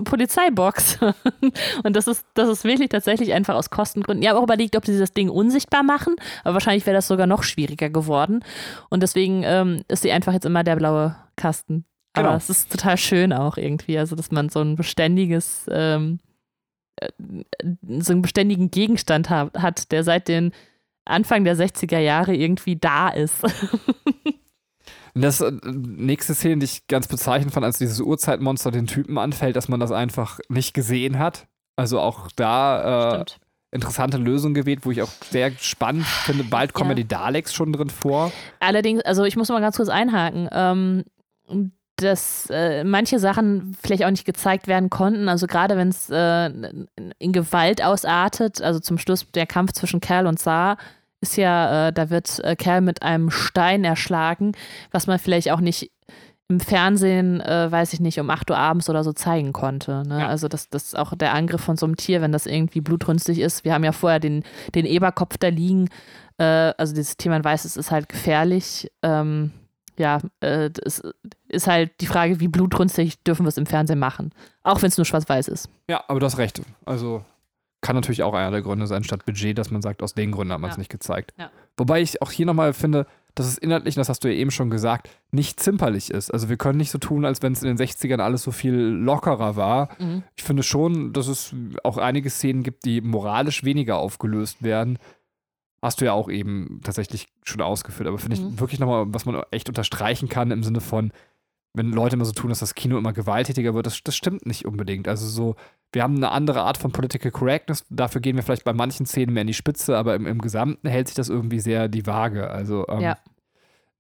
Polizeibox. 0.05 0.99
Und 1.85 1.97
das 1.97 2.07
ist, 2.07 2.25
das 2.35 2.49
ist 2.49 2.65
wirklich 2.65 2.89
tatsächlich 2.89 3.33
einfach 3.33 3.55
aus 3.55 3.71
Kostengründen. 3.71 4.27
Habe 4.29 4.39
auch 4.39 4.45
überlegt, 4.45 4.77
ob 4.77 4.87
sie 4.87 4.99
das 4.99 5.13
Ding 5.13 5.29
unsichtbar 5.29 5.83
machen, 5.83 6.17
aber 6.45 6.55
wahrscheinlich 6.55 6.87
wäre 6.87 6.97
das 6.97 7.09
sogar 7.09 7.27
noch 7.27 7.43
schwieriger 7.43 7.91
geworden. 7.91 8.45
Und 8.91 9.03
deswegen 9.03 9.43
ähm, 9.45 9.83
ist 9.89 10.03
sie 10.03 10.13
einfach 10.13 10.33
jetzt 10.33 10.47
immer 10.47 10.65
der 10.65 10.77
blaue 10.77 11.17
Kasten. 11.37 11.85
Aber 12.15 12.29
Genau. 12.29 12.37
es 12.37 12.49
ist 12.49 12.73
total 12.73 12.97
schön 12.97 13.33
auch 13.33 13.59
irgendwie, 13.59 13.99
also 13.99 14.17
dass 14.17 14.31
man 14.31 14.49
so 14.49 14.61
ein 14.61 14.77
beständiges 14.77 15.67
ähm, 15.71 16.19
äh, 16.25 16.26
so 17.99 18.13
einen 18.13 18.23
beständigen 18.23 18.71
Gegenstand 18.71 19.31
ha 19.31 19.51
hat, 19.57 19.93
der 19.93 20.05
seit 20.05 20.29
den 20.29 20.53
Anfang 21.05 21.45
der 21.45 21.57
60er 21.57 21.99
Jahre 21.99 22.35
irgendwie 22.35 22.77
da 22.77 23.09
ist. 23.09 23.45
Das 25.15 25.41
äh, 25.41 25.51
nächste 25.73 26.35
Szene, 26.35 26.59
die 26.59 26.65
ich 26.67 26.87
ganz 26.89 27.09
bezeichnend 27.09 27.55
fand, 27.55 27.65
als 27.65 27.79
dieses 27.79 28.01
Urzeitmonster 28.01 28.71
den 28.71 28.87
Typen 28.87 29.17
anfällt, 29.19 29.57
dass 29.57 29.69
man 29.69 29.81
das 29.81 29.91
einfach 29.93 30.41
nicht 30.49 30.75
gesehen 30.75 31.19
hat. 31.19 31.47
Also 31.77 32.01
auch 32.01 32.29
da 32.37 33.21
äh, 33.21 33.25
interessante 33.71 34.19
Lösung 34.19 34.53
gewählt, 34.55 34.81
wo 34.85 34.91
ich 34.91 35.03
auch 35.03 35.11
sehr 35.31 35.53
spannend 35.53 36.05
finde. 36.05 36.45
Bald 36.45 36.75
kommen 36.75 36.91
ja, 36.91 36.97
Ja. 36.97 37.03
die 37.03 37.09
Daleks 37.09 37.55
schon 37.55 37.73
drin 37.73 37.89
vor. 37.91 38.31
Allerdings, 38.61 39.03
also 39.03 39.25
ich 39.25 39.37
muss 39.37 39.49
mal 39.49 39.61
ganz 39.61 39.77
kurz 39.77 39.89
einhaken, 39.89 40.49
ähm, 40.53 41.05
dass 41.97 42.49
äh, 42.51 42.85
manche 42.85 43.19
Sachen 43.19 43.77
vielleicht 43.83 44.05
auch 44.05 44.11
nicht 44.11 44.27
gezeigt 44.27 44.69
werden 44.69 44.91
konnten. 44.91 45.29
Also 45.29 45.47
gerade 45.47 45.77
wenn 45.77 45.89
es 45.89 46.11
äh, 46.11 46.51
in 47.19 47.33
Gewalt 47.33 47.83
ausartet, 47.83 48.61
also 48.61 48.81
zum 48.81 48.99
Schluss 48.99 49.31
der 49.33 49.47
Kampf 49.47 49.73
zwischen 49.73 50.01
Kerl 50.01 50.27
und 50.27 50.39
Saar, 50.39 50.77
ist 51.21 51.37
ja, 51.37 51.89
äh, 51.89 51.93
da 51.93 52.11
wird 52.11 52.45
äh, 52.45 52.55
Kerl 52.55 52.83
mit 52.83 53.03
einem 53.03 53.31
Stein 53.31 53.85
erschlagen, 53.85 54.53
was 54.91 55.07
man 55.07 55.19
vielleicht 55.19 55.51
auch 55.51 55.61
nicht 55.61 55.91
im 56.49 56.61
Fernsehen, 56.61 57.41
äh, 57.41 57.73
weiß 57.73 57.93
ich 57.93 58.01
nicht, 58.01 58.21
um 58.21 58.31
8 58.31 58.51
Uhr 58.51 58.59
abends 58.59 58.89
oder 58.89 59.03
so 59.03 59.13
zeigen 59.13 59.53
konnte. 59.53 60.05
Ne? 60.07 60.21
Ja. 60.21 60.29
Also 60.29 60.47
das, 60.47 60.69
das 60.69 60.85
ist 60.85 60.99
auch 60.99 61.13
der 61.17 61.35
Angriff 61.35 61.63
von 61.63 61.77
so 61.77 61.87
einem 61.87 61.97
Tier, 61.97 62.21
wenn 62.21 62.31
das 62.31 62.47
irgendwie 62.47 62.81
blutrünstig 62.81 63.41
ist. 63.41 63.65
Wir 63.65 63.75
haben 63.75 63.83
ja 63.83 63.93
vorher 63.93 64.21
den, 64.21 64.45
den 64.75 64.87
Eberkopf 64.87 65.39
da 65.39 65.49
liegen. 65.49 65.89
Äh, 66.39 66.45
also 66.45 66.95
dieses 66.95 67.17
Tier, 67.17 67.33
man 67.33 67.43
weiß, 67.43 67.65
es 67.65 67.77
ist 67.77 67.91
halt 67.91 68.09
gefährlich. 68.09 68.93
Ähm, 69.03 69.51
ja, 69.99 70.21
äh, 70.41 70.71
es 70.85 71.03
ist 71.49 71.67
halt 71.67 71.93
die 72.01 72.07
Frage, 72.07 72.41
wie 72.41 72.49
blutrünstig 72.49 73.23
dürfen 73.25 73.45
wir 73.45 73.49
es 73.49 73.57
im 73.59 73.67
Fernsehen 73.67 73.99
machen. 73.99 74.33
Auch 74.63 74.83
wenn 74.83 74.89
es 74.89 74.97
nur 74.97 75.05
schwarz-weiß 75.05 75.49
ist. 75.49 75.69
Ja, 75.89 76.05
aber 76.09 76.21
du 76.21 76.27
hast 76.27 76.39
recht. 76.39 76.61
Also 76.85 77.25
kann 77.83 77.95
natürlich 77.95 78.23
auch 78.23 78.35
einer 78.35 78.51
der 78.51 78.63
Gründe 78.63 78.87
sein, 78.87 79.05
statt 79.05 79.25
Budget, 79.27 79.57
dass 79.59 79.71
man 79.71 79.83
sagt, 79.83 80.03
aus 80.03 80.15
den 80.15 80.33
Gründen 80.33 80.53
hat 80.53 80.61
man 80.61 80.71
es 80.71 80.77
Ja. 80.77 80.81
nicht 80.81 80.91
gezeigt. 80.91 81.35
Ja. 81.39 81.51
Wobei 81.77 82.01
ich 82.01 82.21
auch 82.23 82.31
hier 82.33 82.47
nochmal 82.47 82.73
finde, 82.73 83.07
dass 83.37 83.47
es 83.47 83.59
inhaltlich, 83.59 83.95
das 83.95 84.09
hast 84.09 84.25
du 84.25 84.29
ja 84.29 84.35
eben 84.35 84.51
schon 84.51 84.71
gesagt, 84.71 85.11
nicht 85.31 85.61
zimperlich 85.61 86.11
ist. 86.11 86.33
Also 86.33 86.49
wir 86.49 86.57
können 86.57 86.79
nicht 86.79 86.91
so 86.91 86.97
tun, 86.97 87.27
als 87.27 87.43
wenn 87.43 87.53
es 87.53 87.63
in 87.63 87.69
den 87.69 87.77
60ern 87.77 88.19
alles 88.21 88.43
so 88.43 88.51
viel 88.51 88.75
lockerer 88.75 89.57
war. 89.57 89.91
Ich 90.37 90.43
finde 90.43 90.63
schon, 90.63 91.13
dass 91.13 91.29
es 91.29 91.55
auch 91.85 91.99
einige 91.99 92.31
Szenen 92.31 92.63
gibt, 92.63 92.87
die 92.87 93.03
moralisch 93.03 93.63
weniger 93.63 93.99
aufgelöst 93.99 94.63
werden. 94.63 94.99
Hast 95.83 96.01
du 96.01 96.05
ja 96.07 96.13
auch 96.13 96.29
eben 96.29 96.81
tatsächlich 96.83 97.27
schon 97.45 97.61
ausgeführt. 97.61 98.09
Aber 98.09 98.19
finde 98.19 98.37
ich 98.37 98.43
Mhm. 98.43 98.59
wirklich 98.61 98.81
nochmal, 98.81 99.05
was 99.09 99.25
man 99.27 99.43
echt 99.51 99.69
unterstreichen 99.69 100.29
kann 100.29 100.51
im 100.51 100.63
Sinne 100.63 100.81
von, 100.81 101.13
wenn 101.75 101.91
Leute 101.93 102.17
immer 102.17 102.25
so 102.25 102.33
tun, 102.33 102.49
dass 102.49 102.61
das 102.61 102.75
Kino 102.75 102.97
immer 102.97 103.13
gewalttätiger 103.13 103.75
wird, 103.75 103.87
das, 103.87 104.03
das 104.03 104.17
stimmt 104.17 104.47
nicht 104.47 104.65
unbedingt. 104.65 105.07
Also 105.09 105.27
so, 105.27 105.57
wir 105.93 106.03
haben 106.03 106.17
eine 106.17 106.31
andere 106.31 106.63
Art 106.63 106.79
von 106.79 106.91
Political 106.93 107.31
Correctness, 107.31 107.85
dafür 107.91 108.23
gehen 108.23 108.37
wir 108.37 108.43
vielleicht 108.43 108.65
bei 108.65 108.73
manchen 108.73 109.05
Szenen 109.05 109.35
mehr 109.35 109.43
in 109.43 109.47
die 109.47 109.55
Spitze, 109.55 109.97
aber 109.97 110.15
im, 110.15 110.27
im 110.27 110.41
Gesamten 110.41 110.89
hält 110.89 111.09
sich 111.09 111.15
das 111.17 111.29
irgendwie 111.29 111.61
sehr 111.61 111.89
die 111.89 112.07
Waage. 112.07 112.51
Also 112.51 112.87
ähm, 112.89 113.01
Ja. 113.01 113.17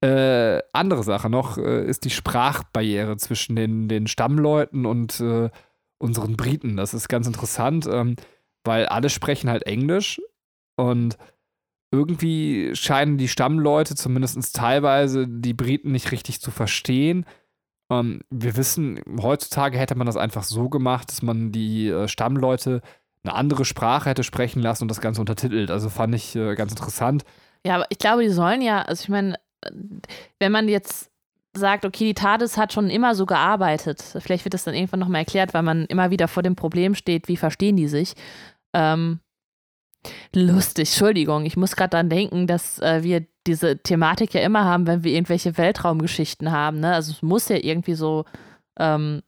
Äh, 0.02 0.62
andere 0.72 1.02
Sache 1.04 1.30
noch 1.30 1.56
äh, 1.56 1.84
ist 1.86 2.04
die 2.04 2.10
Sprachbarriere 2.10 3.16
zwischen 3.16 3.56
den, 3.56 3.88
den 3.88 4.06
Stammleuten 4.06 4.84
und 4.84 5.20
äh, 5.20 5.48
unseren 5.98 6.36
Briten. 6.36 6.76
Das 6.76 6.92
ist 6.92 7.08
ganz 7.08 7.26
interessant, 7.26 7.86
ähm, 7.90 8.16
weil 8.64 8.86
alle 8.86 9.08
sprechen 9.08 9.48
halt 9.48 9.62
Englisch 9.64 10.20
und 10.76 11.16
irgendwie 11.97 12.74
scheinen 12.74 13.18
die 13.18 13.28
Stammleute 13.28 13.94
zumindest 13.94 14.55
teilweise 14.55 15.26
die 15.26 15.55
Briten 15.55 15.92
nicht 15.92 16.12
richtig 16.12 16.40
zu 16.40 16.51
verstehen. 16.51 17.26
Ähm, 17.90 18.20
wir 18.30 18.57
wissen, 18.57 19.01
heutzutage 19.20 19.78
hätte 19.78 19.94
man 19.94 20.07
das 20.07 20.16
einfach 20.16 20.42
so 20.42 20.68
gemacht, 20.68 21.11
dass 21.11 21.22
man 21.22 21.53
die 21.53 21.88
äh, 21.88 22.09
Stammleute 22.09 22.82
eine 23.24 23.34
andere 23.34 23.64
Sprache 23.64 24.11
hätte 24.11 24.24
sprechen 24.24 24.62
lassen 24.62 24.84
und 24.84 24.88
das 24.88 25.01
Ganze 25.01 25.20
untertitelt. 25.20 25.70
Also 25.70 25.88
fand 25.88 26.14
ich 26.14 26.36
äh, 26.36 26.55
ganz 26.55 26.72
interessant. 26.72 27.24
Ja, 27.64 27.76
aber 27.76 27.86
ich 27.88 27.99
glaube, 27.99 28.22
die 28.22 28.30
sollen 28.30 28.62
ja, 28.62 28.82
also 28.82 29.03
ich 29.03 29.09
meine, 29.09 29.36
wenn 30.38 30.53
man 30.53 30.68
jetzt 30.68 31.11
sagt, 31.53 31.84
okay, 31.84 32.05
die 32.05 32.14
TARDIS 32.14 32.57
hat 32.57 32.72
schon 32.72 32.90
immer 32.90 33.14
so 33.14 33.26
gearbeitet, 33.26 34.03
vielleicht 34.18 34.44
wird 34.44 34.55
das 34.55 34.64
dann 34.64 34.74
irgendwann 34.74 35.01
nochmal 35.01 35.20
erklärt, 35.20 35.55
weil 35.55 35.62
man 35.62 35.86
immer 35.86 36.11
wieder 36.11 36.28
vor 36.28 36.42
dem 36.42 36.55
Problem 36.55 36.94
steht, 36.94 37.28
wie 37.28 37.36
verstehen 37.36 37.76
die 37.76 37.88
sich. 37.88 38.14
Ähm, 38.74 39.20
lustig, 40.34 40.90
Entschuldigung, 40.90 41.44
ich 41.44 41.57
muss 41.57 41.76
gerade 41.76 41.90
daran 41.90 42.09
denken, 42.09 42.46
dass 42.46 42.78
äh, 42.80 43.02
wir 43.02 43.26
diese 43.46 43.78
Thematik 43.78 44.34
ja 44.34 44.40
immer 44.40 44.64
haben, 44.64 44.86
wenn 44.86 45.04
wir 45.04 45.12
irgendwelche 45.12 45.57
Weltraumgeschichten 45.57 46.50
haben. 46.50 46.80
Ne? 46.80 46.94
Also 46.94 47.12
es 47.12 47.22
muss 47.22 47.48
ja 47.48 47.57
irgendwie 47.57 47.94
so, 47.94 48.24
ähm, 48.78 49.22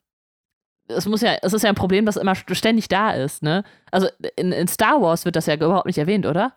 es 0.89 1.07
muss 1.07 1.21
ja, 1.21 1.37
es 1.43 1.53
ist 1.53 1.63
ja 1.63 1.69
ein 1.69 1.75
Problem, 1.75 2.07
das 2.07 2.17
immer 2.17 2.35
ständig 2.35 2.89
da 2.89 3.13
ist. 3.13 3.43
Ne? 3.43 3.63
Also 3.91 4.09
in, 4.37 4.53
in 4.53 4.69
Star 4.69 5.01
Wars 5.01 5.25
wird 5.25 5.37
das 5.37 5.47
ja 5.47 5.55
überhaupt 5.55 5.87
nicht 5.87 5.99
erwähnt, 5.99 6.27
oder? 6.27 6.53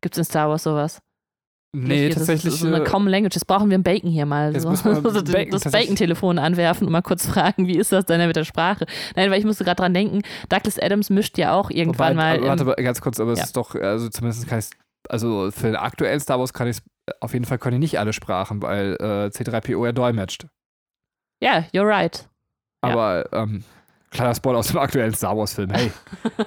Gibt 0.00 0.14
es 0.14 0.18
in 0.18 0.24
Star 0.24 0.48
Wars 0.48 0.62
sowas? 0.62 1.02
Nee, 1.78 2.08
tatsächlich. 2.08 2.44
Das 2.44 2.54
ist 2.54 2.60
so 2.60 2.68
eine 2.68 2.80
äh, 2.80 2.84
Common 2.84 3.08
Language. 3.10 3.34
Das 3.34 3.44
brauchen 3.44 3.68
wir 3.68 3.74
im 3.74 3.82
Bacon 3.82 4.10
hier 4.10 4.24
mal. 4.24 4.58
So. 4.58 4.70
Bacon, 4.92 5.50
das 5.50 5.64
Bacon-Telefon 5.64 6.38
anwerfen 6.38 6.86
und 6.86 6.92
mal 6.92 7.02
kurz 7.02 7.26
fragen, 7.26 7.66
wie 7.66 7.76
ist 7.76 7.92
das 7.92 8.06
denn 8.06 8.24
mit 8.26 8.36
der 8.36 8.44
Sprache? 8.44 8.86
Nein, 9.14 9.30
weil 9.30 9.38
ich 9.38 9.44
musste 9.44 9.64
gerade 9.64 9.76
dran 9.76 9.92
denken, 9.92 10.22
Douglas 10.48 10.78
Adams 10.78 11.10
mischt 11.10 11.36
ja 11.36 11.52
auch 11.52 11.70
irgendwann 11.70 12.16
Wobei, 12.16 12.38
mal. 12.38 12.48
Warte, 12.48 12.64
mal 12.64 12.74
ganz 12.76 13.00
kurz, 13.00 13.20
aber 13.20 13.34
ja. 13.34 13.40
es 13.40 13.46
ist 13.46 13.56
doch, 13.56 13.74
also 13.74 14.08
zumindest 14.08 14.48
kann 14.48 14.58
ich 14.58 14.70
also 15.08 15.50
für 15.50 15.66
den 15.66 15.76
aktuellen 15.76 16.18
Star 16.18 16.38
Wars 16.40 16.52
kann 16.52 16.66
ich 16.66 16.78
auf 17.20 17.32
jeden 17.32 17.44
Fall 17.44 17.58
kann 17.58 17.72
ich 17.72 17.78
nicht 17.78 17.98
alle 17.98 18.12
Sprachen, 18.12 18.62
weil 18.62 18.96
äh, 18.98 19.26
C3PO 19.28 19.84
ja 19.84 19.92
dolmetscht. 19.92 20.46
Ja, 21.40 21.58
yeah, 21.58 21.64
you're 21.72 21.88
right. 21.88 22.28
Aber 22.80 23.26
ja. 23.32 23.42
ähm, 23.42 23.64
kleiner 24.10 24.34
Spoiler 24.34 24.58
aus 24.58 24.68
dem 24.68 24.78
aktuellen 24.78 25.14
Star 25.14 25.36
Wars-Film. 25.36 25.70
Hey, 25.70 25.92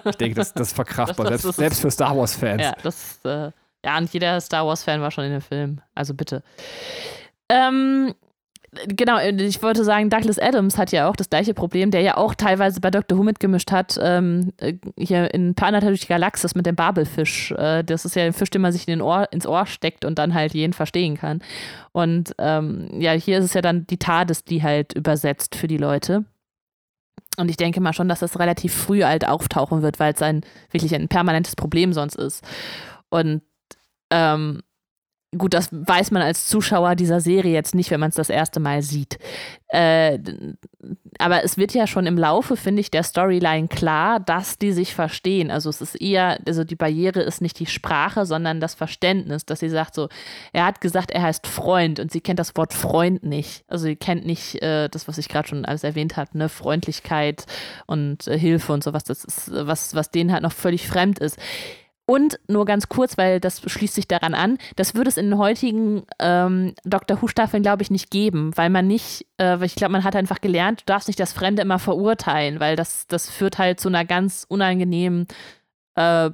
ich 0.05 0.15
denke, 0.15 0.36
das, 0.36 0.53
das 0.53 0.69
ist 0.69 0.73
verkraftbar, 0.75 1.27
das, 1.27 1.43
das, 1.43 1.55
selbst, 1.55 1.57
selbst 1.57 1.82
für 1.82 1.91
Star 1.91 2.17
Wars-Fans. 2.17 2.61
Ja, 2.61 2.73
das 2.82 3.19
äh, 3.23 3.51
ja, 3.86 3.97
und 3.97 4.11
jeder 4.13 4.39
Star 4.41 4.65
Wars-Fan 4.65 5.01
war 5.01 5.11
schon 5.11 5.25
in 5.25 5.32
dem 5.32 5.41
Film. 5.41 5.82
Also 5.95 6.13
bitte. 6.13 6.43
Ähm, 7.49 8.13
genau, 8.88 9.17
ich 9.19 9.61
wollte 9.63 9.84
sagen, 9.84 10.09
Douglas 10.09 10.38
Adams 10.38 10.77
hat 10.77 10.91
ja 10.91 11.09
auch 11.09 11.15
das 11.15 11.30
gleiche 11.30 11.53
Problem, 11.53 11.91
der 11.91 12.01
ja 12.01 12.17
auch 12.17 12.36
teilweise 12.36 12.82
bei 12.82 12.91
Doctor 12.91 13.17
Who 13.17 13.23
mitgemischt 13.23 13.71
hat, 13.71 13.99
ähm, 14.01 14.53
hier 14.97 15.34
in 15.34 15.55
Planeta 15.55 15.88
durch 15.88 16.01
die 16.01 16.07
Galaxis 16.07 16.55
mit 16.55 16.65
dem 16.65 16.75
Babelfisch. 16.75 17.51
Äh, 17.51 17.84
das 17.84 18.05
ist 18.05 18.15
ja 18.15 18.23
ein 18.23 18.34
Fisch, 18.34 18.49
den 18.49 18.61
man 18.61 18.71
sich 18.71 18.88
in 18.88 19.01
Ohr, 19.01 19.27
ins 19.32 19.47
Ohr 19.47 19.65
steckt 19.65 20.05
und 20.05 20.19
dann 20.19 20.34
halt 20.34 20.53
jeden 20.53 20.73
verstehen 20.73 21.17
kann. 21.17 21.41
Und 21.91 22.34
ähm, 22.38 22.89
ja, 22.99 23.13
hier 23.13 23.39
ist 23.39 23.45
es 23.45 23.53
ja 23.53 23.61
dann 23.61 23.88
die 23.88 23.97
TARDIS, 23.97 24.43
die 24.43 24.61
halt 24.61 24.93
übersetzt 24.93 25.55
für 25.55 25.67
die 25.67 25.77
Leute. 25.77 26.25
Und 27.38 27.49
ich 27.49 27.57
denke 27.57 27.80
mal 27.80 27.93
schon, 27.93 28.09
dass 28.09 28.19
das 28.19 28.38
relativ 28.39 28.73
früh 28.73 29.03
halt 29.03 29.25
auftauchen 29.25 29.82
wird, 29.82 29.99
weil 29.99 30.13
es 30.13 30.21
ein 30.21 30.41
wirklich 30.71 30.93
ein 30.93 31.07
permanentes 31.07 31.55
Problem 31.55 31.93
sonst 31.93 32.15
ist. 32.15 32.43
Und 33.09 33.41
ähm, 34.12 34.62
gut, 35.38 35.53
das 35.53 35.70
weiß 35.72 36.10
man 36.12 36.24
als 36.24 36.47
Zuschauer 36.47 36.95
dieser 36.95 37.22
Serie 37.22 37.53
jetzt 37.53 37.76
nicht, 37.76 37.91
wenn 37.91 37.99
man 37.99 38.10
es 38.10 38.16
das 38.16 38.32
erste 38.32 38.60
Mal 38.60 38.82
sieht. 38.82 39.20
Äh, 39.68 40.18
aber 41.20 41.43
es 41.43 41.57
wird 41.57 41.76
ja 41.76 41.86
schon 41.86 42.07
im 42.07 42.18
Laufe, 42.18 42.57
finde 42.57 42.80
ich, 42.80 42.89
der 42.89 43.03
Storyline 43.03 43.68
klar, 43.68 44.20
dass 44.20 44.57
die 44.57 44.72
sich 44.72 44.95
verstehen. 44.95 45.51
Also 45.51 45.70
es 45.70 45.82
ist 45.82 46.01
eher, 46.01 46.39
also 46.47 46.64
die 46.64 46.76
Barriere 46.76 47.22
ist 47.22 47.41
nicht 47.41 47.60
die 47.60 47.68
Sprache, 47.68 48.26
sondern 48.26 48.60
das 48.60 48.74
Verständnis, 48.74 49.45
dass 49.45 49.60
sie 49.60 49.70
sagt 49.70 49.93
so, 49.93 50.10
er 50.51 50.66
hat 50.66 50.82
gesagt, 50.82 51.12
er 51.12 51.22
heißt 51.22 51.45
Freund 51.45 51.99
und 51.99 52.12
sie 52.12 52.22
kennt 52.22 52.39
das 52.39 52.55
Wort 52.55 52.74
Freund 52.74 53.24
nicht. 53.24 53.64
Also 53.68 53.86
sie 53.86 53.95
kennt 53.95 54.26
nicht 54.26 54.60
äh, 54.64 54.89
das, 54.89 55.07
was 55.07 55.20
ich 55.20 55.30
gerade 55.30 55.47
schon 55.47 55.66
alles 55.66 55.84
erwähnt 55.84 56.18
habe, 56.18 56.36
ne, 56.36 56.49
Freundlichkeit 56.49 57.45
und 57.86 58.28
äh, 58.28 58.39
Hilfe 58.39 58.74
und 58.74 58.84
sowas. 58.84 59.03
Das 59.03 59.24
ist 59.24 59.51
was, 59.53 59.93
was 59.93 60.10
denen 60.10 60.32
halt 60.32 60.41
noch 60.41 60.53
völlig 60.53 60.88
fremd 60.88 61.20
ist. 61.20 61.38
Und 62.10 62.39
nur 62.47 62.66
ganz 62.66 62.89
kurz, 62.89 63.20
weil 63.20 63.39
das 63.39 63.62
schließt 63.64 63.93
sich 63.93 64.07
daran 64.07 64.34
an, 64.34 64.57
das 64.76 64.95
würde 64.95 65.10
es 65.10 65.18
in 65.18 65.30
den 65.30 65.38
heutigen 65.38 66.01
ähm, 66.18 66.74
Dr. 66.84 67.22
Who-Staffeln, 67.22 67.62
glaube 67.62 67.84
ich, 67.84 67.91
nicht 67.91 68.10
geben, 68.10 68.49
weil 68.55 68.72
man 68.72 68.88
nicht, 68.88 69.28
äh, 69.39 69.64
ich 69.64 69.76
glaube, 69.76 69.91
man 69.91 70.03
hat 70.03 70.16
einfach 70.16 70.41
gelernt, 70.41 70.82
du 70.82 70.86
darfst 70.88 71.07
nicht 71.07 71.20
das 71.20 71.34
Fremde 71.34 71.62
immer 71.62 71.78
verurteilen, 71.78 72.60
weil 72.60 72.76
das, 72.76 73.05
das 73.05 73.30
führt 73.30 73.60
halt 73.60 73.80
zu 73.80 73.89
einer 73.89 74.05
ganz 74.05 74.43
unangenehmen 74.49 75.28
äh, 75.93 76.32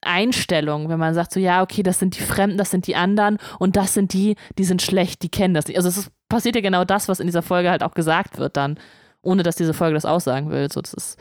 Einstellung, 0.00 0.88
wenn 0.88 0.98
man 0.98 1.12
sagt 1.12 1.30
so, 1.30 1.40
ja, 1.40 1.62
okay, 1.62 1.82
das 1.82 1.98
sind 1.98 2.16
die 2.16 2.22
Fremden, 2.22 2.56
das 2.56 2.70
sind 2.70 2.86
die 2.86 2.96
anderen 2.96 3.36
und 3.58 3.76
das 3.76 3.92
sind 3.92 4.14
die, 4.14 4.34
die 4.56 4.64
sind 4.64 4.80
schlecht, 4.80 5.22
die 5.22 5.28
kennen 5.28 5.52
das 5.52 5.66
nicht. 5.66 5.76
Also 5.76 5.90
es 5.90 5.98
ist, 5.98 6.10
passiert 6.30 6.54
ja 6.54 6.62
genau 6.62 6.86
das, 6.86 7.06
was 7.06 7.20
in 7.20 7.26
dieser 7.26 7.42
Folge 7.42 7.68
halt 7.68 7.82
auch 7.82 7.92
gesagt 7.92 8.38
wird 8.38 8.56
dann, 8.56 8.78
ohne 9.20 9.42
dass 9.42 9.56
diese 9.56 9.74
Folge 9.74 9.92
das 9.92 10.06
aussagen 10.06 10.48
will. 10.48 10.72
So, 10.72 10.80
das 10.80 10.94
ist 10.94 11.18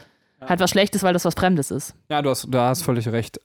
halt 0.47 0.59
was 0.59 0.69
Schlechtes, 0.69 1.03
weil 1.03 1.13
das 1.13 1.25
was 1.25 1.33
Fremdes 1.33 1.71
ist. 1.71 1.93
Ja, 2.09 2.21
du 2.21 2.29
hast, 2.29 2.47
du 2.49 2.57
hast 2.57 2.83
völlig 2.83 3.07
recht. 3.09 3.39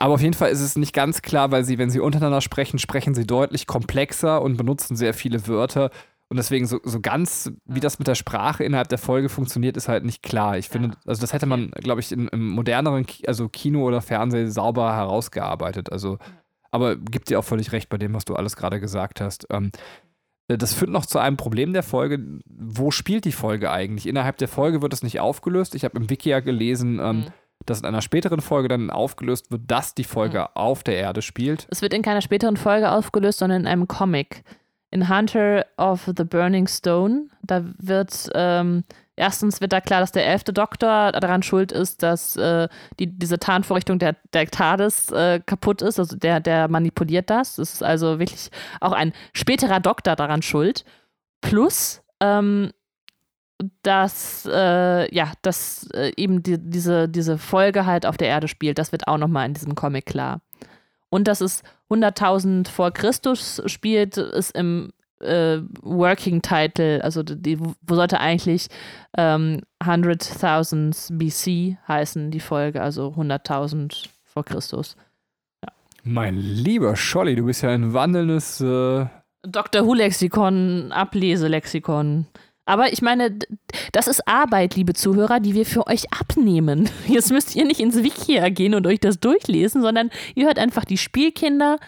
Aber 0.00 0.14
auf 0.14 0.22
jeden 0.22 0.34
Fall 0.34 0.50
ist 0.50 0.62
es 0.62 0.76
nicht 0.76 0.94
ganz 0.94 1.20
klar, 1.20 1.50
weil 1.50 1.62
sie, 1.62 1.76
wenn 1.76 1.90
sie 1.90 2.00
untereinander 2.00 2.40
sprechen, 2.40 2.78
sprechen 2.78 3.14
sie 3.14 3.26
deutlich 3.26 3.66
komplexer 3.66 4.40
und 4.40 4.56
benutzen 4.56 4.96
sehr 4.96 5.12
viele 5.12 5.46
Wörter. 5.46 5.90
Und 6.30 6.38
deswegen 6.38 6.66
so, 6.66 6.80
so 6.84 7.00
ganz, 7.00 7.52
wie 7.66 7.80
das 7.80 7.98
mit 7.98 8.08
der 8.08 8.14
Sprache 8.14 8.64
innerhalb 8.64 8.88
der 8.88 8.96
Folge 8.96 9.28
funktioniert, 9.28 9.76
ist 9.76 9.88
halt 9.88 10.06
nicht 10.06 10.22
klar. 10.22 10.56
Ich 10.56 10.70
finde, 10.70 10.96
also 11.04 11.20
das 11.20 11.34
hätte 11.34 11.44
man, 11.44 11.70
glaube 11.72 12.00
ich, 12.00 12.12
in, 12.12 12.28
im 12.28 12.48
moderneren, 12.48 13.04
also 13.26 13.50
Kino 13.50 13.86
oder 13.86 14.00
Fernsehen 14.00 14.50
sauber 14.50 14.96
herausgearbeitet. 14.96 15.92
Also, 15.92 16.16
aber 16.70 16.96
gibt 16.96 17.28
dir 17.28 17.38
auch 17.38 17.44
völlig 17.44 17.72
recht 17.72 17.90
bei 17.90 17.98
dem, 17.98 18.14
was 18.14 18.24
du 18.24 18.34
alles 18.36 18.56
gerade 18.56 18.80
gesagt 18.80 19.20
hast. 19.20 19.48
Ähm, 19.50 19.70
das 20.48 20.72
führt 20.72 20.90
noch 20.90 21.04
zu 21.04 21.18
einem 21.18 21.36
Problem 21.36 21.74
der 21.74 21.82
Folge. 21.82 22.40
Wo 22.46 22.90
spielt 22.90 23.26
die 23.26 23.32
Folge 23.32 23.70
eigentlich? 23.70 24.06
Innerhalb 24.06 24.38
der 24.38 24.48
Folge 24.48 24.80
wird 24.80 24.94
es 24.94 25.02
nicht 25.02 25.20
aufgelöst. 25.20 25.74
Ich 25.74 25.84
habe 25.84 25.98
im 25.98 26.08
Wiki 26.08 26.30
ja 26.30 26.40
gelesen, 26.40 27.00
ähm, 27.00 27.16
mhm 27.18 27.26
dass 27.66 27.80
in 27.80 27.86
einer 27.86 28.02
späteren 28.02 28.40
Folge 28.40 28.68
dann 28.68 28.90
aufgelöst 28.90 29.50
wird, 29.50 29.62
dass 29.66 29.94
die 29.94 30.04
Folge 30.04 30.40
mhm. 30.40 30.46
auf 30.54 30.82
der 30.82 30.96
Erde 30.96 31.22
spielt. 31.22 31.66
Es 31.70 31.82
wird 31.82 31.94
in 31.94 32.02
keiner 32.02 32.22
späteren 32.22 32.56
Folge 32.56 32.90
aufgelöst, 32.90 33.38
sondern 33.38 33.62
in 33.62 33.66
einem 33.66 33.88
Comic. 33.88 34.42
In 34.92 35.08
Hunter 35.08 35.66
of 35.76 36.10
the 36.16 36.24
Burning 36.24 36.66
Stone, 36.66 37.28
da 37.42 37.64
wird 37.78 38.28
ähm, 38.34 38.82
erstens 39.20 39.60
wird 39.60 39.72
da 39.72 39.80
klar, 39.80 40.00
dass 40.00 40.10
der 40.12 40.26
elfte 40.26 40.52
Doktor 40.52 41.12
daran 41.12 41.42
schuld 41.42 41.70
ist, 41.70 42.02
dass 42.02 42.36
äh, 42.36 42.68
die, 42.98 43.06
diese 43.06 43.38
Tarnvorrichtung 43.38 43.98
der, 43.98 44.16
der 44.32 44.46
TARDIS 44.46 45.12
äh, 45.12 45.40
kaputt 45.44 45.82
ist. 45.82 46.00
Also 46.00 46.16
der, 46.16 46.40
der 46.40 46.68
manipuliert 46.68 47.30
das. 47.30 47.58
Es 47.58 47.74
ist 47.74 47.82
also 47.82 48.18
wirklich 48.18 48.50
auch 48.80 48.92
ein 48.92 49.12
späterer 49.32 49.78
Doktor 49.78 50.16
daran 50.16 50.42
schuld. 50.42 50.84
Plus 51.40 52.02
ähm, 52.20 52.72
dass 53.82 54.48
äh, 54.50 55.14
ja, 55.14 55.32
dass 55.42 55.88
äh, 55.94 56.12
eben 56.16 56.42
die, 56.42 56.58
diese, 56.58 57.08
diese 57.08 57.38
Folge 57.38 57.86
halt 57.86 58.06
auf 58.06 58.16
der 58.16 58.28
Erde 58.28 58.48
spielt. 58.48 58.78
Das 58.78 58.92
wird 58.92 59.08
auch 59.08 59.18
nochmal 59.18 59.46
in 59.46 59.54
diesem 59.54 59.74
Comic 59.74 60.06
klar. 60.06 60.40
Und 61.10 61.26
dass 61.28 61.40
es 61.40 61.62
100.000 61.90 62.68
vor 62.68 62.92
Christus 62.92 63.62
spielt, 63.66 64.16
ist 64.16 64.56
im 64.56 64.92
äh, 65.20 65.58
Working 65.82 66.40
Title, 66.40 67.02
also 67.02 67.22
die, 67.22 67.58
wo 67.60 67.94
sollte 67.94 68.20
eigentlich 68.20 68.68
ähm, 69.16 69.60
100.000 69.82 71.18
BC 71.18 71.78
heißen, 71.88 72.30
die 72.30 72.40
Folge, 72.40 72.80
also 72.80 73.08
100.000 73.16 74.08
vor 74.24 74.44
Christus. 74.44 74.96
Ja. 75.64 75.72
Mein 76.04 76.36
lieber 76.36 76.96
Scholli, 76.96 77.34
du 77.34 77.44
bist 77.44 77.62
ja 77.62 77.70
ein 77.70 77.92
wandelndes 77.92 78.60
äh 78.60 79.06
Dr. 79.42 79.86
Who-Lexikon, 79.86 80.92
Ableselexikon. 80.92 82.26
Aber 82.66 82.92
ich 82.92 83.02
meine, 83.02 83.36
das 83.92 84.06
ist 84.06 84.26
Arbeit, 84.28 84.76
liebe 84.76 84.94
Zuhörer, 84.94 85.40
die 85.40 85.54
wir 85.54 85.66
für 85.66 85.86
euch 85.86 86.12
abnehmen. 86.12 86.88
Jetzt 87.06 87.32
müsst 87.32 87.56
ihr 87.56 87.64
nicht 87.64 87.80
ins 87.80 87.96
Wikia 88.02 88.48
gehen 88.48 88.74
und 88.74 88.86
euch 88.86 89.00
das 89.00 89.18
durchlesen, 89.18 89.82
sondern 89.82 90.10
ihr 90.34 90.46
hört 90.46 90.58
einfach 90.58 90.84
die 90.84 90.98
Spielkinder 90.98 91.78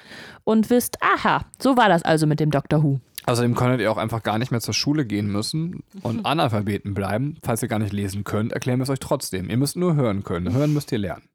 und 0.44 0.70
wisst, 0.70 0.98
aha, 1.00 1.44
so 1.60 1.76
war 1.76 1.88
das 1.88 2.02
also 2.02 2.26
mit 2.26 2.40
dem 2.40 2.50
Dr. 2.50 2.82
Who. 2.82 3.00
Außerdem 3.24 3.54
könntet 3.54 3.80
ihr 3.80 3.92
auch 3.92 3.98
einfach 3.98 4.22
gar 4.22 4.38
nicht 4.38 4.50
mehr 4.50 4.60
zur 4.60 4.74
Schule 4.74 5.06
gehen 5.06 5.28
müssen 5.28 5.84
und 6.02 6.26
Analphabeten 6.26 6.94
bleiben. 6.94 7.38
Falls 7.44 7.62
ihr 7.62 7.68
gar 7.68 7.78
nicht 7.78 7.92
lesen 7.92 8.24
könnt, 8.24 8.52
erklären 8.52 8.80
wir 8.80 8.84
es 8.84 8.90
euch 8.90 8.98
trotzdem. 8.98 9.48
Ihr 9.48 9.56
müsst 9.56 9.76
nur 9.76 9.94
hören 9.94 10.24
können. 10.24 10.52
Hören 10.52 10.72
müsst 10.72 10.90
ihr 10.90 10.98
lernen. 10.98 11.28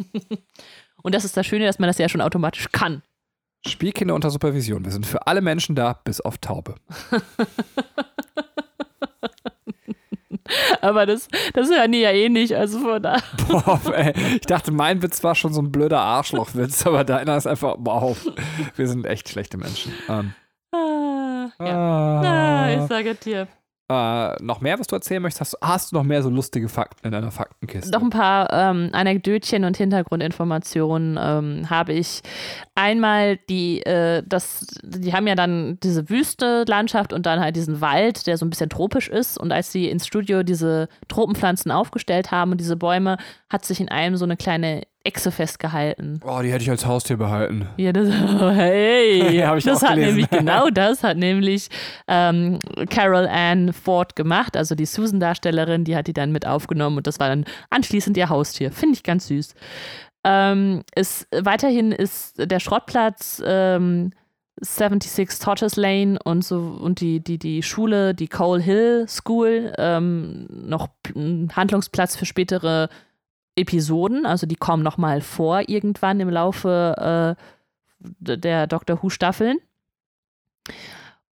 und 1.02 1.14
das 1.14 1.24
ist 1.24 1.36
das 1.36 1.46
Schöne, 1.46 1.64
dass 1.64 1.78
man 1.78 1.88
das 1.88 1.98
ja 1.98 2.08
schon 2.08 2.20
automatisch 2.20 2.70
kann. 2.72 3.02
Spielkinder 3.66 4.14
unter 4.14 4.30
Supervision. 4.30 4.84
Wir 4.84 4.92
sind 4.92 5.06
für 5.06 5.26
alle 5.26 5.40
Menschen 5.40 5.74
da, 5.74 6.00
bis 6.04 6.20
auf 6.20 6.38
Taube. 6.38 6.76
Aber 10.80 11.06
das, 11.06 11.28
das 11.54 11.70
hören 11.70 11.92
die 11.92 12.00
ja 12.00 12.10
eh 12.10 12.28
nicht, 12.28 12.54
also 12.54 12.80
von 12.80 13.02
da. 13.02 13.18
Boah, 13.48 13.80
ey. 13.94 14.12
Ich 14.34 14.46
dachte, 14.46 14.70
mein 14.72 15.02
Witz 15.02 15.22
war 15.24 15.34
schon 15.34 15.52
so 15.52 15.60
ein 15.60 15.72
blöder 15.72 16.00
Arschlochwitz, 16.00 16.86
aber 16.86 17.04
deiner 17.04 17.36
ist 17.36 17.46
einfach, 17.46 17.76
wow, 17.78 18.16
wir 18.76 18.88
sind 18.88 19.06
echt 19.06 19.28
schlechte 19.28 19.56
Menschen. 19.56 19.92
Ähm. 20.08 20.34
Ah. 20.72 21.50
Ja. 21.58 22.20
Ah, 22.20 22.70
ich 22.72 22.88
sage 22.88 23.14
dir. 23.14 23.48
Äh, 23.90 24.36
noch 24.40 24.60
mehr, 24.60 24.78
was 24.78 24.86
du 24.86 24.94
erzählen 24.94 25.20
möchtest? 25.20 25.40
Hast, 25.40 25.58
hast, 25.60 25.90
du 25.90 25.96
noch 25.96 26.04
mehr 26.04 26.22
so 26.22 26.30
lustige 26.30 26.68
Fakten 26.68 27.08
in 27.08 27.10
deiner 27.10 27.32
Faktenkiste? 27.32 27.90
Noch 27.90 28.02
ein 28.02 28.10
paar 28.10 28.52
ähm, 28.52 28.90
Anekdötchen 28.92 29.64
und 29.64 29.76
Hintergrundinformationen 29.76 31.18
ähm, 31.20 31.68
habe 31.68 31.94
ich. 31.94 32.22
Einmal 32.76 33.38
die, 33.48 33.82
äh, 33.82 34.22
das, 34.24 34.64
die 34.84 35.12
haben 35.12 35.26
ja 35.26 35.34
dann 35.34 35.76
diese 35.82 36.08
Wüste 36.08 36.64
Landschaft 36.68 37.12
und 37.12 37.26
dann 37.26 37.40
halt 37.40 37.56
diesen 37.56 37.80
Wald, 37.80 38.28
der 38.28 38.38
so 38.38 38.46
ein 38.46 38.50
bisschen 38.50 38.70
tropisch 38.70 39.08
ist. 39.08 39.36
Und 39.36 39.50
als 39.50 39.72
sie 39.72 39.88
ins 39.88 40.06
Studio 40.06 40.44
diese 40.44 40.88
Tropenpflanzen 41.08 41.72
aufgestellt 41.72 42.30
haben 42.30 42.52
und 42.52 42.60
diese 42.60 42.76
Bäume, 42.76 43.16
hat 43.48 43.64
sich 43.64 43.80
in 43.80 43.88
einem 43.88 44.16
so 44.16 44.24
eine 44.24 44.36
kleine 44.36 44.82
Echse 45.02 45.30
festgehalten. 45.30 46.20
Oh, 46.24 46.40
die 46.42 46.52
hätte 46.52 46.62
ich 46.62 46.70
als 46.70 46.84
Haustier 46.84 47.16
behalten. 47.16 47.66
Ja, 47.78 47.92
das, 47.92 48.08
hey, 48.54 49.34
ja, 49.38 49.56
das 49.56 49.82
hat 49.82 49.96
nämlich 49.96 50.28
genau 50.30 50.68
das 50.68 51.02
hat 51.02 51.16
nämlich 51.16 51.68
ähm, 52.06 52.58
Carol 52.90 53.26
Ann 53.26 53.72
Ford 53.72 54.14
gemacht, 54.14 54.56
also 54.56 54.74
die 54.74 54.84
Susan-Darstellerin, 54.84 55.84
die 55.84 55.96
hat 55.96 56.06
die 56.06 56.12
dann 56.12 56.32
mit 56.32 56.46
aufgenommen 56.46 56.98
und 56.98 57.06
das 57.06 57.18
war 57.18 57.28
dann 57.28 57.44
anschließend 57.70 58.16
ihr 58.16 58.28
Haustier. 58.28 58.72
Finde 58.72 58.94
ich 58.94 59.02
ganz 59.02 59.28
süß. 59.28 59.54
Ähm, 60.24 60.82
ist, 60.94 61.26
weiterhin 61.34 61.92
ist 61.92 62.34
der 62.38 62.60
Schrottplatz 62.60 63.42
ähm, 63.44 64.12
76 64.60 65.38
Tortoise 65.38 65.80
Lane 65.80 66.18
und 66.22 66.44
so 66.44 66.58
und 66.58 67.00
die, 67.00 67.20
die, 67.20 67.38
die 67.38 67.62
Schule, 67.62 68.14
die 68.14 68.28
Cole 68.28 68.60
Hill 68.60 69.06
School, 69.08 69.72
ähm, 69.78 70.46
noch 70.50 70.88
ein 71.14 71.50
Handlungsplatz 71.56 72.16
für 72.16 72.26
spätere 72.26 72.90
Episoden, 73.60 74.26
also 74.26 74.46
die 74.46 74.56
kommen 74.56 74.82
nochmal 74.82 75.20
vor 75.20 75.68
irgendwann 75.68 76.20
im 76.20 76.30
Laufe 76.30 77.36
äh, 77.38 78.36
der 78.38 78.66
Doctor 78.66 79.02
Who 79.02 79.10
Staffeln. 79.10 79.58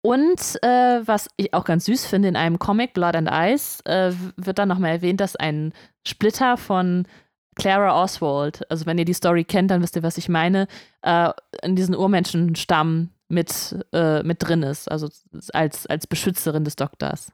Und 0.03 0.63
äh, 0.63 1.01
was 1.05 1.29
ich 1.37 1.53
auch 1.53 1.65
ganz 1.65 1.87
süß 1.87 2.07
finde, 2.07 2.29
in 2.29 2.37
einem 2.37 2.59
Comic, 2.59 2.95
Blood 2.95 3.17
and 3.17 3.29
Ice, 3.31 3.85
äh, 3.87 4.13
wird 4.37 4.59
dann 4.59 4.69
nochmal 4.69 4.93
erwähnt, 4.93 5.21
dass 5.21 5.35
ein 5.35 5.73
Splitter 6.07 6.57
von 6.57 7.09
Clara 7.57 8.01
Oswald, 8.01 8.71
also 8.71 8.87
wenn 8.87 8.99
ihr 8.99 9.05
die 9.05 9.15
Story 9.15 9.43
kennt, 9.43 9.71
dann 9.71 9.83
wisst 9.83 9.97
ihr, 9.97 10.03
was 10.03 10.19
ich 10.19 10.29
meine, 10.29 10.69
äh, 11.03 11.31
in 11.63 11.75
diesen 11.75 11.97
Urmenschenstamm 11.97 13.11
mit, 13.29 13.77
äh, 13.93 14.23
mit 14.23 14.47
drin 14.47 14.63
ist, 14.63 14.89
also 14.91 15.09
als, 15.53 15.87
als 15.87 16.07
Beschützerin 16.07 16.65
des 16.65 16.77
Doktors. 16.77 17.33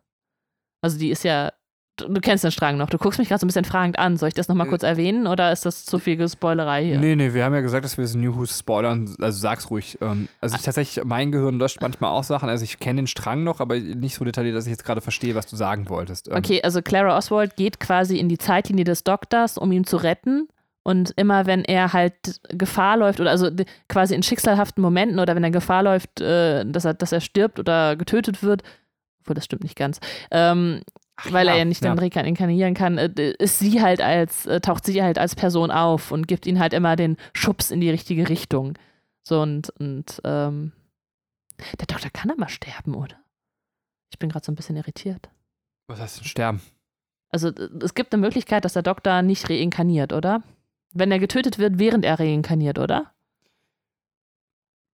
Also 0.81 0.99
die 0.99 1.11
ist 1.11 1.25
ja 1.25 1.53
Du, 1.97 2.21
kennst 2.21 2.43
den 2.43 2.51
Strang 2.51 2.79
noch. 2.79 2.89
Du 2.89 2.97
guckst 2.97 3.19
mich 3.19 3.29
gerade 3.29 3.41
so 3.41 3.45
ein 3.45 3.49
bisschen 3.49 3.67
fragend 3.67 3.99
an. 3.99 4.17
Soll 4.17 4.29
ich 4.29 4.35
das 4.35 4.49
nochmal 4.49 4.67
äh, 4.67 4.71
kurz 4.71 4.83
erwähnen 4.83 5.27
oder 5.27 5.53
ist 5.53 5.67
das 5.67 5.85
zu 5.85 5.99
viel 5.99 6.27
Spoilerei 6.27 6.85
hier? 6.87 6.99
Nee, 6.99 7.17
nee, 7.17 7.35
wir 7.35 7.45
haben 7.45 7.53
ja 7.53 7.61
gesagt, 7.61 7.85
dass 7.85 7.99
wir 7.99 8.03
das 8.03 8.15
New 8.15 8.35
Who 8.35 8.47
spoilern. 8.47 9.15
Also 9.21 9.39
sag's 9.39 9.71
ruhig. 9.71 9.99
Ähm, 10.01 10.29
also 10.41 10.57
ich 10.57 10.63
tatsächlich, 10.63 11.05
mein 11.05 11.33
Gehirn 11.33 11.59
löscht 11.59 11.83
manchmal 11.83 12.11
auch 12.11 12.25
Sachen. 12.25 12.49
Also 12.49 12.65
ich 12.65 12.79
kenne 12.79 13.03
den 13.03 13.07
Strang 13.07 13.45
noch, 13.45 13.61
aber 13.61 13.79
nicht 13.79 14.15
so 14.15 14.25
detailliert, 14.25 14.57
dass 14.57 14.65
ich 14.65 14.71
jetzt 14.71 14.85
gerade 14.85 15.03
verstehe, 15.03 15.35
was 15.35 15.47
du 15.47 15.57
sagen 15.57 15.91
wolltest. 15.91 16.29
Ähm, 16.29 16.37
okay, 16.37 16.63
also 16.63 16.81
Clara 16.81 17.17
Oswald 17.17 17.57
geht 17.57 17.79
quasi 17.79 18.19
in 18.19 18.31
die 18.31 18.39
Zeitlinie 18.39 18.85
des 18.85 19.05
Doktors, 19.05 19.59
um 19.59 19.71
ihn 19.71 19.85
zu 19.85 19.99
retten. 19.99 20.49
Und 20.85 21.13
immer 21.17 21.47
wenn 21.47 21.65
er 21.65 21.93
halt 21.93 22.41
Gefahr 22.49 22.97
läuft, 22.97 23.21
oder 23.21 23.31
also 23.31 23.51
quasi 23.89 24.15
in 24.15 24.23
schicksalhaften 24.23 24.83
Momenten 24.83 25.21
oder 25.21 25.37
wenn 25.37 25.45
er 25.45 25.51
Gefahr 25.51 25.83
läuft, 25.83 26.21
äh, 26.23 26.65
dass, 26.65 26.87
er, 26.87 26.95
dass 26.95 27.13
er 27.13 27.21
stirbt 27.21 27.61
oder 27.61 27.97
getötet 27.97 28.43
wird, 28.43 28.63
obwohl 29.21 29.35
das 29.35 29.45
stimmt 29.45 29.63
nicht 29.63 29.77
ganz, 29.77 30.01
ähm, 30.33 30.81
Ach, 31.25 31.33
weil 31.33 31.47
ja, 31.47 31.53
er 31.53 31.59
ja 31.59 31.65
nicht 31.65 31.83
ja. 31.83 31.95
dann 31.95 31.99
reinkarnieren 31.99 32.75
kann, 32.75 32.99
äh, 32.99 33.33
ist 33.39 33.59
sie 33.59 33.81
halt 33.81 34.01
als, 34.01 34.47
äh, 34.47 34.61
taucht 34.61 34.85
sie 34.85 35.03
halt 35.03 35.19
als 35.19 35.35
Person 35.35 35.71
auf 35.71 36.11
und 36.11 36.29
gibt 36.29 36.47
ihn 36.47 36.59
halt 36.59 36.73
immer 36.73 36.97
den 36.97 37.17
Schubs 37.33 37.71
in 37.71 37.81
die 37.81 37.91
richtige 37.91 38.29
Richtung. 38.29 38.75
So 39.23 39.41
und, 39.41 39.71
und 39.79 40.21
ähm, 40.25 40.73
der 41.79 41.87
Doktor 41.87 42.11
kann 42.11 42.31
aber 42.31 42.49
sterben, 42.49 42.95
oder? 42.95 43.17
Ich 44.11 44.19
bin 44.19 44.29
gerade 44.29 44.45
so 44.45 44.53
ein 44.53 44.57
bisschen 44.57 44.77
irritiert. 44.77 45.29
Was 45.87 46.01
heißt 46.01 46.19
denn 46.19 46.25
sterben? 46.25 46.63
Also 47.31 47.49
es 47.49 47.95
gibt 47.95 48.13
eine 48.13 48.21
Möglichkeit, 48.21 48.65
dass 48.65 48.75
der 48.75 48.83
Doktor 48.83 49.23
nicht 49.23 49.49
reinkarniert, 49.49 50.13
oder? 50.13 50.43
Wenn 50.93 51.11
er 51.11 51.19
getötet 51.19 51.59
wird, 51.59 51.79
während 51.79 52.05
er 52.05 52.19
reinkarniert, 52.19 52.79
oder? 52.79 53.13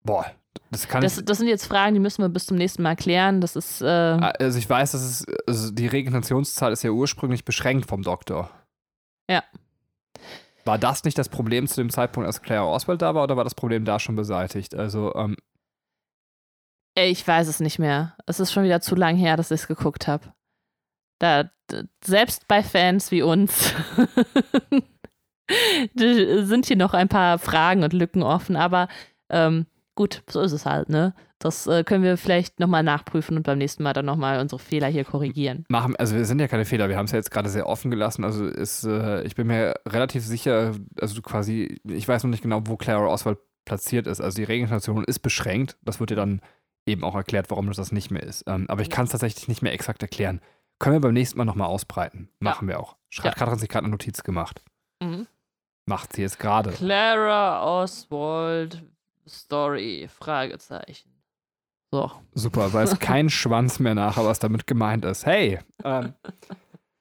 Boah, 0.05 0.31
das, 0.71 0.87
das, 0.87 1.25
das, 1.25 1.39
sind 1.39 1.49
jetzt 1.49 1.67
Fragen, 1.67 1.95
die 1.95 2.01
müssen 2.01 2.23
wir 2.23 2.29
bis 2.29 2.47
zum 2.47 2.59
nächsten 2.59 2.83
Mal 2.83 2.97
klären. 2.97 3.41
Das 3.41 3.57
ist. 3.57 3.81
Äh 3.81 3.87
also 3.87 4.59
ich 4.59 4.69
weiß, 4.69 4.93
dass 4.93 5.03
es 5.03 5.27
also 5.47 5.71
die 5.71 5.87
Regenerationszahl 5.87 6.73
ist 6.73 6.83
ja 6.83 6.91
ursprünglich 6.91 7.45
beschränkt 7.45 7.89
vom 7.89 8.03
Doktor. 8.03 8.51
Ja. 9.31 9.43
War 10.65 10.79
das 10.79 11.05
nicht 11.05 11.17
das 11.17 11.31
Problem 11.31 11.67
zu 11.67 11.81
dem 11.81 11.89
Zeitpunkt, 11.89 12.27
als 12.27 12.43
Claire 12.43 12.67
Oswald 12.67 13.01
da 13.01 13.15
war, 13.15 13.25
oder 13.25 13.37
war 13.37 13.45
das 13.45 13.55
Problem 13.55 13.87
da 13.87 13.99
schon 13.99 14.17
beseitigt? 14.17 14.75
Also, 14.75 15.15
ähm 15.15 15.37
Ich 16.95 17.27
weiß 17.27 17.49
es 17.49 17.61
nicht 17.61 17.79
mehr. 17.79 18.17
Es 18.27 18.39
ist 18.39 18.53
schon 18.53 18.65
wieder 18.65 18.83
zu 18.83 18.95
lang 18.95 19.17
her, 19.17 19.39
dass 19.39 19.51
ich 19.51 19.63
es 19.63 19.69
geguckt 19.69 20.07
habe. 20.07 20.33
Da, 21.19 21.51
selbst 22.05 22.47
bei 22.49 22.63
Fans 22.63 23.11
wie 23.11 23.23
uns 23.23 23.75
sind 25.95 26.67
hier 26.67 26.77
noch 26.77 26.95
ein 26.95 27.09
paar 27.09 27.39
Fragen 27.39 27.83
und 27.83 27.93
Lücken 27.93 28.23
offen, 28.23 28.57
aber 28.57 28.89
ähm, 29.31 29.67
gut, 29.99 30.23
so 30.31 30.41
ist 30.41 30.53
es 30.53 30.65
halt, 30.65 30.89
ne? 30.89 31.13
Das 31.41 31.67
äh, 31.67 31.83
können 31.83 32.05
wir 32.05 32.17
vielleicht 32.17 32.61
nochmal 32.61 32.85
nachprüfen 32.85 33.37
und 33.37 33.43
beim 33.43 33.59
nächsten 33.59 33.83
Mal 33.83 33.95
dann 33.95 34.07
nochmal 34.07 34.39
unsere 34.39 34.61
Fehler 34.61 34.87
hier 34.87 35.03
korrigieren. 35.03 35.65
Machen, 35.69 35.97
also 35.97 36.15
wir 36.15 36.25
sind 36.25 36.41
ja 36.41 36.47
keine 36.47 36.65
Fehler, 36.65 36.89
wir 36.89 36.97
haben 36.97 37.07
es 37.07 37.11
ja 37.11 37.19
jetzt 37.19 37.33
gerade 37.33 37.49
sehr 37.49 37.67
offen 37.67 37.91
gelassen. 37.91 38.23
Also 38.23 38.47
ist, 38.47 38.85
äh, 38.85 39.25
ich 39.25 39.35
bin 39.35 39.49
mir 39.49 39.75
relativ 39.89 40.25
sicher, 40.25 40.77
also 41.01 41.21
quasi, 41.21 41.81
ich 41.85 42.07
weiß 42.07 42.23
noch 42.23 42.31
nicht 42.31 42.45
genau, 42.45 42.63
wo 42.65 42.77
Clara 42.77 43.09
Oswald 43.09 43.39
platziert 43.65 44.07
ist. 44.07 44.21
Also 44.21 44.37
die 44.37 44.45
Regeneration 44.45 45.03
ist 45.03 45.19
beschränkt. 45.19 45.77
Das 45.83 45.99
wird 45.99 46.11
dir 46.11 46.17
dann 46.17 46.43
eben 46.87 47.03
auch 47.03 47.17
erklärt, 47.17 47.51
warum 47.51 47.67
das 47.67 47.77
das 47.77 47.91
nicht 47.91 48.13
mehr 48.13 48.23
ist. 48.23 48.45
Ähm, 48.47 48.67
aber 48.69 48.83
ich 48.83 48.91
kann 48.91 49.07
es 49.07 49.11
tatsächlich 49.11 49.49
nicht 49.49 49.63
mehr 49.63 49.73
exakt 49.73 50.01
erklären. 50.01 50.41
Können 50.79 50.95
wir 50.95 51.01
beim 51.01 51.15
nächsten 51.15 51.39
Mal 51.39 51.45
nochmal 51.45 51.67
ausbreiten. 51.67 52.29
Machen 52.39 52.69
ja. 52.69 52.75
wir 52.75 52.81
auch. 52.81 52.97
Schreibt 53.11 53.35
ja. 53.35 53.45
Katrin 53.45 53.59
sich 53.59 53.69
gerade 53.69 53.85
eine 53.85 53.91
Notiz 53.91 54.23
gemacht. 54.23 54.63
Mhm. 55.03 55.27
Macht 55.87 56.13
sie 56.13 56.23
jetzt 56.23 56.39
gerade. 56.39 56.71
Clara 56.71 57.65
Oswald 57.83 58.85
Story? 59.29 60.09
Fragezeichen. 60.09 61.11
So. 61.91 62.11
Super, 62.35 62.73
weiß 62.73 62.99
kein 62.99 63.31
Schwanz 63.31 63.79
mehr 63.79 63.95
nachher, 63.95 64.25
was 64.25 64.39
damit 64.39 64.67
gemeint 64.67 65.05
ist. 65.05 65.25
Hey, 65.25 65.59
ähm, 65.85 66.15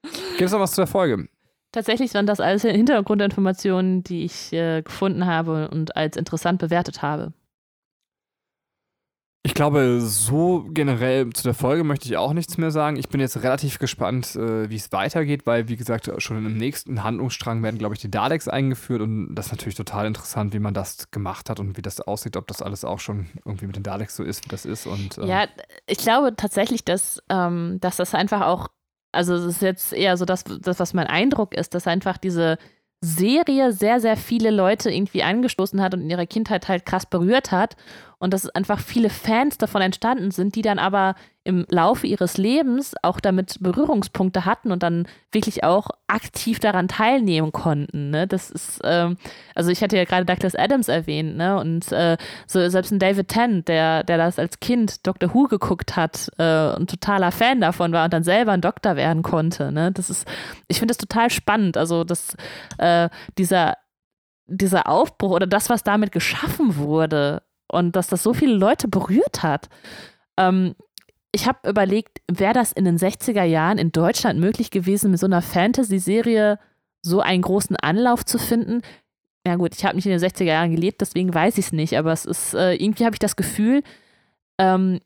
gibt 0.01 0.41
es 0.41 0.51
noch 0.51 0.59
was 0.59 0.71
zu 0.71 0.81
der 0.81 0.87
Folge? 0.87 1.27
Tatsächlich 1.73 2.13
waren 2.13 2.25
das 2.25 2.39
alles 2.39 2.61
Hintergrundinformationen, 2.61 4.03
die 4.03 4.23
ich 4.23 4.53
äh, 4.53 4.81
gefunden 4.81 5.25
habe 5.25 5.69
und 5.69 5.95
als 5.97 6.15
interessant 6.15 6.59
bewertet 6.59 7.01
habe. 7.01 7.33
Ich 9.43 9.53
glaube, 9.53 10.01
so 10.01 10.65
generell 10.69 11.29
zu 11.29 11.43
der 11.43 11.53
Folge 11.53 11.85
möchte 11.85 12.07
ich 12.07 12.17
auch 12.17 12.33
nichts 12.33 12.57
mehr 12.57 12.69
sagen. 12.69 12.97
Ich 12.97 13.07
bin 13.07 13.21
jetzt 13.21 13.41
relativ 13.43 13.79
gespannt, 13.79 14.35
äh, 14.35 14.69
wie 14.69 14.75
es 14.75 14.91
weitergeht, 14.91 15.45
weil, 15.45 15.69
wie 15.69 15.77
gesagt, 15.77 16.11
schon 16.17 16.37
im 16.37 16.57
nächsten 16.57 17.03
Handlungsstrang 17.03 17.63
werden, 17.63 17.77
glaube 17.77 17.95
ich, 17.95 18.01
die 18.01 18.11
Daleks 18.11 18.49
eingeführt 18.49 19.01
und 19.01 19.35
das 19.35 19.47
ist 19.47 19.51
natürlich 19.53 19.75
total 19.75 20.05
interessant, 20.05 20.53
wie 20.53 20.59
man 20.59 20.73
das 20.73 21.11
gemacht 21.11 21.49
hat 21.49 21.59
und 21.61 21.77
wie 21.77 21.81
das 21.81 22.01
aussieht, 22.01 22.35
ob 22.35 22.47
das 22.47 22.61
alles 22.61 22.83
auch 22.83 22.99
schon 22.99 23.27
irgendwie 23.45 23.67
mit 23.67 23.77
den 23.77 23.83
Daleks 23.83 24.17
so 24.17 24.23
ist, 24.23 24.43
wie 24.43 24.49
das 24.49 24.65
ist. 24.65 24.85
Und, 24.85 25.17
ähm 25.17 25.27
ja, 25.27 25.47
ich 25.85 25.99
glaube 25.99 26.35
tatsächlich, 26.35 26.83
dass, 26.83 27.23
ähm, 27.29 27.77
dass 27.79 27.95
das 27.97 28.13
einfach 28.15 28.41
auch, 28.41 28.67
also 29.13 29.33
es 29.33 29.45
ist 29.45 29.61
jetzt 29.61 29.93
eher 29.93 30.17
so 30.17 30.25
das, 30.25 30.43
das, 30.43 30.79
was 30.79 30.93
mein 30.93 31.07
Eindruck 31.07 31.53
ist, 31.55 31.73
dass 31.73 31.87
einfach 31.87 32.17
diese 32.17 32.57
Serie 33.01 33.73
sehr, 33.73 33.99
sehr 33.99 34.17
viele 34.17 34.49
Leute 34.49 34.89
irgendwie 34.89 35.21
angestoßen 35.21 35.81
hat 35.81 35.93
und 35.93 36.01
in 36.01 36.09
ihrer 36.09 36.25
Kindheit 36.25 36.67
halt 36.67 36.85
krass 36.85 37.05
berührt 37.05 37.51
hat 37.51 37.75
und 38.17 38.33
dass 38.33 38.49
einfach 38.49 38.79
viele 38.79 39.09
Fans 39.09 39.57
davon 39.57 39.81
entstanden 39.81 40.31
sind, 40.31 40.55
die 40.55 40.63
dann 40.63 40.79
aber 40.79 41.15
im 41.47 41.65
Laufe 41.69 42.05
ihres 42.05 42.37
Lebens 42.37 42.93
auch 43.03 43.21
damit 43.21 43.57
Berührungspunkte 43.61 44.43
hatten 44.43 44.71
und 44.71 44.83
dann 44.83 45.07
wirklich 45.31 45.63
auch 45.63 45.87
aktiv 46.07 46.59
daran 46.59 46.89
teilnehmen 46.89 47.53
konnten. 47.53 48.09
Ne? 48.09 48.27
Das 48.27 48.51
ist, 48.51 48.81
ähm, 48.83 49.17
also 49.55 49.71
ich 49.71 49.81
hatte 49.81 49.95
ja 49.95 50.03
gerade 50.03 50.25
Douglas 50.25 50.55
Adams 50.55 50.89
erwähnt, 50.89 51.37
ne? 51.37 51.57
Und 51.57 51.89
äh, 51.93 52.17
so 52.47 52.67
selbst 52.67 52.91
ein 52.91 52.99
David 52.99 53.29
Tennant, 53.29 53.69
der, 53.69 54.03
der 54.03 54.17
das 54.17 54.39
als 54.39 54.59
Kind 54.59 55.07
Doctor 55.07 55.33
Who 55.33 55.45
geguckt 55.45 55.95
hat 55.95 56.29
äh, 56.37 56.75
und 56.75 56.89
totaler 56.89 57.31
Fan 57.31 57.61
davon 57.61 57.93
war 57.93 58.03
und 58.03 58.13
dann 58.13 58.23
selber 58.23 58.51
ein 58.51 58.61
Doktor 58.61 58.97
werden 58.97 59.23
konnte. 59.23 59.71
Ne? 59.71 59.93
Das 59.93 60.09
ist, 60.09 60.27
ich 60.67 60.79
finde 60.79 60.91
das 60.91 60.97
total 60.97 61.29
spannend. 61.29 61.77
Also, 61.77 62.03
dass 62.03 62.35
äh, 62.77 63.09
dieser 63.37 63.77
dieser 64.49 64.87
Aufbruch 64.87 65.31
oder 65.31 65.47
das, 65.47 65.69
was 65.69 65.83
damit 65.83 66.13
geschaffen 66.13 66.77
wurde, 66.77 67.41
und 67.69 67.97
dass 67.97 68.07
das 68.07 68.23
so 68.23 68.33
viele 68.33 68.53
Leute 68.53 68.87
berührt 68.87 69.43
hat. 69.43 69.67
Ähm, 70.37 70.75
ich 71.31 71.47
habe 71.47 71.69
überlegt, 71.69 72.21
wäre 72.31 72.53
das 72.53 72.71
in 72.71 72.85
den 72.85 72.97
60er 72.97 73.43
Jahren 73.43 73.77
in 73.77 73.91
Deutschland 73.91 74.39
möglich 74.39 74.71
gewesen, 74.71 75.11
mit 75.11 75.19
so 75.19 75.25
einer 75.25 75.41
Fantasy-Serie 75.41 76.59
so 77.01 77.21
einen 77.21 77.41
großen 77.41 77.75
Anlauf 77.75 78.25
zu 78.25 78.39
finden? 78.39 78.81
Ja 79.45 79.55
gut, 79.55 79.75
ich 79.75 79.85
habe 79.85 79.95
nicht 79.95 80.05
in 80.05 80.11
den 80.11 80.19
60er 80.19 80.43
Jahren 80.43 80.71
gelebt, 80.71 81.01
deswegen 81.01 81.33
weiß 81.33 81.57
ich 81.57 81.67
es 81.67 81.71
nicht, 81.71 81.97
aber 81.97 82.11
es 82.11 82.25
ist, 82.25 82.53
äh, 82.53 82.73
irgendwie 82.73 83.05
habe 83.05 83.15
ich 83.15 83.19
das 83.19 83.35
Gefühl, 83.35 83.81
ähm, 84.57 84.99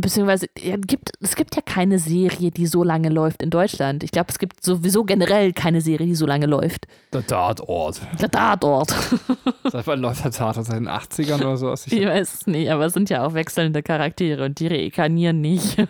beziehungsweise 0.00 0.46
ja, 0.58 0.76
gibt, 0.76 1.12
es 1.20 1.36
gibt 1.36 1.54
ja 1.56 1.62
keine 1.62 1.98
Serie, 1.98 2.50
die 2.50 2.66
so 2.66 2.82
lange 2.82 3.08
läuft 3.08 3.42
in 3.42 3.50
Deutschland. 3.50 4.02
Ich 4.02 4.10
glaube, 4.10 4.26
es 4.30 4.38
gibt 4.38 4.64
sowieso 4.64 5.04
generell 5.04 5.52
keine 5.52 5.80
Serie, 5.80 6.06
die 6.06 6.14
so 6.14 6.26
lange 6.26 6.46
läuft. 6.46 6.86
Der 7.12 7.26
Tatort. 7.26 8.00
Der 8.20 8.30
Tatort. 8.30 8.94
Seit 9.64 9.86
wann 9.86 10.00
läuft 10.00 10.24
der 10.24 10.32
Tatort? 10.32 10.66
Seit 10.66 10.76
den 10.76 10.88
80ern 10.88 11.40
oder 11.40 11.56
so? 11.56 11.72
Ich, 11.72 11.92
ich 11.92 12.06
weiß 12.06 12.34
es 12.34 12.46
nicht, 12.46 12.70
aber 12.70 12.86
es 12.86 12.92
sind 12.92 13.10
ja 13.10 13.24
auch 13.24 13.34
wechselnde 13.34 13.82
Charaktere 13.82 14.44
und 14.44 14.58
die 14.58 14.66
reinkarnieren 14.66 15.40
nicht. 15.40 15.76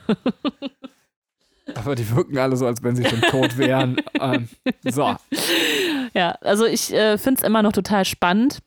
Aber 1.75 1.95
die 1.95 2.09
wirken 2.15 2.37
alle 2.37 2.57
so, 2.57 2.67
als 2.67 2.83
wenn 2.83 2.95
sie 2.95 3.07
schon 3.07 3.23
tot 3.23 3.57
wären. 3.57 3.97
ähm, 4.21 4.49
so. 4.85 5.17
Ja, 6.13 6.33
also 6.43 6.67
ich 6.67 6.93
äh, 6.93 7.17
finde 7.17 7.41
es 7.41 7.47
immer 7.47 7.63
noch 7.63 7.73
total 7.73 8.05
spannend. 8.05 8.59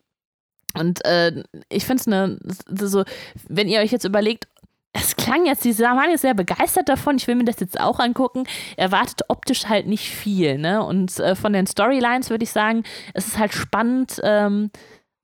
Und 0.73 1.05
äh, 1.05 1.43
ich 1.69 1.85
finde 1.85 2.01
es 2.01 2.07
eine, 2.07 2.39
so, 2.87 3.03
wenn 3.47 3.67
ihr 3.67 3.81
euch 3.81 3.91
jetzt 3.91 4.03
überlegt, 4.03 4.47
es 4.93 5.15
klang 5.15 5.45
jetzt, 5.45 5.63
die 5.63 5.77
waren 5.79 6.09
jetzt 6.09 6.21
sehr 6.21 6.33
begeistert 6.33 6.89
davon, 6.89 7.17
ich 7.17 7.27
will 7.27 7.35
mir 7.35 7.45
das 7.45 7.59
jetzt 7.59 7.79
auch 7.79 7.99
angucken, 7.99 8.45
erwartet 8.77 9.21
optisch 9.27 9.67
halt 9.67 9.87
nicht 9.87 10.09
viel, 10.09 10.57
ne? 10.57 10.83
Und 10.83 11.19
äh, 11.19 11.35
von 11.35 11.53
den 11.53 11.67
Storylines 11.67 12.29
würde 12.29 12.43
ich 12.43 12.51
sagen, 12.51 12.83
es 13.13 13.27
ist 13.27 13.37
halt 13.37 13.53
spannend, 13.53 14.19
ähm, 14.23 14.71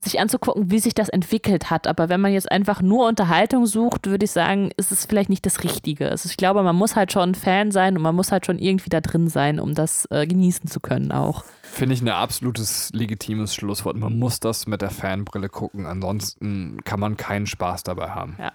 sich 0.03 0.19
anzugucken, 0.19 0.69
wie 0.69 0.79
sich 0.79 0.93
das 0.93 1.09
entwickelt 1.09 1.69
hat. 1.69 1.87
Aber 1.87 2.09
wenn 2.09 2.21
man 2.21 2.33
jetzt 2.33 2.51
einfach 2.51 2.81
nur 2.81 3.07
Unterhaltung 3.07 3.65
sucht, 3.65 4.07
würde 4.07 4.25
ich 4.25 4.31
sagen, 4.31 4.71
ist 4.77 4.91
es 4.91 5.05
vielleicht 5.05 5.29
nicht 5.29 5.45
das 5.45 5.63
Richtige. 5.63 6.09
Also 6.09 6.27
ich 6.29 6.37
glaube, 6.37 6.61
man 6.61 6.75
muss 6.75 6.95
halt 6.95 7.11
schon 7.11 7.35
Fan 7.35 7.71
sein 7.71 7.95
und 7.95 8.03
man 8.03 8.15
muss 8.15 8.31
halt 8.31 8.45
schon 8.45 8.59
irgendwie 8.59 8.89
da 8.89 9.01
drin 9.01 9.29
sein, 9.29 9.59
um 9.59 9.73
das 9.73 10.05
äh, 10.11 10.27
genießen 10.27 10.69
zu 10.69 10.79
können 10.79 11.11
auch. 11.11 11.45
Finde 11.61 11.95
ich 11.95 12.01
ein 12.01 12.09
absolutes 12.09 12.91
legitimes 12.93 13.55
Schlusswort. 13.55 13.95
Man 13.95 14.19
muss 14.19 14.39
das 14.39 14.67
mit 14.67 14.81
der 14.81 14.91
Fanbrille 14.91 15.49
gucken, 15.49 15.85
ansonsten 15.85 16.77
kann 16.83 16.99
man 16.99 17.17
keinen 17.17 17.47
Spaß 17.47 17.83
dabei 17.83 18.09
haben. 18.09 18.35
Ja. 18.39 18.51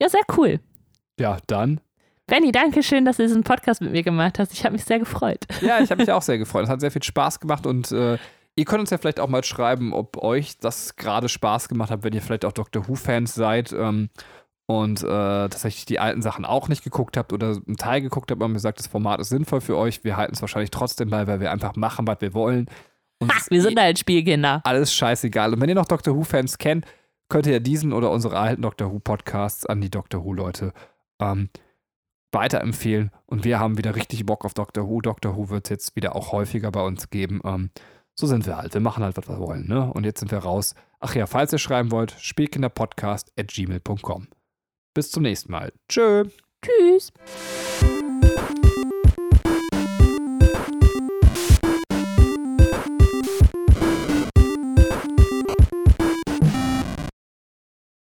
Ja, 0.00 0.08
sehr 0.08 0.22
cool. 0.36 0.60
Ja, 1.18 1.38
dann. 1.46 1.80
Benny, 2.26 2.52
danke 2.52 2.82
schön, 2.82 3.04
dass 3.04 3.16
du 3.16 3.24
diesen 3.24 3.42
Podcast 3.42 3.80
mit 3.80 3.92
mir 3.92 4.02
gemacht 4.02 4.38
hast. 4.38 4.52
Ich 4.52 4.64
habe 4.64 4.72
mich 4.72 4.84
sehr 4.84 4.98
gefreut. 4.98 5.46
Ja, 5.60 5.80
ich 5.80 5.90
habe 5.90 6.00
mich 6.00 6.12
auch 6.12 6.22
sehr 6.22 6.38
gefreut. 6.38 6.64
Es 6.64 6.70
hat 6.70 6.80
sehr 6.80 6.90
viel 6.90 7.02
Spaß 7.02 7.40
gemacht 7.40 7.66
und 7.66 7.90
äh, 7.92 8.18
Ihr 8.56 8.64
könnt 8.64 8.80
uns 8.80 8.90
ja 8.90 8.98
vielleicht 8.98 9.20
auch 9.20 9.28
mal 9.28 9.44
schreiben, 9.44 9.92
ob 9.92 10.22
euch 10.22 10.58
das 10.58 10.96
gerade 10.96 11.28
Spaß 11.28 11.68
gemacht 11.68 11.90
hat, 11.90 12.02
wenn 12.02 12.12
ihr 12.12 12.20
vielleicht 12.20 12.44
auch 12.44 12.52
Doctor 12.52 12.88
Who-Fans 12.88 13.34
seid 13.34 13.72
ähm, 13.72 14.10
und 14.66 15.02
äh, 15.02 15.06
tatsächlich 15.06 15.86
die 15.86 15.98
alten 15.98 16.20
Sachen 16.20 16.44
auch 16.44 16.68
nicht 16.68 16.84
geguckt 16.84 17.16
habt 17.16 17.32
oder 17.32 17.56
einen 17.66 17.76
Teil 17.76 18.02
geguckt 18.02 18.30
habt 18.30 18.42
und 18.42 18.52
mir 18.52 18.58
sagt, 18.58 18.78
das 18.78 18.86
Format 18.86 19.20
ist 19.20 19.30
sinnvoll 19.30 19.60
für 19.60 19.76
euch. 19.78 20.04
Wir 20.04 20.16
halten 20.16 20.34
es 20.34 20.42
wahrscheinlich 20.42 20.70
trotzdem 20.70 21.10
bei, 21.10 21.26
weil 21.26 21.40
wir 21.40 21.52
einfach 21.52 21.76
machen, 21.76 22.06
was 22.06 22.20
wir 22.20 22.34
wollen. 22.34 22.66
Und 23.20 23.32
ha, 23.34 23.40
wir 23.48 23.62
sind 23.62 23.80
halt 23.80 23.98
Spielkinder. 23.98 24.60
Alles 24.64 24.92
scheißegal. 24.92 25.54
Und 25.54 25.60
wenn 25.60 25.68
ihr 25.68 25.74
noch 25.74 25.86
Doctor 25.86 26.14
Who-Fans 26.14 26.58
kennt, 26.58 26.84
könnt 27.30 27.46
ihr 27.46 27.60
diesen 27.60 27.94
oder 27.94 28.10
unsere 28.10 28.38
alten 28.38 28.62
Doctor 28.62 28.92
Who-Podcasts 28.92 29.64
an 29.64 29.80
die 29.80 29.90
Doctor 29.90 30.24
Who-Leute 30.24 30.74
ähm, 31.18 31.48
weiterempfehlen. 32.32 33.10
Und 33.24 33.44
wir 33.44 33.58
haben 33.58 33.78
wieder 33.78 33.96
richtig 33.96 34.26
Bock 34.26 34.44
auf 34.44 34.52
Doctor 34.52 34.88
Who. 34.88 35.00
Doctor 35.00 35.36
Who 35.36 35.48
wird 35.48 35.66
es 35.66 35.70
jetzt 35.70 35.96
wieder 35.96 36.14
auch 36.14 36.32
häufiger 36.32 36.70
bei 36.70 36.82
uns 36.82 37.08
geben. 37.08 37.40
Ähm, 37.44 37.70
so 38.14 38.26
sind 38.26 38.46
wir 38.46 38.58
halt. 38.58 38.74
Wir 38.74 38.80
machen 38.80 39.02
halt, 39.02 39.16
was 39.16 39.28
wir 39.28 39.38
wollen. 39.38 39.66
Ne? 39.66 39.90
Und 39.92 40.04
jetzt 40.04 40.20
sind 40.20 40.30
wir 40.30 40.38
raus. 40.38 40.74
Ach 40.98 41.14
ja, 41.14 41.26
falls 41.26 41.52
ihr 41.52 41.58
schreiben 41.58 41.90
wollt, 41.90 42.14
spielkinderpodcast 42.18 43.32
at 43.38 43.48
gmail.com. 43.48 44.28
Bis 44.92 45.10
zum 45.10 45.22
nächsten 45.22 45.52
Mal. 45.52 45.72
Tschö. 45.88 46.24
Tschüss. 46.62 47.12